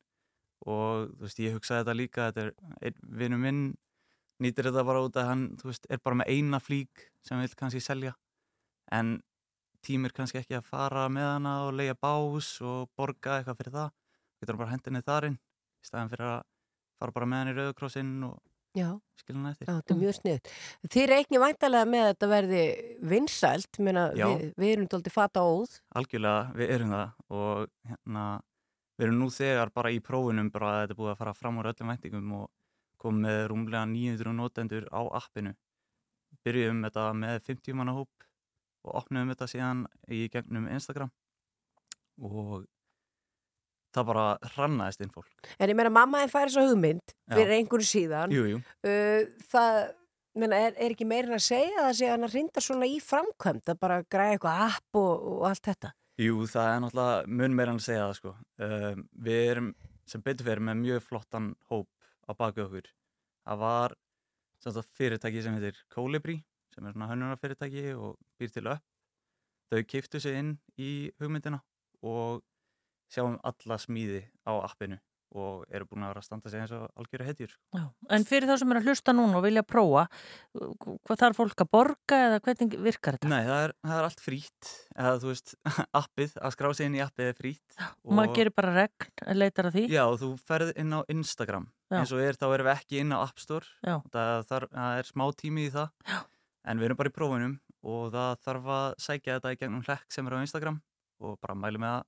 Og 0.69 1.09
þú 1.15 1.25
veist 1.25 1.41
ég 1.41 1.55
hugsaði 1.55 1.81
þetta 1.81 1.97
líka 1.97 2.29
þetta 2.29 2.69
er 2.85 2.97
vinnu 3.21 3.39
minn 3.41 3.61
nýtir 4.43 4.69
þetta 4.69 4.85
bara 4.87 5.03
út 5.03 5.17
að 5.19 5.29
hann 5.31 5.45
þú 5.59 5.71
veist 5.71 5.87
er 5.89 6.01
bara 6.03 6.21
með 6.21 6.31
eina 6.35 6.59
flík 6.63 7.09
sem 7.25 7.35
hann 7.35 7.47
vil 7.47 7.59
kannski 7.59 7.81
selja 7.83 8.13
en 8.95 9.17
tímir 9.85 10.13
kannski 10.15 10.41
ekki 10.41 10.57
að 10.59 10.67
fara 10.67 11.07
með 11.11 11.27
hana 11.35 11.55
og 11.67 11.73
leia 11.77 11.95
bás 11.95 12.57
og 12.65 12.89
borga 12.97 13.39
eitthvað 13.39 13.59
fyrir 13.61 13.75
það 13.77 13.89
getur 14.39 14.59
bara 14.59 14.73
hendinni 14.73 15.03
þar 15.05 15.29
inn 15.29 15.39
í 15.39 15.87
staðan 15.87 16.11
fyrir 16.11 16.31
að 16.33 16.39
fara 16.99 17.15
bara 17.15 17.29
með 17.29 17.41
hann 17.41 17.51
í 17.51 17.57
rauðkrossinn 17.59 18.13
og 18.27 18.37
skilja 19.19 19.39
hann 19.39 19.51
eftir 19.51 19.69
Já, 19.69 19.73
þetta 19.79 19.93
er 19.93 19.99
mjög 19.99 20.15
snið. 20.19 20.51
Þið 20.93 21.07
reikni 21.09 21.41
væntalega 21.41 21.89
með 21.89 22.03
að 22.03 22.11
þetta 22.11 22.29
verði 22.33 22.61
vinsælt, 23.13 23.79
meina, 23.81 24.03
við, 24.15 24.45
við 24.59 24.73
erum 24.75 24.89
tóltið 24.91 25.15
fata 25.15 25.43
óð. 25.43 25.79
Algjörlega, 25.99 26.43
við 26.59 26.73
erum 26.75 26.93
það 26.93 27.39
og 27.39 27.65
hérna, 27.89 28.25
við 28.99 29.07
erum 29.07 29.19
nú 29.23 29.29
þegar 29.33 29.73
bara 29.79 29.93
í 29.95 29.99
prófunum 30.05 30.51
bara 30.53 30.71
að 30.73 30.79
þetta 30.83 30.95
er 30.95 31.01
búið 31.01 31.13
að 31.13 31.19
fara 31.23 31.35
fram 31.39 31.59
úr 31.59 31.71
öllum 31.71 31.93
væntingum 31.93 32.37
og 32.39 32.47
komum 32.99 33.25
með 33.25 33.41
rúmlega 33.51 33.83
900 33.89 34.37
notendur 34.37 34.87
á 34.91 35.01
appinu. 35.21 35.55
Byrjuðum 36.45 36.85
þetta 36.85 37.05
með 37.17 37.39
50 37.49 37.79
manna 37.79 37.95
hóp 37.97 38.28
og 38.85 38.99
opnum 39.01 39.31
þetta 39.33 39.47
síðan 39.51 39.85
í 40.11 40.25
gegnum 40.31 40.67
Instagram 40.71 41.11
og 42.19 42.65
það 43.95 44.09
bara 44.11 44.25
hrannaðist 44.53 45.03
inn 45.03 45.13
fólk. 45.13 45.31
En 45.57 45.71
ég 45.71 45.77
meina, 45.77 45.91
mamma 45.93 46.23
en 46.23 46.31
færi 46.31 46.53
svo 46.53 46.65
hugmynd 46.69 47.15
fyrir 47.31 47.55
einhverju 47.57 47.87
síðan. 47.89 48.33
Jú, 48.33 48.45
jú. 48.53 48.59
Uh, 48.85 49.29
það, 49.49 49.79
meina, 50.39 50.59
er, 50.67 50.75
er 50.77 50.93
ekki 50.95 51.07
meirin 51.09 51.37
að 51.37 51.45
segja 51.47 51.77
að 51.77 51.87
það 51.87 51.95
sé 51.99 52.09
að 52.09 52.15
hann 52.15 52.33
rinda 52.35 52.65
svona 52.65 52.89
í 52.89 52.99
framkvæmt 53.03 53.73
að 53.73 53.79
bara 53.81 54.01
græða 54.05 54.35
eitthvað 54.35 54.65
app 54.67 55.01
og, 55.01 55.13
og 55.33 55.47
allt 55.49 55.71
þetta? 55.71 55.93
Jú, 56.19 56.43
það 56.51 56.73
er 56.73 56.83
náttúrulega 56.83 57.39
mun 57.39 57.55
meira 57.55 57.73
en 57.73 57.79
að 57.79 57.87
segja 57.87 58.05
það 58.05 58.17
sko. 58.19 58.35
Um, 58.67 59.03
við 59.25 59.41
erum 59.53 59.73
sem 60.09 60.23
betur 60.25 60.49
fyrir 60.49 60.65
með 60.65 60.81
mjög 60.83 61.03
flottan 61.05 61.49
hóp 61.71 61.89
á 62.27 62.31
baku 62.37 62.65
okkur. 62.65 62.89
Það 63.47 63.61
var 63.63 63.95
sagt, 64.61 64.93
fyrirtæki 64.97 65.43
sem 65.45 65.55
heitir 65.55 65.79
Colibri 65.93 66.41
sem 66.79 66.87
er 66.87 66.95
svona 66.95 67.09
hönnunarfyrirtæki 67.11 67.85
og 67.99 68.15
býr 68.39 68.53
til 68.55 68.71
upp. 68.71 68.85
Þau 69.69 69.83
keiftu 69.85 70.21
sig 70.23 70.39
inn 70.39 70.55
í 70.79 71.11
hugmyndina 71.19 71.59
og 72.07 72.41
sjáum 73.11 73.37
alla 73.45 73.77
smíði 73.81 74.23
á 74.47 74.55
appinu 74.63 74.97
og 75.37 75.65
eru 75.69 75.85
búin 75.85 76.01
að 76.01 76.09
vera 76.09 76.21
að 76.23 76.25
standa 76.25 76.49
sig 76.49 76.61
eins 76.63 76.71
og 76.73 76.87
algjöru 76.97 77.25
hetjur. 77.27 77.51
sko. 77.53 77.77
Já. 77.77 77.83
En 78.15 78.23
fyrir 78.25 78.49
þá 78.49 78.55
sem 78.57 78.71
er 78.71 78.79
að 78.79 78.87
hlusta 78.89 79.13
núna 79.13 79.37
og 79.37 79.43
vilja 79.45 79.61
prófa, 79.61 80.07
hvað 80.57 81.19
þarf 81.21 81.37
fólk 81.37 81.61
að 81.61 81.69
borga 81.75 82.21
eða 82.29 82.39
hvernig 82.47 82.77
virkar 82.87 83.19
þetta? 83.19 83.29
Nei, 83.29 83.43
það 83.45 83.65
er, 83.67 83.73
það 83.85 83.99
er 83.99 84.07
allt 84.07 84.23
frýtt, 84.25 84.71
eða 84.95 85.19
þú 85.21 85.29
veist, 85.29 85.53
appið, 86.01 86.33
að 86.41 86.55
skrá 86.55 86.71
sig 86.73 86.89
inn 86.89 86.97
í 86.97 87.03
appið 87.05 87.29
er 87.29 87.37
frýtt. 87.37 87.77
Og 88.07 88.17
maður 88.17 88.39
gerir 88.39 88.55
bara 88.57 88.73
regn, 88.79 89.11
leitar 89.37 89.69
að 89.69 89.77
því? 89.77 89.85
Já, 89.93 90.03
þú 90.23 90.31
ferð 90.49 90.73
inn 90.81 90.97
á 90.97 90.99
Instagram 91.13 91.69
Já. 91.89 91.99
eins 92.01 92.15
og 92.17 92.25
er, 92.25 92.41
þá 92.41 92.47
erum 92.49 92.71
við 92.71 92.75
ekki 92.75 92.99
inn 93.03 93.13
á 93.13 93.19
App 93.21 93.39
Store 93.41 93.93
það, 94.09 94.49
það 94.49 94.97
er 94.97 95.13
smá 95.13 95.29
tími 95.37 95.69
í 95.69 95.71
það 95.77 95.93
Já. 96.09 96.19
En 96.69 96.79
við 96.81 96.89
erum 96.89 96.99
bara 96.99 97.11
í 97.11 97.15
prófunum 97.15 97.57
og 97.89 98.09
það 98.13 98.39
þarf 98.45 98.69
að 98.75 98.87
sækja 99.05 99.35
þetta 99.37 99.53
í 99.55 99.59
gegnum 99.63 99.83
hlekk 99.87 100.13
sem 100.13 100.29
er 100.29 100.35
á 100.37 100.43
Instagram 100.43 100.79
og 101.23 101.37
bara 101.43 101.57
mælu 101.57 101.81
með 101.81 101.95
að 101.99 102.07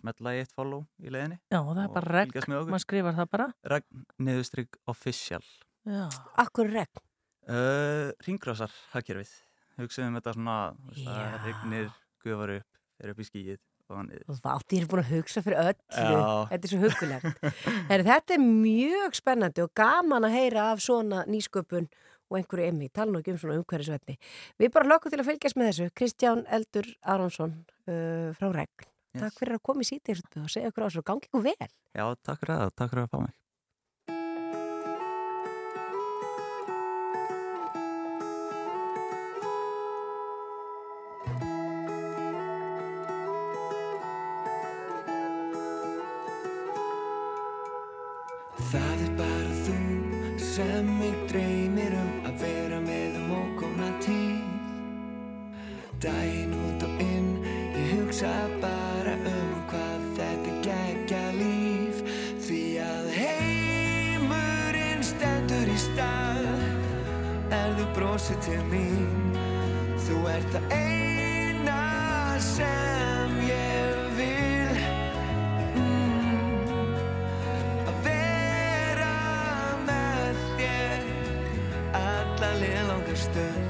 smetla 0.00 0.32
í 0.36 0.40
eitt 0.44 0.54
follow 0.54 0.84
í 1.02 1.10
leiðinni 1.12 1.38
Já, 1.50 1.58
það 1.60 1.82
er 1.84 1.94
bara 1.96 2.14
regn, 2.14 2.34
maður 2.52 2.82
skrifar 2.84 3.16
það 3.18 3.30
bara. 3.34 3.46
Regn 3.74 4.04
niðurstrygg 4.22 4.78
official 4.90 5.42
Já. 5.88 6.04
Akkur 6.38 6.70
regn? 6.70 7.02
uh, 7.50 8.10
Ringgrásar 8.26 8.74
hagkerfið 8.94 9.32
hugsaðum 9.80 10.18
þetta 10.20 10.36
svona 10.36 10.58
þú 10.76 10.92
veist, 10.92 11.08
það 11.08 11.20
Já. 11.24 11.42
regnir, 11.46 11.90
gufar 12.24 12.54
upp 12.60 12.80
fer 13.00 13.12
upp 13.14 13.20
í 13.24 13.28
skíið 13.30 13.58
og 13.90 14.36
Vátt, 14.44 14.70
ég 14.70 14.84
er 14.84 14.86
búin 14.86 15.00
að 15.02 15.08
hugsa 15.16 15.40
fyrir 15.42 15.58
öllu. 15.64 15.80
Já. 15.90 16.18
Þetta 16.52 16.68
er 16.68 16.70
svo 16.70 16.78
hugulegt. 16.84 17.40
Þetta 17.90 18.36
er 18.36 18.42
mjög 18.44 19.16
spennandi 19.18 19.64
og 19.64 19.72
gaman 19.74 20.28
að 20.28 20.36
heyra 20.36 20.68
af 20.70 20.82
svona 20.84 21.24
nýsköpun 21.26 21.88
og 22.30 22.38
einhverju 22.38 22.70
emmi. 22.70 22.88
Tala 22.94 23.12
nú 23.12 23.22
ekki 23.22 23.34
um 23.34 23.40
svona 23.42 23.58
umhverfisvetni. 23.60 24.16
Við 24.62 24.72
bara 24.76 24.92
lökum 24.94 25.12
til 25.12 25.20
að 25.20 25.32
fylgjast 25.32 25.58
með 25.58 25.72
þessu. 25.72 25.90
Kristján 25.98 26.46
Eldur 26.46 26.88
Aronsson 27.02 27.58
uh, 27.90 28.30
frá 28.38 28.48
Regn. 28.54 28.88
Yes. 29.10 29.24
Takk 29.24 29.42
fyrir 29.42 29.58
að 29.58 29.66
koma 29.66 29.82
í 29.82 29.90
sítið 29.90 30.22
og 30.38 30.50
segja 30.52 30.70
okkur 30.70 30.86
á 30.86 30.88
þessu. 30.88 31.06
Gangi 31.10 31.30
ykkur 31.30 31.46
vel. 31.50 31.70
Já, 31.98 32.06
takk 32.22 32.44
fyrir 32.44 32.56
það, 32.62 32.74
takk 32.78 32.94
fyrir 32.94 33.08
að 33.08 33.14
fá 33.14 33.22
mig 33.26 33.39
brosið 68.20 68.40
til 68.44 68.64
mín, 68.68 69.36
þú 70.04 70.16
ert 70.28 70.50
það 70.52 70.72
eina 70.76 71.76
sem 72.44 73.38
ég 73.48 74.02
vil. 74.18 74.80
Mm, 75.78 76.92
Að 77.88 78.02
vera 78.04 79.14
með 79.88 80.44
þér 80.58 81.08
alla 82.02 82.52
liðlanga 82.60 83.16
stund 83.24 83.69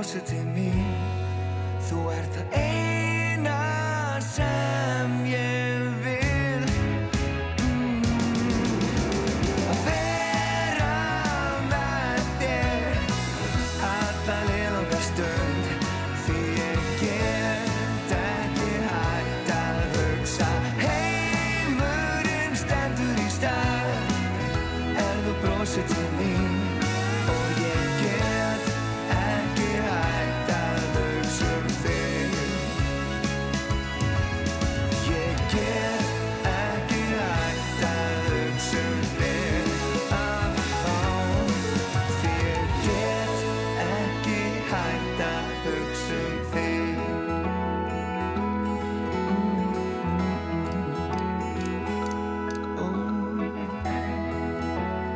brosið 0.00 0.22
til 0.30 0.44
mín 0.56 0.78
Þú 1.84 2.06
ert 2.16 2.36
það 2.38 2.54
eina 2.56 2.79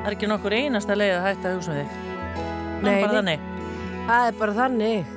Það 0.05 0.11
er 0.11 0.15
ekki 0.19 0.29
nokkur 0.29 0.53
einasta 0.53 0.95
leið 1.01 1.15
að 1.17 1.23
hætta 1.25 1.49
að 1.49 1.55
hugsa 1.57 1.73
um 1.73 1.77
þig. 1.79 1.93
Nei. 2.85 2.99
Það 4.05 4.27
er 4.29 4.35
bara 4.37 4.57
þannig. 4.59 5.14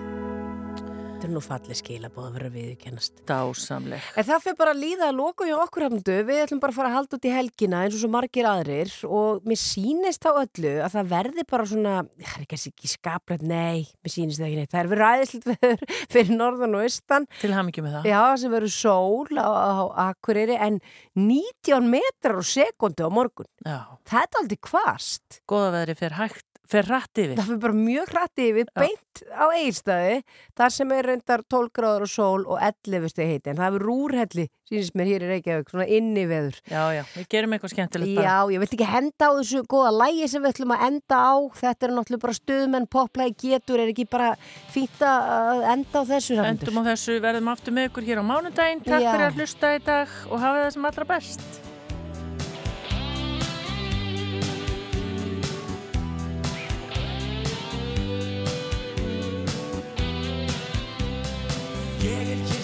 Nú 1.37 1.43
fallið 1.45 1.77
skilabóð 1.77 2.23
að 2.31 2.37
vera 2.39 2.49
viðkennast. 2.49 3.19
Dásamleg. 3.29 4.05
En 4.17 4.25
það 4.25 4.39
fyrir 4.41 4.55
bara 4.57 4.71
að 4.73 4.79
líða 4.81 5.09
að 5.11 5.17
loka 5.19 5.45
hjá 5.45 5.57
okkur 5.61 5.83
hefndu. 5.85 6.15
Við 6.25 6.39
ætlum 6.41 6.61
bara 6.63 6.73
að 6.73 6.77
fara 6.79 6.89
að 6.89 6.95
halda 6.95 7.17
út 7.19 7.27
í 7.27 7.33
helgina 7.35 7.81
eins 7.85 7.93
og 7.93 8.01
svo 8.01 8.09
margir 8.15 8.47
aðrir 8.49 8.93
og 9.05 9.45
mér 9.45 9.59
sýnist 9.61 10.25
á 10.25 10.33
öllu 10.33 10.71
að 10.81 10.95
það 10.95 11.11
verði 11.11 11.45
bara 11.51 11.67
svona, 11.69 11.93
það 12.23 12.39
er 12.41 12.47
kannski 12.49 12.71
ekki 12.73 12.89
skaprætt, 12.89 13.43
nei, 13.45 13.85
mér 14.01 14.13
sýnist 14.15 14.41
það 14.41 14.47
ekki 14.47 14.57
neitt. 14.63 14.71
Það 14.73 14.81
er 14.81 14.89
verið 14.95 15.03
ræðislega 15.03 15.59
veður 15.61 15.85
fyrir 16.15 16.33
norðan 16.41 16.79
og 16.79 16.87
austan. 16.87 17.29
Til 17.37 17.53
hamingi 17.53 17.85
með 17.85 17.95
það. 17.99 18.09
Já, 18.09 18.23
sem 18.41 18.55
verður 18.57 18.73
sól 18.79 19.37
á, 19.37 19.45
á 19.45 19.73
Akureyri 20.07 20.57
en 20.57 20.81
19 21.21 21.93
metrar 21.93 22.41
á 22.41 22.43
sekundu 22.49 23.05
á 23.05 23.09
morgun. 23.13 23.51
Já. 23.61 23.77
Það 24.09 24.25
er 24.25 24.41
aldrei 24.41 24.61
kvast. 24.71 25.39
Góða 25.45 25.69
veðri 25.77 25.97
fer 26.01 26.17
hægt, 26.17 26.46
fer 26.71 26.87
rætt 26.87 27.21
yfir. 27.21 27.35
Það 27.37 27.49
fyrir 27.49 27.61
bara 27.63 27.77
mjög 27.77 28.11
hrætti 28.13 28.47
yfir, 28.51 28.69
beint 28.75 29.21
á 29.33 29.45
eigirstaði, 29.55 30.17
þar 30.57 30.73
sem 30.75 30.93
er 30.93 31.09
reyndar 31.11 31.43
12 31.49 31.71
gráður 31.75 32.05
og 32.05 32.11
sól 32.11 32.45
og 32.45 32.61
11 32.61 33.11
stegi 33.13 33.35
heiti, 33.35 33.51
en 33.51 33.59
það 33.59 33.77
er 33.77 33.85
rúrhelli, 33.87 34.45
sínist 34.67 34.97
mér 34.99 35.11
hér 35.11 35.25
í 35.25 35.29
Reykjavík, 35.31 35.71
svona 35.71 35.87
inni 35.97 36.25
veður. 36.29 36.59
Já, 36.69 36.81
já, 36.97 37.03
við 37.15 37.29
gerum 37.33 37.55
eitthvað 37.55 37.73
skemmtilegt 37.73 38.21
Já, 38.27 38.35
ég 38.51 38.63
vilt 38.63 38.75
ekki 38.77 38.89
henda 38.91 39.29
á 39.29 39.37
þessu 39.39 39.63
góða 39.71 39.93
lægi 39.95 40.31
sem 40.31 40.43
við 40.43 40.55
ætlum 40.55 40.75
að 40.75 40.83
enda 40.89 41.21
á, 41.23 41.35
þetta 41.61 41.87
er 41.87 41.95
náttúrulega 41.95 42.25
bara 42.25 42.39
stuðmenn, 42.41 42.89
poplægi 42.97 43.53
getur, 43.53 43.83
er 43.83 43.93
ekki 43.93 44.07
bara 44.11 44.33
fínt 44.73 45.05
að 45.07 45.63
enda 45.75 46.03
á 46.03 46.09
þessu? 46.11 46.41
Endum 46.43 46.81
á 46.83 46.89
þessu, 46.91 47.21
verðum 47.23 47.53
aftur 47.53 47.77
með 47.77 47.89
ykkur 47.91 48.11
hér 48.11 48.21
á 48.21 48.25
mánudaginn. 48.27 48.83
Takk 48.85 49.07
Já. 49.07 49.13
fyrir 49.13 49.29
að 49.31 49.41
hlusta 49.41 49.73
í 49.77 49.81
dag 49.87 50.19
og 50.27 50.43
hafa 50.43 50.67
það 50.67 50.75
sem 50.77 50.91
allra 50.91 51.09
best. 51.15 51.66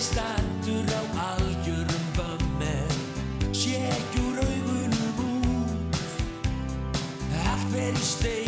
Standur 0.03 0.87
á 0.99 1.01
algjörum 1.31 2.05
bömmel 2.15 2.91
Ségjur 3.51 4.37
augunum 4.43 5.19
út. 5.31 5.95
Allt 7.47 7.67
verið 7.71 8.03
stein 8.03 8.42